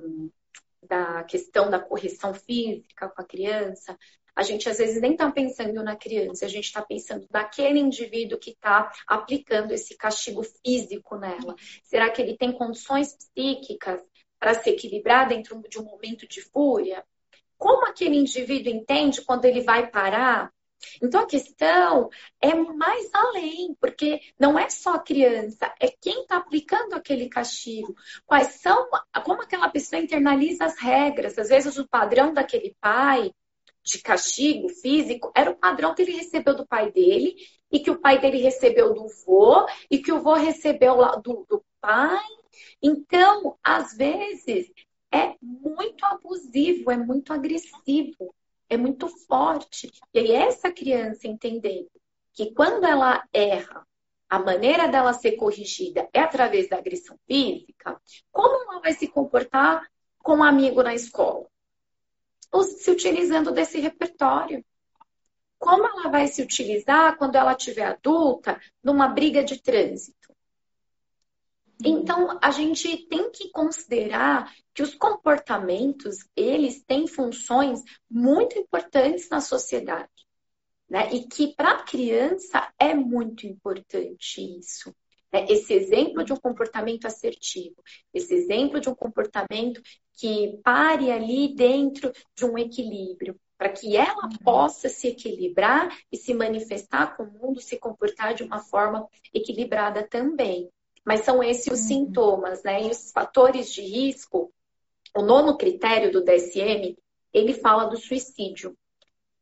da 0.82 1.22
questão 1.24 1.70
da 1.70 1.78
correção 1.78 2.34
física 2.34 3.09
com 3.09 3.22
a 3.22 3.24
criança, 3.24 3.97
a 4.34 4.43
gente 4.43 4.68
às 4.68 4.78
vezes 4.78 5.01
nem 5.01 5.12
está 5.12 5.30
pensando 5.30 5.82
na 5.82 5.95
criança, 5.97 6.45
a 6.45 6.49
gente 6.49 6.64
está 6.64 6.82
pensando 6.82 7.26
naquele 7.30 7.78
indivíduo 7.78 8.39
que 8.39 8.51
está 8.51 8.93
aplicando 9.07 9.72
esse 9.72 9.97
castigo 9.97 10.43
físico 10.43 11.16
nela. 11.16 11.55
Será 11.84 12.11
que 12.11 12.20
ele 12.20 12.36
tem 12.36 12.53
condições 12.53 13.16
psíquicas 13.16 14.01
para 14.39 14.55
se 14.55 14.70
equilibrar 14.70 15.28
dentro 15.28 15.61
de 15.68 15.78
um 15.78 15.84
momento 15.84 16.26
de 16.26 16.41
fúria? 16.41 17.05
Como 17.57 17.86
aquele 17.86 18.16
indivíduo 18.16 18.72
entende 18.72 19.22
quando 19.22 19.45
ele 19.45 19.61
vai 19.61 19.89
parar 19.89 20.53
Então 21.02 21.22
a 21.22 21.26
questão 21.26 22.08
é 22.40 22.54
mais 22.54 23.10
além, 23.12 23.76
porque 23.80 24.20
não 24.38 24.58
é 24.58 24.68
só 24.68 24.94
a 24.94 24.98
criança, 24.98 25.72
é 25.80 25.88
quem 25.88 26.22
está 26.22 26.36
aplicando 26.36 26.94
aquele 26.94 27.28
castigo. 27.28 27.94
Quais 28.26 28.60
são, 28.60 28.88
como 29.24 29.42
aquela 29.42 29.68
pessoa 29.68 30.00
internaliza 30.00 30.64
as 30.64 30.78
regras. 30.78 31.38
Às 31.38 31.48
vezes 31.48 31.76
o 31.78 31.88
padrão 31.88 32.32
daquele 32.32 32.76
pai 32.80 33.32
de 33.82 34.02
castigo 34.02 34.68
físico 34.68 35.32
era 35.34 35.50
o 35.50 35.56
padrão 35.56 35.94
que 35.94 36.02
ele 36.02 36.12
recebeu 36.12 36.54
do 36.54 36.66
pai 36.66 36.92
dele 36.92 37.34
e 37.70 37.80
que 37.80 37.90
o 37.90 37.98
pai 37.98 38.20
dele 38.20 38.38
recebeu 38.38 38.92
do 38.92 39.08
vô 39.24 39.66
e 39.90 39.98
que 39.98 40.12
o 40.12 40.20
vô 40.20 40.34
recebeu 40.34 40.96
do, 41.22 41.46
do 41.48 41.64
pai. 41.80 42.24
Então, 42.82 43.56
às 43.62 43.96
vezes, 43.96 44.70
é 45.12 45.34
muito 45.40 46.04
abusivo, 46.04 46.90
é 46.90 46.96
muito 46.96 47.32
agressivo 47.32 48.34
é 48.68 48.76
muito 48.76 49.08
forte. 49.08 49.90
E 50.12 50.18
aí, 50.18 50.32
essa 50.32 50.70
criança 50.70 51.26
entendendo 51.26 51.90
que 52.32 52.52
quando 52.52 52.84
ela 52.84 53.24
erra, 53.32 53.86
a 54.28 54.38
maneira 54.38 54.86
dela 54.88 55.12
ser 55.12 55.32
corrigida 55.32 56.08
é 56.12 56.20
através 56.20 56.68
da 56.68 56.76
agressão 56.76 57.18
física, 57.26 58.00
como 58.30 58.70
ela 58.70 58.80
vai 58.80 58.92
se 58.92 59.08
comportar 59.08 59.88
com 60.18 60.36
um 60.36 60.44
amigo 60.44 60.82
na 60.82 60.94
escola? 60.94 61.46
Se 62.62 62.90
utilizando 62.90 63.52
desse 63.52 63.78
repertório. 63.80 64.64
Como 65.58 65.84
ela 65.84 66.08
vai 66.08 66.28
se 66.28 66.42
utilizar 66.42 67.16
quando 67.16 67.36
ela 67.36 67.54
tiver 67.54 67.84
adulta 67.84 68.60
numa 68.82 69.08
briga 69.08 69.42
de 69.42 69.60
trânsito? 69.60 70.17
Então, 71.84 72.38
a 72.42 72.50
gente 72.50 73.06
tem 73.06 73.30
que 73.30 73.50
considerar 73.50 74.52
que 74.74 74.82
os 74.82 74.94
comportamentos, 74.94 76.28
eles 76.34 76.82
têm 76.82 77.06
funções 77.06 77.82
muito 78.10 78.58
importantes 78.58 79.28
na 79.28 79.40
sociedade. 79.40 80.10
Né? 80.88 81.12
E 81.12 81.28
que 81.28 81.54
para 81.54 81.72
a 81.72 81.82
criança 81.82 82.72
é 82.78 82.94
muito 82.94 83.46
importante 83.46 84.40
isso. 84.58 84.94
Né? 85.32 85.46
Esse 85.48 85.74
exemplo 85.74 86.24
de 86.24 86.32
um 86.32 86.36
comportamento 86.36 87.06
assertivo, 87.06 87.76
esse 88.12 88.34
exemplo 88.34 88.80
de 88.80 88.88
um 88.88 88.94
comportamento 88.94 89.80
que 90.14 90.58
pare 90.64 91.12
ali 91.12 91.54
dentro 91.54 92.12
de 92.34 92.44
um 92.44 92.58
equilíbrio, 92.58 93.38
para 93.56 93.68
que 93.68 93.96
ela 93.96 94.24
uhum. 94.24 94.38
possa 94.42 94.88
se 94.88 95.08
equilibrar 95.08 95.96
e 96.10 96.16
se 96.16 96.32
manifestar 96.32 97.16
com 97.16 97.24
o 97.24 97.32
mundo, 97.32 97.60
se 97.60 97.76
comportar 97.76 98.34
de 98.34 98.42
uma 98.42 98.60
forma 98.60 99.06
equilibrada 99.34 100.06
também. 100.08 100.70
Mas 101.09 101.24
são 101.24 101.42
esses 101.42 101.66
os 101.68 101.80
uhum. 101.80 101.86
sintomas, 101.86 102.62
né? 102.62 102.82
E 102.82 102.90
os 102.90 103.11
fatores 103.12 103.72
de 103.72 103.80
risco, 103.80 104.52
o 105.16 105.22
nono 105.22 105.56
critério 105.56 106.12
do 106.12 106.22
DSM, 106.22 106.94
ele 107.32 107.54
fala 107.54 107.86
do 107.86 107.96
suicídio. 107.96 108.76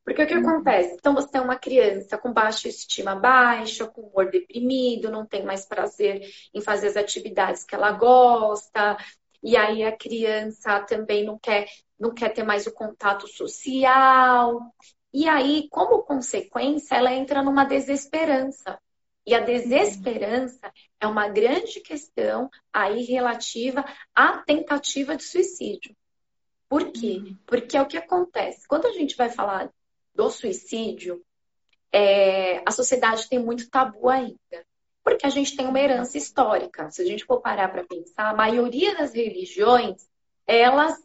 Porque 0.04 0.22
o 0.22 0.26
que 0.28 0.36
uhum. 0.36 0.48
acontece? 0.48 0.94
Então 0.94 1.12
você 1.12 1.26
tem 1.26 1.40
uma 1.40 1.58
criança 1.58 2.16
com 2.16 2.32
baixa 2.32 2.68
estima 2.68 3.16
baixa, 3.16 3.84
com 3.84 4.02
humor 4.02 4.30
deprimido, 4.30 5.10
não 5.10 5.26
tem 5.26 5.44
mais 5.44 5.66
prazer 5.66 6.22
em 6.54 6.60
fazer 6.60 6.86
as 6.86 6.96
atividades 6.96 7.64
que 7.64 7.74
ela 7.74 7.90
gosta, 7.90 8.96
e 9.42 9.56
aí 9.56 9.82
a 9.82 9.90
criança 9.90 10.78
também 10.82 11.24
não 11.24 11.36
quer, 11.36 11.66
não 11.98 12.14
quer 12.14 12.28
ter 12.28 12.44
mais 12.44 12.68
o 12.68 12.72
contato 12.72 13.26
social. 13.26 14.72
E 15.12 15.28
aí, 15.28 15.66
como 15.68 16.04
consequência, 16.04 16.94
ela 16.94 17.12
entra 17.12 17.42
numa 17.42 17.64
desesperança. 17.64 18.78
E 19.26 19.34
a 19.34 19.40
desesperança 19.40 20.72
é 21.00 21.06
uma 21.06 21.28
grande 21.28 21.80
questão 21.80 22.48
aí 22.72 23.02
relativa 23.02 23.84
à 24.14 24.38
tentativa 24.38 25.16
de 25.16 25.24
suicídio. 25.24 25.96
Por 26.68 26.92
quê? 26.92 27.18
Uhum. 27.18 27.36
Porque 27.44 27.76
é 27.76 27.82
o 27.82 27.86
que 27.86 27.96
acontece. 27.96 28.66
Quando 28.68 28.86
a 28.86 28.92
gente 28.92 29.16
vai 29.16 29.28
falar 29.28 29.70
do 30.14 30.30
suicídio, 30.30 31.24
é, 31.92 32.62
a 32.64 32.70
sociedade 32.70 33.28
tem 33.28 33.38
muito 33.38 33.68
tabu 33.68 34.08
ainda. 34.08 34.64
Porque 35.02 35.26
a 35.26 35.30
gente 35.30 35.56
tem 35.56 35.66
uma 35.66 35.80
herança 35.80 36.16
histórica. 36.18 36.90
Se 36.90 37.02
a 37.02 37.04
gente 37.04 37.24
for 37.24 37.40
parar 37.40 37.68
para 37.68 37.84
pensar, 37.84 38.30
a 38.30 38.34
maioria 38.34 38.96
das 38.96 39.12
religiões, 39.12 40.08
elas 40.46 40.96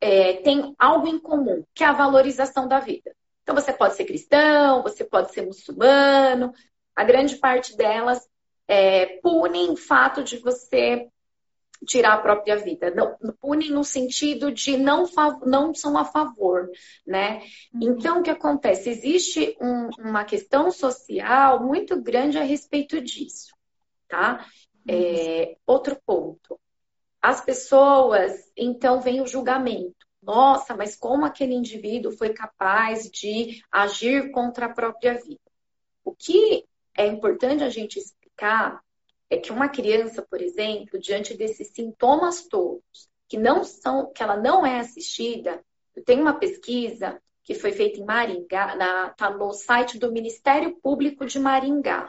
é, 0.00 0.34
têm 0.34 0.74
algo 0.78 1.06
em 1.08 1.18
comum, 1.18 1.64
que 1.74 1.82
é 1.82 1.86
a 1.86 1.92
valorização 1.92 2.68
da 2.68 2.80
vida. 2.80 3.14
Então, 3.42 3.54
você 3.54 3.72
pode 3.72 3.94
ser 3.94 4.04
cristão, 4.04 4.82
você 4.82 5.04
pode 5.04 5.32
ser 5.32 5.46
muçulmano, 5.46 6.52
a 6.96 7.04
grande 7.04 7.36
parte 7.36 7.76
delas 7.76 8.26
é, 8.66 9.20
punem 9.20 9.70
o 9.70 9.76
fato 9.76 10.24
de 10.24 10.38
você 10.38 11.06
tirar 11.86 12.14
a 12.14 12.20
própria 12.20 12.56
vida. 12.56 12.90
Não, 12.90 13.16
punem 13.40 13.70
no 13.70 13.84
sentido 13.84 14.50
de 14.50 14.76
não, 14.76 15.04
não 15.44 15.74
são 15.74 15.98
a 15.98 16.04
favor, 16.04 16.70
né? 17.06 17.42
Uhum. 17.72 17.82
Então, 17.82 18.20
o 18.20 18.22
que 18.22 18.30
acontece? 18.30 18.88
Existe 18.88 19.56
um, 19.60 19.90
uma 19.98 20.24
questão 20.24 20.70
social 20.70 21.62
muito 21.62 22.00
grande 22.00 22.38
a 22.38 22.42
respeito 22.42 23.00
disso, 23.00 23.54
tá? 24.08 24.46
É, 24.88 25.56
outro 25.66 26.00
ponto. 26.06 26.58
As 27.20 27.40
pessoas, 27.40 28.32
então, 28.56 29.00
vem 29.00 29.20
o 29.20 29.26
julgamento. 29.26 30.06
Nossa, 30.22 30.74
mas 30.74 30.96
como 30.96 31.24
aquele 31.24 31.54
indivíduo 31.54 32.10
foi 32.12 32.30
capaz 32.30 33.10
de 33.10 33.62
agir 33.70 34.30
contra 34.30 34.66
a 34.66 34.72
própria 34.72 35.14
vida? 35.14 35.40
O 36.04 36.14
que 36.14 36.64
é 36.96 37.06
importante 37.06 37.62
a 37.62 37.68
gente 37.68 37.98
explicar 37.98 38.80
é 39.28 39.36
que 39.36 39.52
uma 39.52 39.68
criança, 39.68 40.22
por 40.22 40.40
exemplo, 40.40 40.98
diante 40.98 41.34
desses 41.34 41.68
sintomas 41.68 42.46
todos, 42.46 43.08
que 43.28 43.36
não 43.36 43.64
são, 43.64 44.12
que 44.12 44.22
ela 44.22 44.36
não 44.36 44.64
é 44.64 44.78
assistida, 44.78 45.62
eu 45.94 46.04
tenho 46.04 46.22
uma 46.22 46.38
pesquisa 46.38 47.20
que 47.42 47.54
foi 47.54 47.72
feita 47.72 47.98
em 47.98 48.04
Maringá, 48.04 48.74
na, 48.76 49.10
tá 49.10 49.30
no 49.30 49.52
site 49.52 49.98
do 49.98 50.12
Ministério 50.12 50.76
Público 50.80 51.24
de 51.24 51.38
Maringá. 51.38 52.08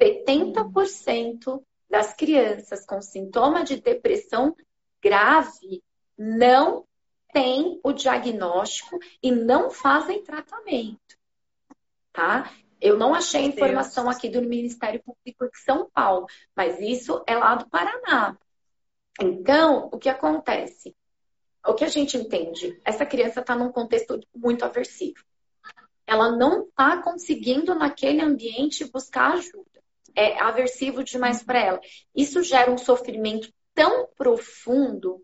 70% 0.00 1.62
das 1.88 2.12
crianças 2.14 2.84
com 2.84 3.00
sintoma 3.00 3.64
de 3.64 3.80
depressão 3.80 4.54
grave 5.02 5.82
não 6.18 6.86
têm 7.32 7.80
o 7.82 7.92
diagnóstico 7.92 8.98
e 9.22 9.30
não 9.30 9.70
fazem 9.70 10.22
tratamento. 10.22 11.16
Tá? 12.12 12.50
Eu 12.80 12.98
não 12.98 13.14
achei 13.14 13.42
informação 13.42 14.08
aqui 14.08 14.28
do 14.28 14.42
Ministério 14.42 15.02
Público 15.02 15.50
de 15.50 15.58
São 15.60 15.88
Paulo, 15.90 16.26
mas 16.54 16.78
isso 16.78 17.22
é 17.26 17.36
lá 17.36 17.54
do 17.54 17.68
Paraná. 17.68 18.36
Então, 19.20 19.88
o 19.92 19.98
que 19.98 20.08
acontece? 20.08 20.94
O 21.66 21.74
que 21.74 21.84
a 21.84 21.88
gente 21.88 22.16
entende? 22.16 22.80
Essa 22.84 23.06
criança 23.06 23.40
está 23.40 23.56
num 23.56 23.72
contexto 23.72 24.20
muito 24.34 24.64
aversivo. 24.64 25.24
Ela 26.06 26.36
não 26.36 26.64
está 26.64 27.02
conseguindo, 27.02 27.74
naquele 27.74 28.20
ambiente, 28.20 28.84
buscar 28.84 29.32
ajuda. 29.32 29.82
É 30.14 30.38
aversivo 30.40 31.02
demais 31.02 31.42
para 31.42 31.58
ela. 31.58 31.80
Isso 32.14 32.42
gera 32.42 32.70
um 32.70 32.78
sofrimento 32.78 33.52
tão 33.74 34.06
profundo, 34.16 35.22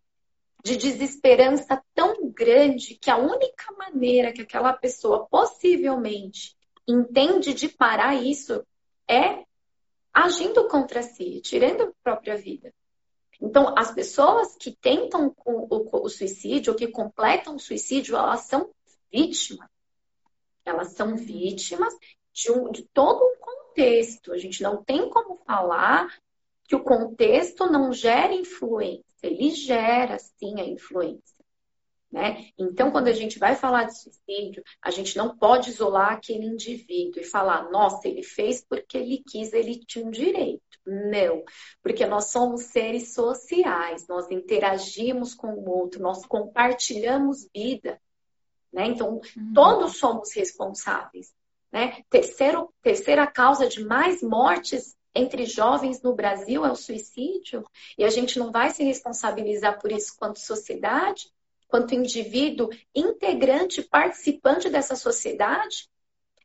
de 0.64 0.76
desesperança 0.76 1.82
tão 1.94 2.30
grande, 2.30 2.96
que 3.00 3.10
a 3.10 3.16
única 3.16 3.72
maneira 3.76 4.32
que 4.32 4.42
aquela 4.42 4.72
pessoa 4.72 5.26
possivelmente 5.28 6.56
entende 6.86 7.54
de 7.54 7.68
parar 7.68 8.14
isso 8.14 8.64
é 9.08 9.44
agindo 10.12 10.68
contra 10.68 11.02
si, 11.02 11.40
tirando 11.40 11.82
a 11.84 11.92
própria 12.02 12.36
vida. 12.36 12.72
Então, 13.40 13.74
as 13.76 13.92
pessoas 13.92 14.54
que 14.56 14.70
tentam 14.70 15.34
o, 15.44 16.04
o, 16.04 16.08
suicídio, 16.08 16.72
ou 16.72 16.78
que 16.78 16.86
completam 16.86 17.56
o 17.56 17.58
suicídio, 17.58 18.16
elas 18.16 18.42
são 18.42 18.70
vítimas. 19.10 19.68
Elas 20.64 20.92
são 20.92 21.16
vítimas 21.16 21.92
de, 22.32 22.52
um, 22.52 22.70
de 22.70 22.84
todo 22.92 23.24
um 23.24 23.36
contexto. 23.40 24.32
A 24.32 24.38
gente 24.38 24.62
não 24.62 24.84
tem 24.84 25.10
como 25.10 25.36
falar 25.44 26.16
que 26.68 26.76
o 26.76 26.84
contexto 26.84 27.66
não 27.66 27.92
gera 27.92 28.32
influência. 28.32 29.04
Ele 29.22 29.50
gera, 29.50 30.18
sim, 30.18 30.60
a 30.60 30.64
influência. 30.64 31.31
Né? 32.12 32.48
Então, 32.58 32.90
quando 32.90 33.08
a 33.08 33.12
gente 33.12 33.38
vai 33.38 33.56
falar 33.56 33.84
de 33.84 33.98
suicídio, 33.98 34.62
a 34.82 34.90
gente 34.90 35.16
não 35.16 35.34
pode 35.34 35.70
isolar 35.70 36.12
aquele 36.12 36.44
indivíduo 36.44 37.22
e 37.22 37.24
falar, 37.24 37.70
nossa, 37.70 38.06
ele 38.06 38.22
fez 38.22 38.62
porque 38.62 38.98
ele 38.98 39.22
quis, 39.26 39.54
ele 39.54 39.82
tinha 39.86 40.04
um 40.04 40.10
direito. 40.10 40.60
Não, 40.84 41.42
porque 41.82 42.04
nós 42.04 42.26
somos 42.26 42.64
seres 42.64 43.14
sociais, 43.14 44.06
nós 44.08 44.30
interagimos 44.30 45.34
com 45.34 45.54
o 45.54 45.70
outro, 45.70 46.02
nós 46.02 46.26
compartilhamos 46.26 47.48
vida. 47.54 47.98
Né? 48.70 48.88
Então, 48.88 49.14
uhum. 49.14 49.52
todos 49.54 49.96
somos 49.96 50.34
responsáveis. 50.34 51.32
Né? 51.72 52.02
Terceiro, 52.10 52.74
terceira 52.82 53.26
causa 53.26 53.66
de 53.66 53.82
mais 53.82 54.22
mortes 54.22 54.94
entre 55.14 55.46
jovens 55.46 56.02
no 56.02 56.14
Brasil 56.14 56.64
é 56.66 56.70
o 56.70 56.76
suicídio, 56.76 57.64
e 57.96 58.04
a 58.04 58.10
gente 58.10 58.38
não 58.38 58.50
vai 58.50 58.70
se 58.70 58.82
responsabilizar 58.82 59.78
por 59.78 59.92
isso 59.92 60.14
quanto 60.18 60.40
sociedade 60.40 61.30
quanto 61.72 61.94
indivíduo 61.94 62.68
integrante, 62.94 63.80
participante 63.80 64.68
dessa 64.68 64.94
sociedade. 64.94 65.88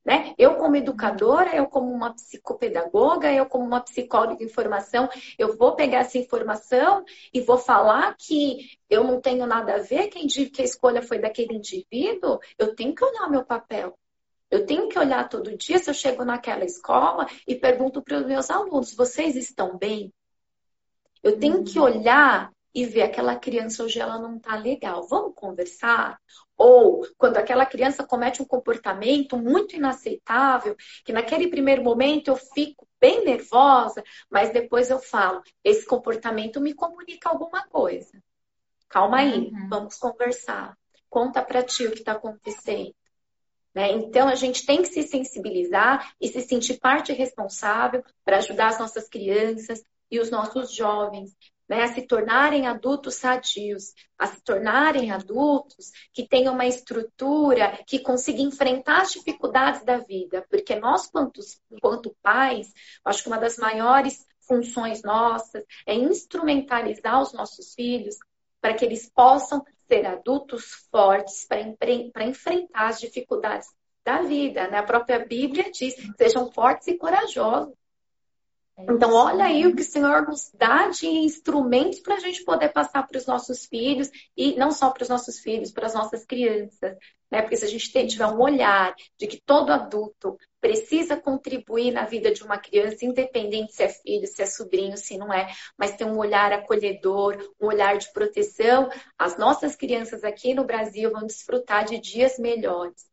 Né? 0.05 0.33
Eu, 0.37 0.55
como 0.55 0.77
educadora, 0.77 1.53
eu, 1.53 1.65
como 1.65 1.91
uma 1.91 2.13
psicopedagoga, 2.13 3.29
eu, 3.33 3.45
como 3.45 3.65
uma 3.65 3.81
psicóloga 3.81 4.37
de 4.37 4.45
informação, 4.45 5.09
eu 5.37 5.57
vou 5.57 5.75
pegar 5.75 5.97
essa 5.97 6.17
informação 6.17 7.03
e 7.33 7.41
vou 7.41 7.57
falar 7.57 8.15
que 8.17 8.69
eu 8.89 9.03
não 9.03 9.19
tenho 9.19 9.45
nada 9.45 9.75
a 9.75 9.79
ver, 9.79 10.07
que 10.07 10.61
a 10.61 10.63
escolha 10.63 11.01
foi 11.01 11.19
daquele 11.19 11.55
indivíduo, 11.55 12.39
eu 12.57 12.73
tenho 12.73 12.95
que 12.95 13.03
olhar 13.03 13.27
o 13.27 13.31
meu 13.31 13.43
papel. 13.43 13.99
Eu 14.49 14.65
tenho 14.65 14.87
que 14.87 14.97
olhar 14.97 15.27
todo 15.27 15.57
dia 15.57 15.77
se 15.77 15.89
eu 15.89 15.93
chego 15.93 16.23
naquela 16.23 16.63
escola 16.63 17.27
e 17.45 17.53
pergunto 17.53 18.01
para 18.01 18.19
os 18.19 18.25
meus 18.25 18.49
alunos: 18.49 18.95
vocês 18.95 19.35
estão 19.35 19.77
bem? 19.77 20.13
Eu 21.21 21.37
tenho 21.37 21.65
que 21.65 21.77
olhar 21.77 22.49
e 22.73 22.85
ver 22.85 23.03
aquela 23.03 23.35
criança 23.35 23.83
hoje 23.83 23.99
ela 23.99 24.19
não 24.19 24.37
está 24.37 24.55
legal. 24.55 25.07
Vamos 25.07 25.33
conversar? 25.35 26.19
Ou 26.55 27.07
quando 27.17 27.37
aquela 27.37 27.65
criança 27.65 28.05
comete 28.05 28.41
um 28.41 28.45
comportamento 28.45 29.37
muito 29.37 29.75
inaceitável, 29.75 30.75
que 31.03 31.13
naquele 31.13 31.47
primeiro 31.47 31.83
momento 31.83 32.29
eu 32.29 32.35
fico 32.35 32.87
bem 32.99 33.23
nervosa, 33.23 34.03
mas 34.29 34.51
depois 34.51 34.89
eu 34.89 34.99
falo, 34.99 35.41
esse 35.63 35.85
comportamento 35.85 36.59
me 36.59 36.73
comunica 36.73 37.29
alguma 37.29 37.67
coisa. 37.67 38.21
Calma 38.89 39.19
aí, 39.19 39.49
uhum. 39.49 39.69
vamos 39.69 39.95
conversar. 39.95 40.77
Conta 41.09 41.43
para 41.43 41.63
ti 41.63 41.85
o 41.85 41.91
que 41.91 41.99
está 41.99 42.13
acontecendo. 42.13 42.95
Né? 43.73 43.91
Então, 43.91 44.27
a 44.27 44.35
gente 44.35 44.65
tem 44.65 44.81
que 44.81 44.87
se 44.87 45.03
sensibilizar 45.03 46.13
e 46.19 46.27
se 46.27 46.41
sentir 46.41 46.79
parte 46.79 47.13
responsável 47.13 48.03
para 48.25 48.37
ajudar 48.37 48.69
as 48.69 48.79
nossas 48.79 49.07
crianças 49.07 49.83
e 50.09 50.19
os 50.19 50.31
nossos 50.31 50.73
jovens 50.73 51.35
né, 51.67 51.83
a 51.83 51.93
se 51.93 52.01
tornarem 52.01 52.67
adultos 52.67 53.15
sadios, 53.15 53.93
a 54.17 54.27
se 54.27 54.41
tornarem 54.41 55.11
adultos 55.11 55.91
que 56.13 56.27
tenham 56.27 56.53
uma 56.53 56.65
estrutura 56.65 57.83
que 57.85 57.99
consiga 57.99 58.41
enfrentar 58.41 59.01
as 59.01 59.11
dificuldades 59.11 59.83
da 59.83 59.97
vida. 59.97 60.45
Porque 60.49 60.75
nós, 60.75 61.07
quanto, 61.07 61.41
quanto 61.81 62.15
pais, 62.21 62.73
acho 63.03 63.23
que 63.23 63.29
uma 63.29 63.39
das 63.39 63.57
maiores 63.57 64.25
funções 64.47 65.03
nossas 65.03 65.63
é 65.85 65.93
instrumentalizar 65.93 67.21
os 67.21 67.33
nossos 67.33 67.73
filhos 67.73 68.15
para 68.61 68.73
que 68.73 68.85
eles 68.85 69.09
possam 69.09 69.63
ser 69.87 70.05
adultos 70.05 70.87
fortes 70.91 71.45
para 71.45 72.23
enfrentar 72.25 72.87
as 72.87 72.99
dificuldades 72.99 73.67
da 74.03 74.21
vida. 74.21 74.67
Né? 74.69 74.77
A 74.77 74.83
própria 74.83 75.25
Bíblia 75.25 75.71
diz: 75.71 75.95
sejam 76.17 76.51
fortes 76.51 76.87
e 76.87 76.97
corajosos. 76.97 77.73
Então, 78.79 79.11
olha 79.13 79.45
aí 79.45 79.65
o 79.65 79.75
que 79.75 79.81
o 79.81 79.85
Senhor 79.85 80.27
nos 80.27 80.51
dá 80.53 80.87
de 80.89 81.07
instrumentos 81.07 81.99
para 81.99 82.15
a 82.15 82.19
gente 82.19 82.43
poder 82.43 82.69
passar 82.69 83.07
para 83.07 83.17
os 83.17 83.25
nossos 83.25 83.65
filhos, 83.65 84.09
e 84.35 84.55
não 84.55 84.71
só 84.71 84.91
para 84.91 85.01
os 85.01 85.09
nossos 85.09 85.39
filhos, 85.39 85.71
para 85.71 85.87
as 85.87 85.95
nossas 85.95 86.23
crianças. 86.23 86.95
Né? 87.29 87.41
Porque 87.41 87.57
se 87.57 87.65
a 87.65 87.67
gente 87.67 87.91
tiver 88.07 88.27
um 88.27 88.39
olhar 88.39 88.95
de 89.17 89.25
que 89.25 89.41
todo 89.43 89.71
adulto 89.71 90.37
precisa 90.61 91.17
contribuir 91.17 91.91
na 91.91 92.05
vida 92.05 92.31
de 92.31 92.43
uma 92.43 92.57
criança, 92.57 93.03
independente 93.03 93.73
se 93.73 93.83
é 93.83 93.89
filho, 93.89 94.27
se 94.27 94.43
é 94.43 94.45
sobrinho, 94.45 94.95
se 94.95 95.17
não 95.17 95.33
é, 95.33 95.51
mas 95.75 95.95
tem 95.95 96.05
um 96.05 96.17
olhar 96.17 96.53
acolhedor, 96.53 97.35
um 97.59 97.67
olhar 97.67 97.97
de 97.97 98.11
proteção, 98.13 98.89
as 99.17 99.37
nossas 99.37 99.75
crianças 99.75 100.23
aqui 100.23 100.53
no 100.53 100.63
Brasil 100.63 101.11
vão 101.11 101.25
desfrutar 101.25 101.83
de 101.85 101.99
dias 101.99 102.37
melhores. 102.37 103.07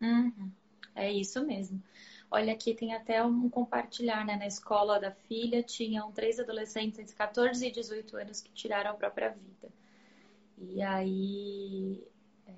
Uhum. 0.00 0.50
É 0.94 1.12
isso 1.12 1.44
mesmo. 1.44 1.82
Olha, 2.30 2.52
aqui 2.52 2.74
tem 2.74 2.94
até 2.94 3.24
um 3.24 3.48
compartilhar, 3.48 4.24
né? 4.24 4.36
Na 4.36 4.46
escola 4.46 5.00
da 5.00 5.10
filha 5.10 5.62
tinham 5.62 6.12
três 6.12 6.38
adolescentes 6.38 6.98
entre 6.98 7.14
14 7.14 7.66
e 7.66 7.70
18 7.70 8.16
anos 8.16 8.40
que 8.42 8.52
tiraram 8.52 8.90
a 8.90 8.94
própria 8.94 9.30
vida. 9.30 9.72
E 10.58 10.82
aí 10.82 12.06
é, 12.46 12.52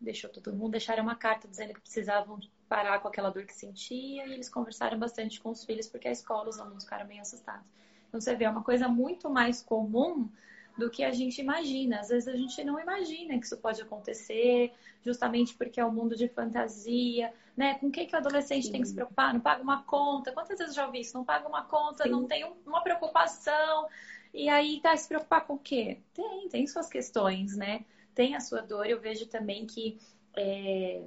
deixou 0.00 0.28
todo 0.28 0.52
mundo, 0.52 0.72
deixaram 0.72 1.04
uma 1.04 1.14
carta 1.14 1.46
dizendo 1.46 1.74
que 1.74 1.80
precisavam 1.80 2.40
parar 2.68 2.98
com 2.98 3.06
aquela 3.06 3.30
dor 3.30 3.44
que 3.44 3.54
sentia 3.54 4.26
e 4.26 4.32
eles 4.32 4.48
conversaram 4.48 4.98
bastante 4.98 5.40
com 5.40 5.50
os 5.50 5.64
filhos 5.64 5.86
porque 5.86 6.08
a 6.08 6.12
escola 6.12 6.48
os 6.48 6.58
alunos 6.58 6.82
ficaram 6.82 7.06
meio 7.06 7.22
assustados. 7.22 7.66
Então 8.08 8.20
você 8.20 8.34
vê, 8.34 8.44
é 8.44 8.50
uma 8.50 8.62
coisa 8.62 8.88
muito 8.88 9.30
mais 9.30 9.62
comum 9.62 10.28
do 10.76 10.90
que 10.90 11.04
a 11.04 11.12
gente 11.12 11.40
imagina. 11.40 12.00
Às 12.00 12.08
vezes 12.08 12.28
a 12.28 12.36
gente 12.36 12.62
não 12.64 12.78
imagina 12.78 13.38
que 13.38 13.46
isso 13.46 13.56
pode 13.56 13.80
acontecer, 13.80 14.72
justamente 15.02 15.54
porque 15.54 15.80
é 15.80 15.84
um 15.84 15.92
mundo 15.92 16.16
de 16.16 16.28
fantasia, 16.28 17.32
né? 17.56 17.74
Com 17.74 17.86
o 17.86 17.90
que, 17.90 18.06
que 18.06 18.14
o 18.14 18.18
adolescente 18.18 18.66
Sim. 18.66 18.72
tem 18.72 18.80
que 18.82 18.88
se 18.88 18.94
preocupar? 18.94 19.32
Não 19.32 19.40
paga 19.40 19.62
uma 19.62 19.82
conta. 19.84 20.32
Quantas 20.32 20.58
vezes 20.58 20.74
eu 20.74 20.82
já 20.82 20.86
ouvi 20.86 21.00
isso? 21.00 21.16
Não 21.16 21.24
paga 21.24 21.48
uma 21.48 21.62
conta, 21.62 22.04
Sim. 22.04 22.10
não 22.10 22.26
tem 22.26 22.44
uma 22.66 22.82
preocupação. 22.82 23.86
E 24.32 24.48
aí 24.48 24.80
tá 24.80 24.96
se 24.96 25.06
preocupar 25.06 25.46
com 25.46 25.54
o 25.54 25.58
quê? 25.58 25.98
Tem, 26.12 26.48
tem 26.48 26.66
suas 26.66 26.88
questões, 26.88 27.56
né? 27.56 27.84
Tem 28.14 28.34
a 28.34 28.40
sua 28.40 28.60
dor. 28.60 28.86
Eu 28.86 29.00
vejo 29.00 29.26
também 29.26 29.66
que 29.66 29.98
é, 30.36 31.04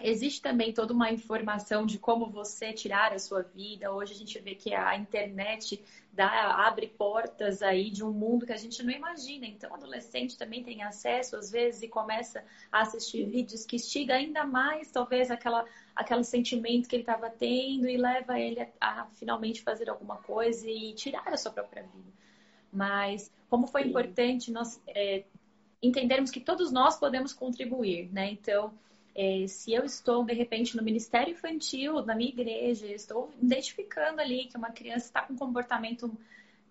Existe 0.00 0.40
também 0.40 0.72
toda 0.72 0.94
uma 0.94 1.10
informação 1.10 1.84
de 1.84 1.98
como 1.98 2.30
você 2.30 2.72
tirar 2.72 3.12
a 3.12 3.18
sua 3.18 3.42
vida. 3.42 3.92
Hoje 3.92 4.12
a 4.12 4.16
gente 4.16 4.38
vê 4.38 4.54
que 4.54 4.72
a 4.72 4.96
internet 4.96 5.82
dá, 6.12 6.66
abre 6.66 6.86
portas 6.86 7.62
aí 7.62 7.90
de 7.90 8.04
um 8.04 8.12
mundo 8.12 8.46
que 8.46 8.52
a 8.52 8.56
gente 8.56 8.80
não 8.82 8.92
imagina. 8.92 9.44
Então, 9.44 9.70
o 9.70 9.74
adolescente 9.74 10.38
também 10.38 10.62
tem 10.62 10.84
acesso, 10.84 11.34
às 11.34 11.50
vezes, 11.50 11.82
e 11.82 11.88
começa 11.88 12.44
a 12.70 12.82
assistir 12.82 13.24
vídeos 13.24 13.66
que 13.66 13.74
estiga 13.74 14.14
ainda 14.14 14.44
mais, 14.44 14.88
talvez, 14.92 15.32
aquela, 15.32 15.64
aquele 15.96 16.22
sentimento 16.22 16.88
que 16.88 16.94
ele 16.94 17.02
estava 17.02 17.28
tendo 17.28 17.88
e 17.88 17.96
leva 17.96 18.38
ele 18.38 18.60
a, 18.60 18.68
a, 18.80 19.06
finalmente 19.14 19.62
fazer 19.62 19.90
alguma 19.90 20.18
coisa 20.18 20.70
e 20.70 20.92
tirar 20.92 21.26
a 21.26 21.36
sua 21.36 21.50
própria 21.50 21.82
vida. 21.82 22.12
Mas, 22.72 23.32
como 23.50 23.66
foi 23.66 23.82
Sim. 23.82 23.88
importante 23.88 24.52
nós 24.52 24.80
é, 24.86 25.24
entendermos 25.82 26.30
que 26.30 26.40
todos 26.40 26.70
nós 26.70 26.96
podemos 26.96 27.32
contribuir, 27.32 28.12
né? 28.12 28.30
Então 28.30 28.72
é, 29.20 29.48
se 29.48 29.72
eu 29.72 29.84
estou, 29.84 30.24
de 30.24 30.32
repente, 30.32 30.76
no 30.76 30.82
Ministério 30.82 31.32
Infantil, 31.32 32.04
na 32.06 32.14
minha 32.14 32.30
igreja, 32.30 32.86
estou 32.86 33.32
identificando 33.42 34.20
ali 34.20 34.46
que 34.46 34.56
uma 34.56 34.70
criança 34.70 35.06
está 35.06 35.22
com 35.22 35.32
um 35.32 35.36
comportamento 35.36 36.16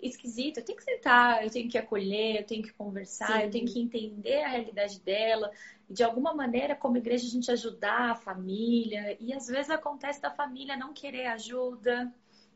esquisito, 0.02 0.60
eu 0.60 0.64
tenho 0.64 0.78
que 0.78 0.84
sentar, 0.86 1.44
eu 1.44 1.50
tenho 1.50 1.70
que 1.70 1.78
acolher, 1.78 2.38
eu 2.38 2.46
tenho 2.46 2.64
que 2.64 2.72
conversar, 2.72 3.40
Sim. 3.40 3.44
eu 3.44 3.52
tenho 3.52 3.66
que 3.68 3.82
entender 3.82 4.44
a 4.44 4.48
realidade 4.48 4.98
dela. 5.02 5.52
E 5.90 5.94
de 5.94 6.06
alguma 6.06 6.34
maneira, 6.34 6.74
como 6.74 6.96
igreja, 6.96 7.26
a 7.26 7.30
gente 7.30 7.52
ajudar 7.52 8.12
a 8.12 8.16
família. 8.16 9.18
E 9.20 9.34
às 9.34 9.48
vezes 9.48 9.70
acontece 9.70 10.22
da 10.22 10.32
família 10.32 10.78
não 10.78 10.94
querer 10.94 11.26
ajuda, 11.26 12.10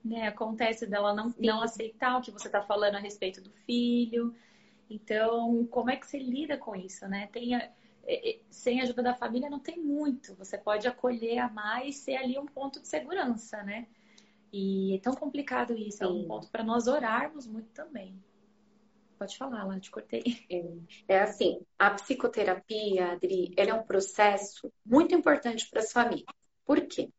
né? 0.06 0.30
Acontece 0.30 0.88
dela 0.88 1.14
não, 1.14 1.36
não 1.38 1.62
aceitar 1.62 2.18
o 2.18 2.22
que 2.22 2.32
você 2.32 2.48
está 2.48 2.62
falando 2.62 2.96
a 2.96 3.00
respeito 3.00 3.42
do 3.42 3.52
filho. 3.66 4.34
Então, 4.90 5.68
como 5.70 5.90
é 5.90 5.98
que 5.98 6.08
você 6.08 6.18
lida 6.18 6.58
com 6.58 6.74
isso, 6.78 7.06
né? 7.10 7.28
É, 7.36 7.56
é, 7.56 7.72
sem 8.50 8.80
a 8.80 8.84
ajuda 8.84 9.04
da 9.04 9.14
família 9.14 9.50
não 9.50 9.60
tem 9.60 9.78
muito. 9.80 10.36
Você 10.36 10.58
pode 10.58 10.88
acolher 10.88 11.40
a 11.40 11.50
mais 11.50 11.96
e 11.96 12.00
ser 12.00 12.16
ali 12.16 12.38
um 12.38 12.46
ponto 12.46 12.80
de 12.82 12.88
segurança, 12.88 13.62
né? 13.64 13.88
E 14.52 14.96
é 14.96 15.00
tão 15.00 15.14
complicado 15.14 15.74
isso, 15.74 16.00
Sim. 16.00 16.04
é 16.04 16.08
um 16.08 16.28
ponto 16.28 16.50
para 16.50 16.64
nós 16.64 16.88
orarmos 16.88 17.48
muito 17.48 17.70
também. 17.72 18.22
Pode 19.18 19.38
falar, 19.38 19.64
lá, 19.66 19.80
te 19.80 19.92
cortei. 19.92 20.24
É, 21.08 21.16
é 21.16 21.22
assim, 21.22 21.62
a 21.78 21.92
psicoterapia, 21.92 23.14
Adri, 23.14 23.54
ela 23.56 23.70
é 23.70 23.74
um 23.74 23.84
processo 23.84 24.72
muito 24.86 25.16
importante 25.16 25.70
para 25.70 25.80
as 25.80 25.92
famílias. 25.92 26.26
Por 26.66 26.82
quê? 26.88 27.10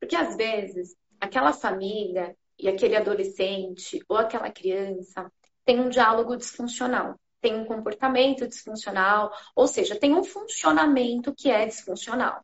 Porque 0.00 0.16
às 0.16 0.36
vezes 0.36 0.96
aquela 1.20 1.52
família 1.52 2.36
e 2.58 2.68
aquele 2.68 2.96
adolescente 2.96 4.00
ou 4.08 4.16
aquela 4.16 4.50
criança 4.50 5.30
tem 5.64 5.80
um 5.80 5.88
diálogo 5.88 6.36
disfuncional 6.36 7.18
tem 7.44 7.54
um 7.54 7.66
comportamento 7.66 8.48
disfuncional, 8.48 9.30
ou 9.54 9.66
seja, 9.68 10.00
tem 10.00 10.14
um 10.14 10.24
funcionamento 10.24 11.34
que 11.34 11.50
é 11.50 11.66
disfuncional. 11.66 12.42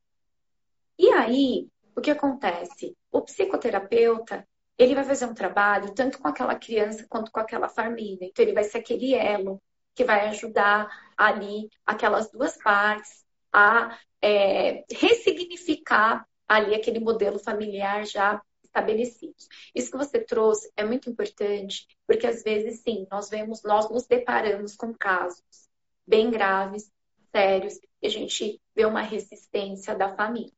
E 0.99 1.09
aí, 1.09 1.69
o 1.97 2.03
que 2.03 2.11
acontece? 2.11 2.95
O 3.11 3.23
psicoterapeuta, 3.23 4.47
ele 4.77 4.95
vai 4.95 5.03
fazer 5.03 5.25
um 5.25 5.33
trabalho 5.33 5.95
tanto 5.95 6.19
com 6.19 6.29
aquela 6.29 6.55
criança 6.55 7.07
quanto 7.09 7.33
com 7.33 7.41
aquela 7.41 7.67
família. 7.67 8.27
Então, 8.27 8.45
ele 8.45 8.53
vai 8.53 8.65
ser 8.65 8.77
aquele 8.77 9.15
elo 9.15 9.59
que 9.95 10.05
vai 10.05 10.29
ajudar 10.29 10.87
ali 11.17 11.71
aquelas 11.87 12.31
duas 12.31 12.59
partes 12.59 13.25
a 13.51 13.99
é, 14.21 14.85
ressignificar 14.93 16.27
ali 16.47 16.75
aquele 16.75 17.01
modelo 17.01 17.39
familiar 17.39 18.05
já 18.05 18.43
estabelecidos. 18.71 19.49
Isso 19.75 19.91
que 19.91 19.97
você 19.97 20.21
trouxe 20.21 20.71
é 20.77 20.85
muito 20.85 21.11
importante, 21.11 21.87
porque 22.07 22.27
às 22.27 22.43
vezes 22.43 22.81
sim, 22.81 23.07
nós 23.11 23.29
vemos, 23.29 23.63
nós 23.63 23.91
nos 23.91 24.07
deparamos 24.07 24.77
com 24.77 24.95
casos 24.95 25.69
bem 26.07 26.31
graves, 26.31 26.91
sérios, 27.31 27.79
e 28.03 28.07
a 28.07 28.11
gente 28.11 28.61
vê 28.75 28.85
uma 28.85 29.03
resistência 29.03 29.95
da 29.95 30.15
família. 30.15 30.53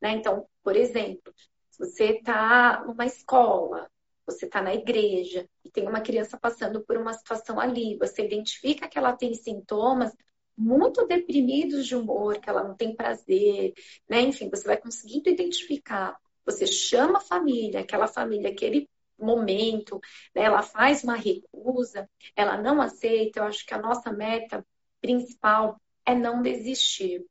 Né? 0.00 0.12
Então, 0.12 0.46
por 0.62 0.76
exemplo, 0.76 1.32
se 1.70 1.78
você 1.78 2.16
está 2.16 2.84
numa 2.86 3.06
escola, 3.06 3.90
você 4.26 4.46
está 4.46 4.62
na 4.62 4.74
igreja 4.74 5.48
e 5.64 5.70
tem 5.70 5.86
uma 5.86 6.00
criança 6.00 6.38
passando 6.38 6.82
por 6.82 6.96
uma 6.96 7.12
situação 7.12 7.60
ali, 7.60 7.96
você 7.98 8.24
identifica 8.24 8.88
que 8.88 8.98
ela 8.98 9.16
tem 9.16 9.34
sintomas 9.34 10.12
muito 10.56 11.06
deprimidos 11.06 11.86
de 11.86 11.96
humor, 11.96 12.38
que 12.38 12.48
ela 12.48 12.62
não 12.62 12.76
tem 12.76 12.94
prazer, 12.94 13.74
né? 14.08 14.20
Enfim, 14.20 14.48
você 14.48 14.64
vai 14.64 14.76
conseguindo 14.76 15.28
identificar 15.28 16.16
você 16.44 16.66
chama 16.66 17.18
a 17.18 17.22
família, 17.22 17.80
aquela 17.80 18.06
família, 18.06 18.50
aquele 18.50 18.88
momento, 19.18 20.00
né, 20.34 20.42
ela 20.42 20.62
faz 20.62 21.04
uma 21.04 21.14
recusa, 21.14 22.08
ela 22.36 22.60
não 22.60 22.80
aceita. 22.80 23.40
Eu 23.40 23.44
acho 23.44 23.64
que 23.64 23.74
a 23.74 23.80
nossa 23.80 24.12
meta 24.12 24.64
principal 25.00 25.80
é 26.04 26.14
não 26.14 26.42
desistir, 26.42 27.24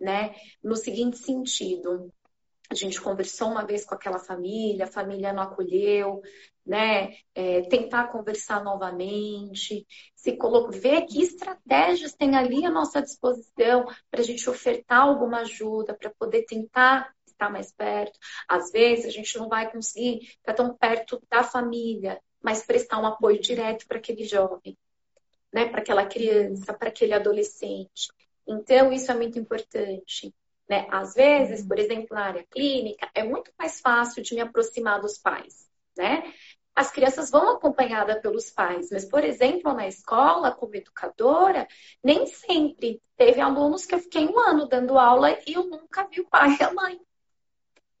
né? 0.00 0.34
No 0.62 0.76
seguinte 0.76 1.18
sentido, 1.18 2.12
a 2.68 2.74
gente 2.74 3.00
conversou 3.00 3.48
uma 3.48 3.64
vez 3.64 3.84
com 3.84 3.94
aquela 3.94 4.18
família, 4.18 4.84
a 4.84 4.90
família 4.90 5.32
não 5.32 5.42
acolheu, 5.42 6.20
né? 6.64 7.16
É, 7.34 7.62
tentar 7.62 8.08
conversar 8.08 8.62
novamente, 8.64 9.86
se 10.14 10.36
colocar, 10.36 10.76
ver 10.76 11.02
que 11.02 11.22
estratégias 11.22 12.12
tem 12.14 12.36
ali 12.36 12.64
à 12.64 12.70
nossa 12.70 13.00
disposição 13.00 13.86
para 14.10 14.20
a 14.20 14.24
gente 14.24 14.48
ofertar 14.50 15.02
alguma 15.02 15.40
ajuda, 15.40 15.94
para 15.94 16.10
poder 16.10 16.44
tentar 16.44 17.14
estar 17.36 17.50
mais 17.50 17.72
perto. 17.72 18.18
Às 18.48 18.72
vezes 18.72 19.06
a 19.06 19.10
gente 19.10 19.36
não 19.38 19.48
vai 19.48 19.70
conseguir 19.70 20.20
estar 20.22 20.54
tão 20.54 20.74
perto 20.74 21.22
da 21.30 21.44
família, 21.44 22.20
mas 22.42 22.64
prestar 22.64 22.98
um 22.98 23.06
apoio 23.06 23.40
direto 23.40 23.86
para 23.86 23.98
aquele 23.98 24.24
jovem, 24.24 24.76
né? 25.52 25.66
Para 25.68 25.80
aquela 25.80 26.06
criança, 26.06 26.72
para 26.74 26.88
aquele 26.88 27.12
adolescente. 27.12 28.08
Então, 28.46 28.92
isso 28.92 29.10
é 29.10 29.14
muito 29.14 29.38
importante. 29.38 30.34
Né? 30.68 30.86
Às 30.90 31.14
vezes, 31.14 31.66
por 31.66 31.78
exemplo, 31.78 32.08
na 32.14 32.24
área 32.24 32.46
clínica, 32.50 33.08
é 33.14 33.22
muito 33.22 33.52
mais 33.58 33.80
fácil 33.80 34.22
de 34.22 34.34
me 34.34 34.40
aproximar 34.40 35.00
dos 35.00 35.18
pais. 35.18 35.68
Né? 35.96 36.32
As 36.74 36.90
crianças 36.90 37.30
vão 37.30 37.56
acompanhadas 37.56 38.20
pelos 38.20 38.50
pais, 38.50 38.88
mas, 38.90 39.04
por 39.04 39.24
exemplo, 39.24 39.72
na 39.72 39.88
escola, 39.88 40.52
como 40.52 40.76
educadora, 40.76 41.66
nem 42.02 42.26
sempre. 42.26 43.00
Teve 43.16 43.40
alunos 43.40 43.86
que 43.86 43.94
eu 43.94 43.98
fiquei 43.98 44.26
um 44.26 44.38
ano 44.38 44.68
dando 44.68 44.98
aula 44.98 45.32
e 45.46 45.54
eu 45.54 45.64
nunca 45.64 46.06
vi 46.06 46.20
o 46.20 46.28
pai 46.28 46.56
e 46.60 46.62
a 46.62 46.74
mãe. 46.74 47.00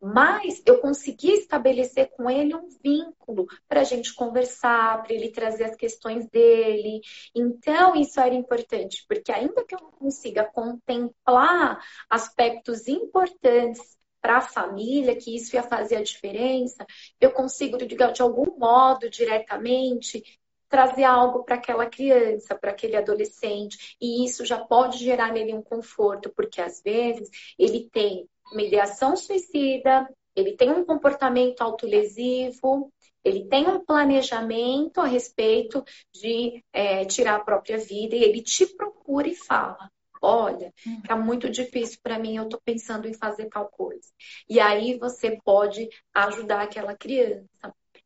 Mas 0.00 0.62
eu 0.66 0.78
consegui 0.78 1.32
estabelecer 1.32 2.10
com 2.10 2.28
ele 2.28 2.54
um 2.54 2.68
vínculo 2.82 3.46
para 3.66 3.80
a 3.80 3.84
gente 3.84 4.14
conversar, 4.14 5.02
para 5.02 5.14
ele 5.14 5.30
trazer 5.30 5.64
as 5.64 5.76
questões 5.76 6.28
dele. 6.28 7.00
Então, 7.34 7.96
isso 7.96 8.20
era 8.20 8.34
importante, 8.34 9.04
porque 9.08 9.32
ainda 9.32 9.64
que 9.64 9.74
eu 9.74 9.80
não 9.80 9.90
consiga 9.90 10.44
contemplar 10.44 11.82
aspectos 12.10 12.86
importantes 12.88 13.96
para 14.20 14.38
a 14.38 14.42
família, 14.42 15.16
que 15.16 15.34
isso 15.34 15.54
ia 15.54 15.62
fazer 15.62 15.96
a 15.96 16.02
diferença, 16.02 16.84
eu 17.20 17.30
consigo, 17.30 17.78
de 17.78 18.22
algum 18.22 18.58
modo, 18.58 19.08
diretamente, 19.08 20.22
trazer 20.68 21.04
algo 21.04 21.44
para 21.44 21.54
aquela 21.54 21.86
criança, 21.86 22.54
para 22.54 22.72
aquele 22.72 22.96
adolescente, 22.96 23.96
e 24.00 24.24
isso 24.24 24.44
já 24.44 24.58
pode 24.58 24.98
gerar 24.98 25.32
nele 25.32 25.54
um 25.54 25.62
conforto, 25.62 26.30
porque 26.34 26.60
às 26.60 26.82
vezes 26.82 27.30
ele 27.58 27.88
tem 27.88 28.28
uma 28.52 28.62
ideação 28.62 29.16
suicida, 29.16 30.08
ele 30.34 30.56
tem 30.56 30.70
um 30.70 30.84
comportamento 30.84 31.62
autolesivo, 31.62 32.92
ele 33.24 33.46
tem 33.48 33.66
um 33.66 33.84
planejamento 33.84 35.00
a 35.00 35.06
respeito 35.06 35.82
de 36.14 36.62
é, 36.72 37.04
tirar 37.04 37.36
a 37.36 37.44
própria 37.44 37.78
vida 37.78 38.14
e 38.14 38.22
ele 38.22 38.42
te 38.42 38.66
procura 38.66 39.26
e 39.26 39.34
fala: 39.34 39.90
Olha, 40.22 40.72
tá 41.06 41.16
muito 41.16 41.50
difícil 41.50 41.98
para 42.02 42.18
mim, 42.18 42.36
eu 42.36 42.48
tô 42.48 42.60
pensando 42.64 43.08
em 43.08 43.14
fazer 43.14 43.48
tal 43.48 43.68
coisa. 43.68 44.08
E 44.48 44.60
aí 44.60 44.98
você 44.98 45.38
pode 45.44 45.88
ajudar 46.14 46.62
aquela 46.62 46.96
criança. 46.96 47.46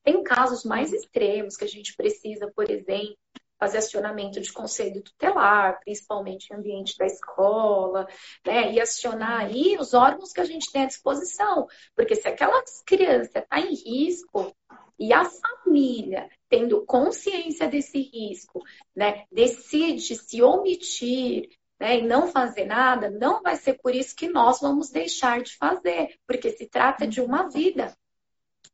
Tem 0.02 0.22
casos 0.22 0.64
mais 0.64 0.92
extremos 0.92 1.56
que 1.56 1.64
a 1.64 1.68
gente 1.68 1.94
precisa, 1.94 2.50
por 2.54 2.70
exemplo, 2.70 3.16
fazer 3.60 3.78
acionamento 3.78 4.40
de 4.40 4.50
conselho 4.50 5.02
tutelar, 5.02 5.78
principalmente 5.80 6.48
em 6.50 6.56
ambiente 6.56 6.96
da 6.96 7.04
escola, 7.04 8.08
né? 8.44 8.72
E 8.72 8.80
acionar 8.80 9.42
aí 9.42 9.76
os 9.78 9.92
órgãos 9.92 10.32
que 10.32 10.40
a 10.40 10.44
gente 10.44 10.72
tem 10.72 10.84
à 10.84 10.86
disposição. 10.86 11.68
Porque 11.94 12.16
se 12.16 12.26
aquela 12.26 12.64
criança 12.86 13.38
está 13.38 13.60
em 13.60 13.74
risco 13.74 14.56
e 14.98 15.12
a 15.12 15.24
família, 15.24 16.28
tendo 16.48 16.84
consciência 16.86 17.68
desse 17.68 18.00
risco, 18.00 18.62
né, 18.96 19.24
decide 19.30 20.16
se 20.16 20.42
omitir, 20.42 21.50
né, 21.78 21.98
e 21.98 22.02
não 22.02 22.28
fazer 22.28 22.66
nada, 22.66 23.10
não 23.10 23.42
vai 23.42 23.56
ser 23.56 23.74
por 23.74 23.94
isso 23.94 24.14
que 24.14 24.28
nós 24.28 24.60
vamos 24.60 24.90
deixar 24.90 25.42
de 25.42 25.56
fazer, 25.56 26.18
porque 26.26 26.50
se 26.50 26.66
trata 26.66 27.06
de 27.06 27.20
uma 27.20 27.48
vida. 27.48 27.96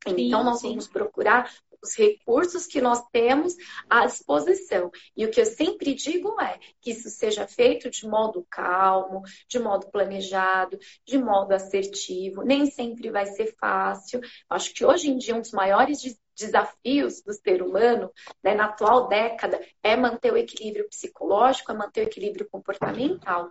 Então, 0.04 0.44
nós 0.44 0.60
sim. 0.60 0.68
vamos 0.68 0.86
procurar 0.86 1.52
os 1.82 1.96
recursos 1.96 2.66
que 2.66 2.80
nós 2.80 3.02
temos 3.12 3.54
à 3.88 4.06
disposição. 4.06 4.90
E 5.16 5.24
o 5.24 5.30
que 5.30 5.40
eu 5.40 5.46
sempre 5.46 5.94
digo 5.94 6.40
é 6.40 6.58
que 6.80 6.90
isso 6.90 7.08
seja 7.10 7.46
feito 7.46 7.90
de 7.90 8.06
modo 8.06 8.46
calmo, 8.50 9.22
de 9.48 9.58
modo 9.58 9.90
planejado, 9.90 10.78
de 11.04 11.18
modo 11.18 11.52
assertivo. 11.52 12.42
Nem 12.42 12.66
sempre 12.70 13.10
vai 13.10 13.26
ser 13.26 13.54
fácil. 13.58 14.20
Acho 14.48 14.72
que 14.72 14.84
hoje 14.84 15.10
em 15.10 15.16
dia 15.16 15.34
um 15.34 15.40
dos 15.40 15.52
maiores 15.52 16.00
desafios 16.36 17.22
do 17.22 17.32
ser 17.32 17.62
humano 17.62 18.10
né, 18.42 18.54
na 18.54 18.66
atual 18.66 19.08
década 19.08 19.60
é 19.82 19.96
manter 19.96 20.32
o 20.32 20.36
equilíbrio 20.36 20.88
psicológico, 20.88 21.72
é 21.72 21.74
manter 21.74 22.02
o 22.02 22.08
equilíbrio 22.08 22.48
comportamental, 22.50 23.50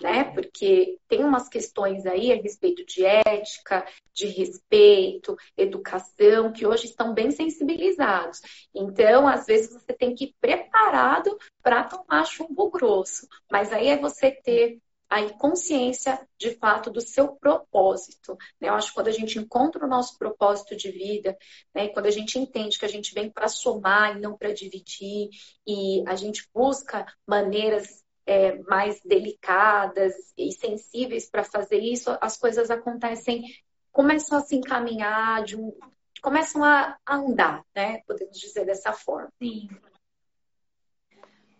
né? 0.00 0.24
Porque 0.24 0.98
tem 1.08 1.24
umas 1.24 1.48
questões 1.48 2.06
aí 2.06 2.32
a 2.32 2.36
respeito 2.40 2.84
de 2.86 3.04
ética, 3.04 3.84
de 4.14 4.26
respeito, 4.26 5.36
educação, 5.56 6.52
que 6.52 6.66
hoje 6.66 6.86
estão 6.86 7.12
bem 7.12 7.30
sensibilizados. 7.30 8.40
Então, 8.74 9.26
às 9.26 9.46
vezes, 9.46 9.72
você 9.72 9.92
tem 9.92 10.14
que 10.14 10.26
ir 10.26 10.34
preparado 10.40 11.36
para 11.62 11.84
tomar 11.84 12.24
chumbo 12.24 12.70
grosso. 12.70 13.26
Mas 13.50 13.72
aí 13.72 13.88
é 13.88 13.98
você 13.98 14.30
ter 14.30 14.78
aí 15.10 15.36
consciência 15.36 16.24
de 16.38 16.54
fato 16.54 16.88
do 16.88 17.00
seu 17.00 17.34
propósito. 17.34 18.38
Né? 18.60 18.68
Eu 18.68 18.74
acho 18.74 18.88
que 18.88 18.94
quando 18.94 19.08
a 19.08 19.12
gente 19.12 19.38
encontra 19.38 19.84
o 19.84 19.88
nosso 19.88 20.16
propósito 20.16 20.76
de 20.76 20.92
vida, 20.92 21.36
né? 21.74 21.88
quando 21.88 22.06
a 22.06 22.10
gente 22.12 22.38
entende 22.38 22.78
que 22.78 22.84
a 22.84 22.88
gente 22.88 23.12
vem 23.12 23.28
para 23.28 23.48
somar 23.48 24.16
e 24.16 24.20
não 24.20 24.38
para 24.38 24.54
dividir, 24.54 25.28
e 25.66 26.04
a 26.06 26.14
gente 26.14 26.48
busca 26.54 27.04
maneiras 27.26 28.04
é, 28.24 28.56
mais 28.60 29.00
delicadas 29.04 30.14
e 30.38 30.52
sensíveis 30.52 31.28
para 31.28 31.42
fazer 31.42 31.80
isso, 31.80 32.16
as 32.20 32.36
coisas 32.36 32.70
acontecem, 32.70 33.42
começam 33.90 34.38
a 34.38 34.42
se 34.42 34.54
encaminhar, 34.54 35.42
de 35.42 35.56
um, 35.56 35.76
começam 36.22 36.62
a, 36.62 36.96
andar, 37.08 37.64
né? 37.74 38.02
Podemos 38.06 38.38
dizer 38.38 38.64
dessa 38.64 38.92
forma. 38.92 39.32
Sim. 39.42 39.68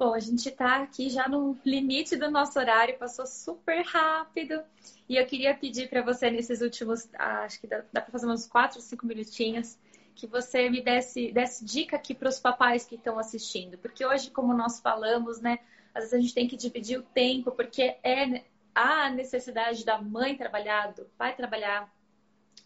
Bom, 0.01 0.15
a 0.15 0.19
gente 0.19 0.49
está 0.49 0.77
aqui 0.77 1.11
já 1.11 1.29
no 1.29 1.59
limite 1.63 2.17
do 2.17 2.31
nosso 2.31 2.59
horário, 2.59 2.97
passou 2.97 3.27
super 3.27 3.85
rápido. 3.85 4.63
E 5.07 5.19
eu 5.19 5.27
queria 5.27 5.55
pedir 5.55 5.91
para 5.91 6.01
você, 6.01 6.31
nesses 6.31 6.63
últimos, 6.63 7.07
ah, 7.19 7.43
acho 7.43 7.61
que 7.61 7.67
dá, 7.67 7.85
dá 7.93 8.01
para 8.01 8.11
fazer 8.11 8.27
uns 8.27 8.47
4, 8.47 8.81
5 8.81 9.05
minutinhos, 9.05 9.79
que 10.15 10.27
você 10.27 10.71
me 10.71 10.81
desse, 10.81 11.31
desse 11.33 11.63
dica 11.67 11.97
aqui 11.97 12.15
para 12.15 12.31
os 12.31 12.41
papais 12.41 12.87
que 12.87 12.95
estão 12.95 13.19
assistindo. 13.19 13.77
Porque 13.77 14.03
hoje, 14.03 14.31
como 14.31 14.55
nós 14.55 14.81
falamos, 14.81 15.39
né, 15.43 15.59
às 15.95 16.05
vezes 16.05 16.15
a 16.15 16.21
gente 16.23 16.33
tem 16.33 16.49
que 16.49 16.57
dividir 16.57 16.99
o 16.99 17.03
tempo, 17.03 17.51
porque 17.51 17.99
é 18.03 18.43
a 18.75 19.11
necessidade 19.11 19.85
da 19.85 20.01
mãe 20.01 20.35
trabalhar, 20.35 20.95
do 20.95 21.05
pai 21.19 21.37
trabalhar. 21.37 21.93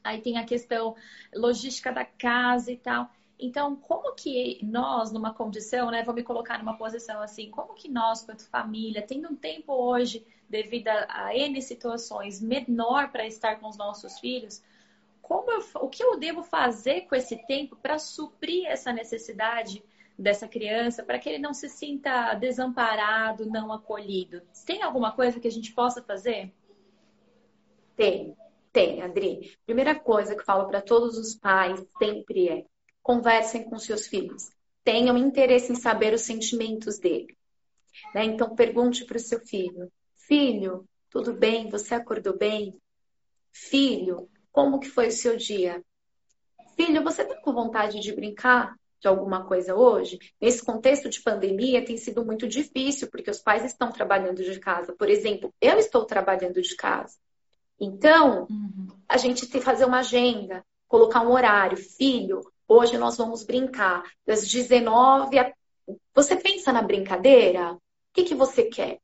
Aí 0.04 0.20
tem 0.20 0.38
a 0.38 0.44
questão 0.44 0.94
logística 1.34 1.90
da 1.90 2.04
casa 2.04 2.70
e 2.70 2.76
tal. 2.76 3.10
Então, 3.38 3.74
como 3.74 4.14
que 4.14 4.60
nós, 4.62 5.10
numa 5.10 5.34
condição, 5.34 5.90
né, 5.90 6.04
vou 6.04 6.14
me 6.14 6.22
colocar 6.22 6.58
numa 6.58 6.76
posição 6.76 7.20
assim, 7.20 7.50
como 7.50 7.74
que 7.74 7.88
nós, 7.88 8.22
quanto 8.22 8.48
família, 8.48 9.02
tendo 9.02 9.28
um 9.28 9.36
tempo 9.36 9.72
hoje, 9.72 10.24
devido 10.48 10.88
a, 10.88 11.34
N 11.34 11.60
situações, 11.60 12.40
menor 12.40 13.10
para 13.10 13.26
estar 13.26 13.58
com 13.58 13.68
os 13.68 13.76
nossos 13.76 14.18
filhos, 14.20 14.62
como 15.20 15.50
eu, 15.50 15.64
o 15.80 15.88
que 15.88 16.02
eu 16.02 16.18
devo 16.18 16.42
fazer 16.42 17.02
com 17.02 17.14
esse 17.14 17.36
tempo 17.46 17.76
para 17.76 17.98
suprir 17.98 18.66
essa 18.66 18.92
necessidade 18.92 19.82
dessa 20.16 20.46
criança, 20.46 21.02
para 21.02 21.18
que 21.18 21.28
ele 21.28 21.38
não 21.38 21.52
se 21.52 21.68
sinta 21.68 22.34
desamparado, 22.34 23.46
não 23.46 23.72
acolhido? 23.72 24.42
Tem 24.64 24.82
alguma 24.82 25.10
coisa 25.10 25.40
que 25.40 25.48
a 25.48 25.50
gente 25.50 25.72
possa 25.72 26.00
fazer? 26.02 26.52
Tem, 27.96 28.36
tem, 28.72 29.02
Adri. 29.02 29.56
Primeira 29.64 29.94
coisa 29.94 30.34
que 30.34 30.40
eu 30.40 30.44
falo 30.44 30.68
para 30.68 30.80
todos 30.80 31.18
os 31.18 31.34
pais 31.34 31.84
sempre 31.98 32.48
é 32.48 32.64
conversem 33.04 33.62
com 33.62 33.78
seus 33.78 34.08
filhos. 34.08 34.50
Tenham 34.82 35.16
interesse 35.16 35.70
em 35.70 35.76
saber 35.76 36.14
os 36.14 36.22
sentimentos 36.22 36.98
dele. 36.98 37.36
Né? 38.14 38.24
Então, 38.24 38.56
pergunte 38.56 39.04
para 39.04 39.18
o 39.18 39.20
seu 39.20 39.38
filho: 39.40 39.92
Filho, 40.16 40.88
tudo 41.10 41.32
bem? 41.32 41.68
Você 41.68 41.94
acordou 41.94 42.36
bem? 42.36 42.76
Filho, 43.52 44.28
como 44.50 44.80
que 44.80 44.88
foi 44.88 45.08
o 45.08 45.12
seu 45.12 45.36
dia? 45.36 45.84
Filho, 46.76 47.04
você 47.04 47.22
está 47.22 47.36
com 47.36 47.52
vontade 47.52 48.00
de 48.00 48.12
brincar 48.12 48.74
de 48.98 49.06
alguma 49.06 49.44
coisa 49.44 49.76
hoje? 49.76 50.18
Nesse 50.40 50.64
contexto 50.64 51.08
de 51.08 51.22
pandemia 51.22 51.84
tem 51.84 51.96
sido 51.96 52.24
muito 52.24 52.48
difícil, 52.48 53.08
porque 53.10 53.30
os 53.30 53.38
pais 53.38 53.64
estão 53.64 53.92
trabalhando 53.92 54.42
de 54.42 54.58
casa. 54.58 54.94
Por 54.98 55.08
exemplo, 55.08 55.54
eu 55.60 55.78
estou 55.78 56.04
trabalhando 56.04 56.60
de 56.60 56.74
casa. 56.74 57.16
Então, 57.78 58.46
uhum. 58.50 58.86
a 59.08 59.18
gente 59.18 59.46
tem 59.46 59.60
que 59.60 59.64
fazer 59.64 59.84
uma 59.84 59.98
agenda, 59.98 60.64
colocar 60.88 61.22
um 61.22 61.32
horário. 61.32 61.76
Filho, 61.76 62.40
Hoje 62.66 62.96
nós 62.96 63.16
vamos 63.16 63.44
brincar 63.44 64.02
das 64.26 64.48
19 64.48 65.38
a... 65.38 65.52
Você 66.14 66.36
pensa 66.36 66.72
na 66.72 66.82
brincadeira? 66.82 67.72
O 67.72 67.80
que, 68.12 68.24
que 68.24 68.34
você 68.34 68.64
quer? 68.64 69.00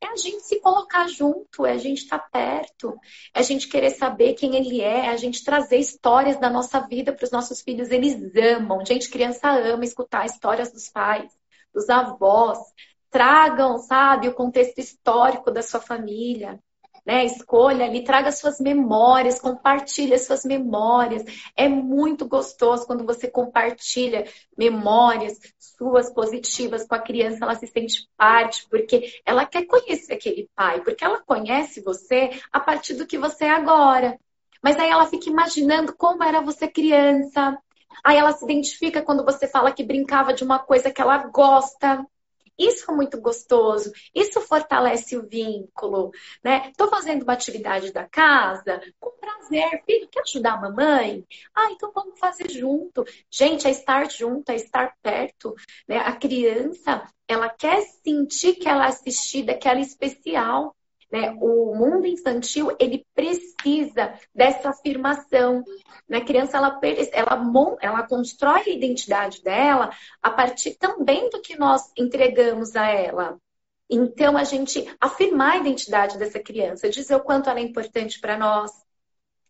É 0.00 0.06
a 0.08 0.16
gente 0.16 0.42
se 0.42 0.60
colocar 0.60 1.06
junto, 1.08 1.64
é 1.64 1.72
a 1.72 1.78
gente 1.78 2.02
estar 2.02 2.18
tá 2.18 2.28
perto, 2.30 2.98
é 3.32 3.40
a 3.40 3.42
gente 3.42 3.68
querer 3.68 3.90
saber 3.90 4.34
quem 4.34 4.54
ele 4.56 4.80
é, 4.80 5.06
é 5.06 5.08
a 5.08 5.16
gente 5.16 5.44
trazer 5.44 5.78
histórias 5.78 6.38
da 6.38 6.50
nossa 6.50 6.80
vida 6.80 7.12
para 7.12 7.24
os 7.24 7.30
nossos 7.30 7.62
filhos. 7.62 7.90
Eles 7.90 8.14
amam, 8.36 8.84
gente, 8.84 9.08
criança 9.08 9.50
ama 9.50 9.84
escutar 9.84 10.26
histórias 10.26 10.72
dos 10.72 10.88
pais, 10.88 11.30
dos 11.72 11.88
avós. 11.88 12.58
Tragam, 13.10 13.78
sabe, 13.78 14.28
o 14.28 14.34
contexto 14.34 14.78
histórico 14.78 15.50
da 15.50 15.62
sua 15.62 15.80
família. 15.80 16.60
Né? 17.04 17.24
Escolha 17.24 17.84
ali, 17.84 18.02
traga 18.02 18.32
suas 18.32 18.58
memórias, 18.58 19.40
compartilhe 19.40 20.18
suas 20.18 20.44
memórias. 20.44 21.22
É 21.56 21.68
muito 21.68 22.26
gostoso 22.26 22.86
quando 22.86 23.04
você 23.04 23.28
compartilha 23.28 24.26
memórias 24.56 25.38
suas 25.58 26.10
positivas 26.12 26.86
com 26.86 26.94
a 26.94 27.00
criança, 27.00 27.38
ela 27.42 27.54
se 27.54 27.66
sente 27.66 28.08
parte, 28.16 28.66
porque 28.68 29.20
ela 29.24 29.44
quer 29.44 29.66
conhecer 29.66 30.14
aquele 30.14 30.48
pai, 30.54 30.80
porque 30.82 31.04
ela 31.04 31.20
conhece 31.20 31.82
você 31.82 32.30
a 32.52 32.60
partir 32.60 32.94
do 32.94 33.06
que 33.06 33.18
você 33.18 33.44
é 33.44 33.50
agora. 33.50 34.18
Mas 34.62 34.78
aí 34.78 34.88
ela 34.88 35.06
fica 35.06 35.28
imaginando 35.28 35.94
como 35.94 36.22
era 36.22 36.40
você 36.40 36.66
criança. 36.66 37.58
Aí 38.02 38.16
ela 38.16 38.32
se 38.32 38.44
identifica 38.44 39.02
quando 39.02 39.24
você 39.24 39.46
fala 39.46 39.72
que 39.72 39.84
brincava 39.84 40.32
de 40.32 40.42
uma 40.42 40.58
coisa 40.58 40.90
que 40.90 41.02
ela 41.02 41.18
gosta. 41.18 42.04
Isso 42.58 42.90
é 42.90 42.94
muito 42.94 43.20
gostoso, 43.20 43.92
isso 44.14 44.40
fortalece 44.40 45.16
o 45.16 45.26
vínculo, 45.26 46.12
né? 46.42 46.68
Estou 46.70 46.88
fazendo 46.88 47.22
uma 47.22 47.32
atividade 47.32 47.92
da 47.92 48.08
casa 48.08 48.80
com 49.00 49.10
prazer. 49.18 49.82
Filho, 49.84 50.08
quer 50.08 50.22
ajudar 50.22 50.54
a 50.54 50.60
mamãe? 50.60 51.24
Ah, 51.54 51.70
então 51.70 51.90
vamos 51.92 52.18
fazer 52.18 52.50
junto. 52.50 53.04
Gente, 53.30 53.66
é 53.66 53.70
estar 53.70 54.10
junto, 54.10 54.50
é 54.50 54.56
estar 54.56 54.94
perto. 55.02 55.54
Né? 55.88 55.98
A 55.98 56.12
criança, 56.12 57.06
ela 57.28 57.48
quer 57.48 57.82
sentir 58.04 58.54
que 58.54 58.68
ela 58.68 58.84
é 58.86 58.88
assistida, 58.88 59.56
que 59.56 59.68
ela 59.68 59.78
é 59.78 59.82
especial. 59.82 60.74
Né? 61.14 61.30
O 61.40 61.76
mundo 61.76 62.08
infantil 62.08 62.74
ele 62.76 63.06
precisa 63.14 64.18
dessa 64.34 64.70
afirmação. 64.70 65.62
Né? 66.08 66.18
A 66.18 66.24
criança 66.24 66.56
ela, 66.56 66.80
ela, 67.12 67.78
ela 67.80 68.02
constrói 68.02 68.62
a 68.62 68.70
identidade 68.70 69.40
dela 69.40 69.90
a 70.20 70.28
partir 70.28 70.74
também 70.74 71.30
do 71.30 71.40
que 71.40 71.56
nós 71.56 71.88
entregamos 71.96 72.74
a 72.74 72.88
ela. 72.88 73.38
Então, 73.88 74.36
a 74.36 74.42
gente 74.42 74.92
afirmar 75.00 75.52
a 75.52 75.58
identidade 75.58 76.18
dessa 76.18 76.40
criança, 76.40 76.90
dizer 76.90 77.14
o 77.14 77.22
quanto 77.22 77.48
ela 77.48 77.60
é 77.60 77.62
importante 77.62 78.18
para 78.18 78.36
nós. 78.36 78.72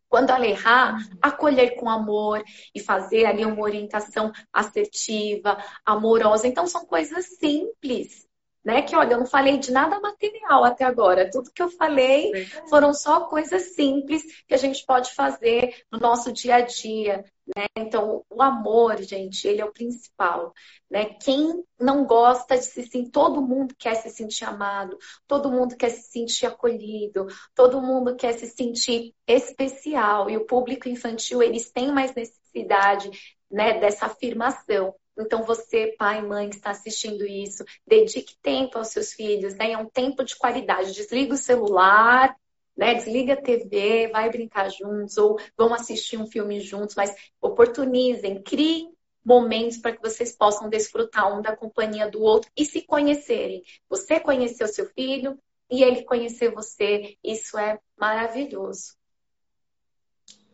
Quando 0.07 0.29
ela 0.29 0.47
errar, 0.47 0.99
acolher 1.23 1.77
com 1.77 1.89
amor 1.89 2.45
e 2.75 2.79
fazer 2.79 3.25
ali 3.25 3.43
uma 3.43 3.63
orientação 3.63 4.31
assertiva, 4.53 5.57
amorosa. 5.83 6.47
Então, 6.47 6.67
são 6.67 6.85
coisas 6.85 7.25
simples 7.39 8.29
né? 8.65 8.83
Que 8.83 8.97
olha, 8.97 9.15
eu 9.15 9.19
não 9.19 9.27
falei 9.27 9.59
de 9.59 9.71
nada 9.71 10.01
material 10.01 10.65
até 10.65 10.85
agora. 10.85 11.31
Tudo 11.31 11.51
que 11.53 11.63
eu 11.63 11.69
falei 11.69 12.47
foram 12.69 12.95
só 12.95 13.27
coisas 13.27 13.75
simples 13.75 14.23
que 14.47 14.55
a 14.55 14.57
gente 14.57 14.85
pode 14.87 15.13
fazer 15.13 15.85
no 15.93 15.99
nosso 15.99 16.33
dia 16.33 16.57
a 16.57 16.61
dia. 16.63 17.25
Né? 17.47 17.67
Então, 17.77 18.25
o 18.31 18.43
amor, 18.43 18.97
gente, 19.03 19.47
ele 19.47 19.61
é 19.61 19.65
o 19.65 19.73
principal. 19.73 20.55
Né? 20.91 21.05
Quem 21.23 21.63
não 21.79 22.07
gosta 22.07 22.57
de 22.57 22.65
se 22.65 22.85
sentir, 22.85 23.11
todo 23.11 23.43
mundo 23.43 23.75
quer 23.79 23.97
se 23.97 24.09
sentir 24.09 24.45
amado, 24.45 24.97
todo 25.27 25.51
mundo 25.51 25.77
quer 25.77 25.91
se 25.91 26.11
sentir 26.11 26.47
acolhido, 26.47 27.27
todo 27.55 27.83
mundo 27.83 28.17
quer 28.17 28.33
se 28.33 28.47
sentir 28.47 29.15
especial. 29.27 30.31
E 30.31 30.37
o 30.39 30.47
público 30.47 30.89
infantil, 30.89 31.43
eles 31.43 31.71
têm 31.71 31.93
mais 31.93 32.15
necessidade 32.15 33.11
né, 33.51 33.79
dessa 33.79 34.07
afirmação. 34.07 34.95
Então, 35.19 35.45
você, 35.45 35.95
pai, 35.99 36.23
mãe, 36.23 36.51
que 36.51 36.57
está 36.57 36.71
assistindo 36.71 37.25
isso, 37.25 37.65
dedique 37.87 38.37
tempo 38.43 38.79
aos 38.79 38.89
seus 38.89 39.13
filhos, 39.13 39.55
né? 39.55 39.73
É 39.73 39.79
um 39.79 39.89
tempo 39.89 40.25
de 40.25 40.37
qualidade. 40.37 40.93
Desliga 40.93 41.35
o 41.35 41.39
celular, 41.39 42.37
né? 42.77 42.95
Desliga 42.95 43.35
a 43.35 43.41
TV, 43.41 44.09
vai 44.09 44.29
brincar 44.31 44.69
juntos, 44.71 45.17
ou 45.17 45.39
vão 45.57 45.73
assistir 45.73 46.17
um 46.17 46.27
filme 46.27 46.61
juntos, 46.61 46.97
mas 46.97 47.15
oportunizem, 47.41 48.43
criem 48.43 48.93
momentos 49.25 49.79
para 49.79 49.93
que 49.93 50.03
vocês 50.03 50.37
possam 50.37 50.69
desfrutar 50.69 51.33
um 51.37 51.41
da 51.41 51.57
companhia 51.57 52.11
do 52.11 52.21
outro 52.21 52.51
e 52.57 52.65
se 52.65 52.83
conhecerem. 52.83 53.63
Você 53.89 54.21
conhecer 54.21 54.65
o 54.65 54.69
seu 54.69 54.87
filho 54.87 55.39
e 55.71 55.83
ele 55.83 56.05
conhecer 56.05 56.53
você, 56.53 57.17
isso 57.25 57.57
é 57.57 57.79
maravilhoso. 57.97 58.97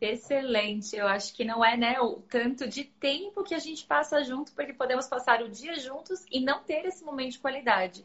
Excelente. 0.01 0.97
Eu 0.97 1.07
acho 1.07 1.35
que 1.35 1.45
não 1.45 1.65
é 1.65 1.77
né, 1.77 2.01
o 2.01 2.17
tanto 2.17 2.67
de 2.67 2.85
tempo 2.85 3.45
que 3.45 3.55
a 3.55 3.59
gente 3.59 3.85
passa 3.87 4.23
junto, 4.25 4.53
porque 4.53 4.73
podemos 4.73 5.07
passar 5.07 5.43
o 5.43 5.49
dia 5.49 5.79
juntos 5.79 6.25
e 6.31 6.41
não 6.41 6.63
ter 6.63 6.87
esse 6.87 7.05
momento 7.05 7.33
de 7.33 7.39
qualidade. 7.39 8.05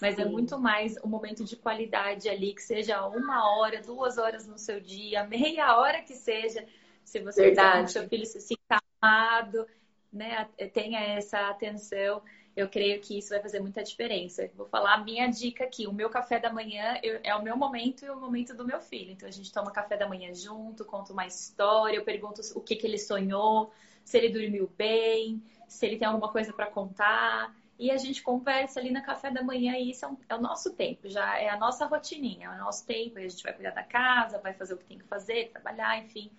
Mas 0.00 0.14
é 0.14 0.22
Sim. 0.22 0.22
é 0.22 0.24
muito 0.24 0.58
mais 0.58 0.96
um 1.04 1.08
momento 1.08 1.44
de 1.44 1.56
qualidade 1.56 2.28
ali, 2.28 2.54
que 2.54 2.62
seja 2.62 3.06
uma 3.06 3.56
hora, 3.56 3.80
duas 3.80 4.18
horas 4.18 4.46
no 4.46 4.58
seu 4.58 4.80
dia, 4.80 5.24
meia 5.24 5.76
hora 5.76 6.02
que 6.02 6.14
seja, 6.14 6.66
se 7.04 7.20
você 7.20 7.42
Verdade. 7.42 7.92
seu 7.92 8.08
filho 8.08 8.26
se 8.26 8.40
sinta 8.40 8.78
amado, 9.00 9.66
né, 10.12 10.48
tenha 10.72 10.98
essa 10.98 11.48
atenção 11.48 12.22
eu 12.56 12.68
creio 12.68 13.00
que 13.00 13.18
isso 13.18 13.30
vai 13.30 13.40
fazer 13.40 13.58
muita 13.60 13.82
diferença. 13.82 14.48
Vou 14.54 14.66
falar 14.66 14.94
a 14.94 14.98
minha 14.98 15.26
dica 15.26 15.64
aqui. 15.64 15.86
O 15.86 15.92
meu 15.92 16.08
café 16.08 16.38
da 16.38 16.52
manhã 16.52 16.98
é 17.02 17.34
o 17.34 17.42
meu 17.42 17.56
momento 17.56 18.04
e 18.04 18.10
o 18.10 18.18
momento 18.18 18.54
do 18.54 18.64
meu 18.64 18.80
filho. 18.80 19.10
Então 19.10 19.28
a 19.28 19.32
gente 19.32 19.52
toma 19.52 19.72
café 19.72 19.96
da 19.96 20.08
manhã 20.08 20.32
junto, 20.32 20.84
conta 20.84 21.12
uma 21.12 21.26
história, 21.26 21.96
eu 21.96 22.04
pergunto 22.04 22.40
o 22.54 22.60
que, 22.60 22.76
que 22.76 22.86
ele 22.86 22.98
sonhou, 22.98 23.72
se 24.04 24.18
ele 24.18 24.28
dormiu 24.28 24.70
bem, 24.76 25.42
se 25.66 25.84
ele 25.84 25.98
tem 25.98 26.06
alguma 26.06 26.30
coisa 26.30 26.52
para 26.52 26.66
contar. 26.66 27.52
E 27.76 27.90
a 27.90 27.96
gente 27.96 28.22
conversa 28.22 28.78
ali 28.78 28.92
no 28.92 29.02
café 29.02 29.32
da 29.32 29.42
manhã 29.42 29.76
e 29.76 29.90
isso 29.90 30.04
é, 30.04 30.08
um, 30.08 30.16
é, 30.28 30.34
o 30.36 30.40
nosso 30.40 30.74
tempo, 30.74 31.08
já 31.08 31.36
é 31.36 31.48
a 31.48 31.56
nossa 31.56 31.86
rotininha, 31.86 32.46
é 32.46 32.50
o 32.50 32.58
nosso 32.58 32.86
tempo. 32.86 33.18
E 33.18 33.24
a 33.24 33.28
gente 33.28 33.42
vai 33.42 33.52
cuidar 33.52 33.70
da 33.70 33.82
casa, 33.82 34.38
vai 34.38 34.54
fazer 34.54 34.74
o 34.74 34.78
que 34.78 34.84
tem 34.84 34.98
que 34.98 35.04
fazer, 35.04 35.50
trabalhar, 35.50 35.98
enfim. 35.98 36.30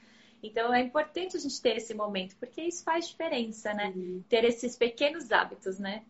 Então 0.42 0.74
é 0.74 0.82
importante 0.82 1.36
a 1.36 1.40
gente 1.40 1.62
ter 1.62 1.78
esse 1.78 1.94
momento, 1.94 2.36
porque 2.38 2.62
isso 2.62 2.84
faz 2.84 3.08
diferença, 3.08 3.74
né? 3.74 3.94
Ter 4.30 4.44
esses 4.44 4.78
pequenos 4.78 5.32
hábitos, 5.32 5.80
né? 5.80 6.04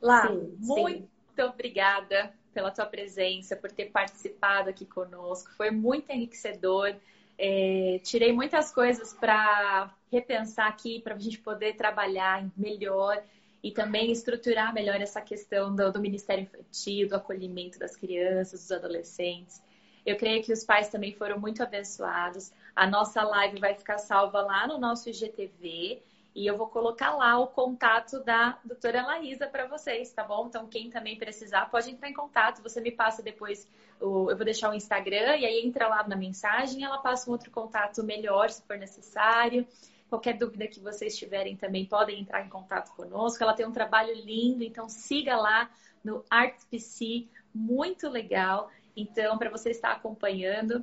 Lá, 0.00 0.28
sim, 0.28 0.56
muito 0.58 1.08
sim. 1.36 1.42
obrigada 1.42 2.32
pela 2.52 2.70
tua 2.70 2.86
presença, 2.86 3.56
por 3.56 3.70
ter 3.70 3.86
participado 3.86 4.68
aqui 4.68 4.84
conosco. 4.84 5.50
Foi 5.56 5.70
muito 5.70 6.10
enriquecedor. 6.10 6.94
É, 7.38 8.00
tirei 8.02 8.32
muitas 8.32 8.72
coisas 8.72 9.14
para 9.14 9.94
repensar 10.10 10.68
aqui, 10.68 11.00
para 11.00 11.14
a 11.14 11.18
gente 11.18 11.38
poder 11.38 11.74
trabalhar 11.74 12.46
melhor 12.56 13.22
e 13.62 13.70
também 13.70 14.10
estruturar 14.10 14.74
melhor 14.74 15.00
essa 15.00 15.20
questão 15.20 15.74
do, 15.74 15.92
do 15.92 16.00
Ministério 16.00 16.42
Infantil, 16.42 17.08
do 17.08 17.16
acolhimento 17.16 17.78
das 17.78 17.96
crianças, 17.96 18.60
dos 18.60 18.72
adolescentes. 18.72 19.62
Eu 20.04 20.16
creio 20.16 20.42
que 20.42 20.52
os 20.52 20.64
pais 20.64 20.88
também 20.88 21.12
foram 21.12 21.38
muito 21.38 21.62
abençoados. 21.62 22.52
A 22.74 22.86
nossa 22.86 23.22
live 23.22 23.60
vai 23.60 23.74
ficar 23.74 23.98
salva 23.98 24.40
lá 24.42 24.66
no 24.66 24.78
nosso 24.78 25.08
IGTV 25.08 26.02
e 26.34 26.46
eu 26.46 26.56
vou 26.56 26.66
colocar 26.68 27.14
lá 27.14 27.38
o 27.38 27.46
contato 27.46 28.20
da 28.20 28.58
doutora 28.64 29.02
Laísa 29.02 29.46
para 29.46 29.66
vocês, 29.66 30.10
tá 30.12 30.24
bom? 30.24 30.46
Então, 30.46 30.66
quem 30.66 30.88
também 30.88 31.18
precisar, 31.18 31.70
pode 31.70 31.90
entrar 31.90 32.08
em 32.08 32.14
contato. 32.14 32.62
Você 32.62 32.80
me 32.80 32.90
passa 32.90 33.22
depois, 33.22 33.68
o, 34.00 34.30
eu 34.30 34.36
vou 34.36 34.44
deixar 34.44 34.70
o 34.70 34.74
Instagram, 34.74 35.36
e 35.36 35.44
aí 35.44 35.60
entra 35.60 35.88
lá 35.88 36.06
na 36.08 36.16
mensagem, 36.16 36.84
ela 36.84 36.98
passa 36.98 37.28
um 37.28 37.34
outro 37.34 37.50
contato 37.50 38.02
melhor, 38.02 38.48
se 38.48 38.62
for 38.62 38.78
necessário. 38.78 39.66
Qualquer 40.08 40.38
dúvida 40.38 40.66
que 40.66 40.80
vocês 40.80 41.16
tiverem 41.16 41.54
também, 41.54 41.84
podem 41.84 42.20
entrar 42.20 42.44
em 42.44 42.48
contato 42.48 42.94
conosco. 42.94 43.42
Ela 43.42 43.52
tem 43.52 43.66
um 43.66 43.72
trabalho 43.72 44.14
lindo, 44.14 44.64
então 44.64 44.88
siga 44.88 45.36
lá 45.36 45.70
no 46.02 46.24
ArtPC, 46.30 47.28
muito 47.54 48.08
legal. 48.08 48.70
Então, 48.96 49.36
para 49.36 49.50
você 49.50 49.70
estar 49.70 49.92
acompanhando. 49.92 50.82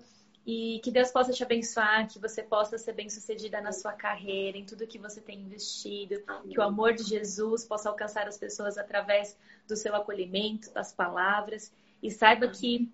E 0.52 0.80
que 0.80 0.90
Deus 0.90 1.12
possa 1.12 1.32
te 1.32 1.44
abençoar, 1.44 2.08
que 2.08 2.18
você 2.18 2.42
possa 2.42 2.76
ser 2.76 2.94
bem-sucedida 2.94 3.62
na 3.62 3.72
sua 3.72 3.94
carreira, 3.94 4.58
em 4.58 4.66
tudo 4.66 4.88
que 4.88 4.98
você 4.98 5.22
tem 5.22 5.42
investido, 5.42 6.24
Amém. 6.26 6.50
que 6.50 6.60
o 6.60 6.64
amor 6.64 6.96
de 6.96 7.04
Jesus 7.04 7.64
possa 7.66 7.88
alcançar 7.88 8.28
as 8.28 8.36
pessoas 8.36 8.76
através 8.76 9.38
do 9.68 9.76
seu 9.76 9.96
acolhimento, 9.96 10.74
das 10.74 10.92
palavras. 10.92 11.72
E 12.02 12.10
saiba 12.10 12.48
Amém. 12.48 12.58
que 12.58 12.92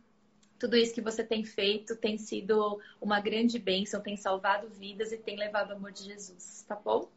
tudo 0.59 0.75
isso 0.75 0.93
que 0.93 0.99
você 0.99 1.23
tem 1.23 1.45
feito 1.45 1.95
tem 1.95 2.17
sido 2.17 2.77
uma 2.99 3.21
grande 3.21 3.57
bênção, 3.57 4.01
tem 4.01 4.17
salvado 4.17 4.67
vidas 4.67 5.13
e 5.13 5.17
tem 5.17 5.37
levado 5.37 5.69
o 5.69 5.75
amor 5.75 5.93
de 5.93 6.03
Jesus, 6.03 6.65
tá 6.67 6.75
bom? 6.75 7.07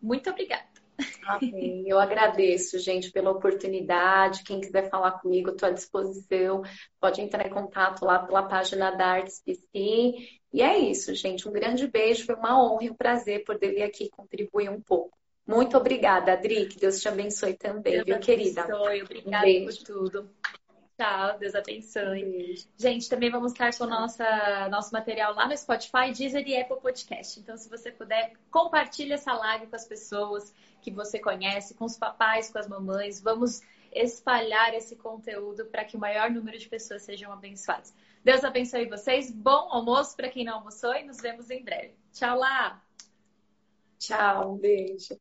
Muito 0.00 0.30
obrigada. 0.30 0.68
Amém. 1.26 1.84
Eu 1.86 1.98
agradeço, 1.98 2.78
gente, 2.78 3.10
pela 3.10 3.30
oportunidade. 3.30 4.42
Quem 4.42 4.60
quiser 4.60 4.90
falar 4.90 5.12
comigo, 5.12 5.50
estou 5.50 5.68
à 5.68 5.72
disposição. 5.72 6.62
Pode 7.00 7.20
entrar 7.20 7.46
em 7.46 7.50
contato 7.50 8.04
lá 8.04 8.18
pela 8.18 8.42
página 8.42 8.90
da 8.90 9.06
Artes 9.06 9.40
PC. 9.44 10.14
E 10.52 10.62
é 10.62 10.78
isso, 10.78 11.14
gente. 11.14 11.48
Um 11.48 11.52
grande 11.52 11.86
beijo. 11.86 12.24
Foi 12.26 12.34
uma 12.34 12.60
honra 12.60 12.84
e 12.84 12.90
um 12.90 12.94
prazer 12.94 13.44
poder 13.44 13.74
vir 13.74 13.82
aqui 13.82 14.08
contribuir 14.10 14.70
um 14.70 14.80
pouco. 14.80 15.16
Muito 15.46 15.76
obrigada, 15.76 16.32
Adri. 16.32 16.66
Que 16.66 16.78
Deus 16.78 17.00
te 17.00 17.08
abençoe 17.08 17.54
também, 17.54 17.94
Deus 17.94 18.04
viu, 18.04 18.14
abençoe. 18.16 18.36
querida? 18.36 18.66
Obrigada 19.04 19.46
um 19.46 19.64
por 19.64 19.76
tudo. 19.76 20.30
Tchau, 20.98 21.38
Deus 21.38 21.54
abençoe. 21.54 22.56
Gente, 22.76 23.08
também 23.08 23.30
vamos 23.30 23.52
estar 23.52 23.72
com 23.78 23.86
nossa, 23.86 24.68
nosso 24.68 24.92
material 24.92 25.32
lá 25.32 25.46
no 25.46 25.56
Spotify, 25.56 26.10
Deezer 26.12 26.44
e 26.44 26.60
Apple 26.60 26.80
Podcast. 26.80 27.38
Então, 27.38 27.56
se 27.56 27.68
você 27.68 27.92
puder, 27.92 28.32
compartilhe 28.50 29.12
essa 29.12 29.32
live 29.32 29.68
com 29.68 29.76
as 29.76 29.86
pessoas 29.86 30.52
que 30.82 30.90
você 30.90 31.20
conhece, 31.20 31.74
com 31.74 31.84
os 31.84 31.96
papais, 31.96 32.50
com 32.50 32.58
as 32.58 32.66
mamães. 32.66 33.20
Vamos 33.20 33.62
espalhar 33.92 34.74
esse 34.74 34.96
conteúdo 34.96 35.66
para 35.66 35.84
que 35.84 35.96
o 35.96 36.00
maior 36.00 36.32
número 36.32 36.58
de 36.58 36.68
pessoas 36.68 37.02
sejam 37.02 37.32
abençoadas. 37.32 37.94
Deus 38.24 38.42
abençoe 38.42 38.86
vocês. 38.86 39.30
Bom 39.30 39.68
almoço 39.70 40.16
para 40.16 40.28
quem 40.28 40.44
não 40.44 40.54
almoçou 40.54 40.96
e 40.96 41.04
nos 41.04 41.20
vemos 41.20 41.48
em 41.48 41.62
breve. 41.62 41.94
Tchau 42.12 42.36
lá! 42.36 42.82
Tchau, 44.00 44.56
beijo. 44.56 45.16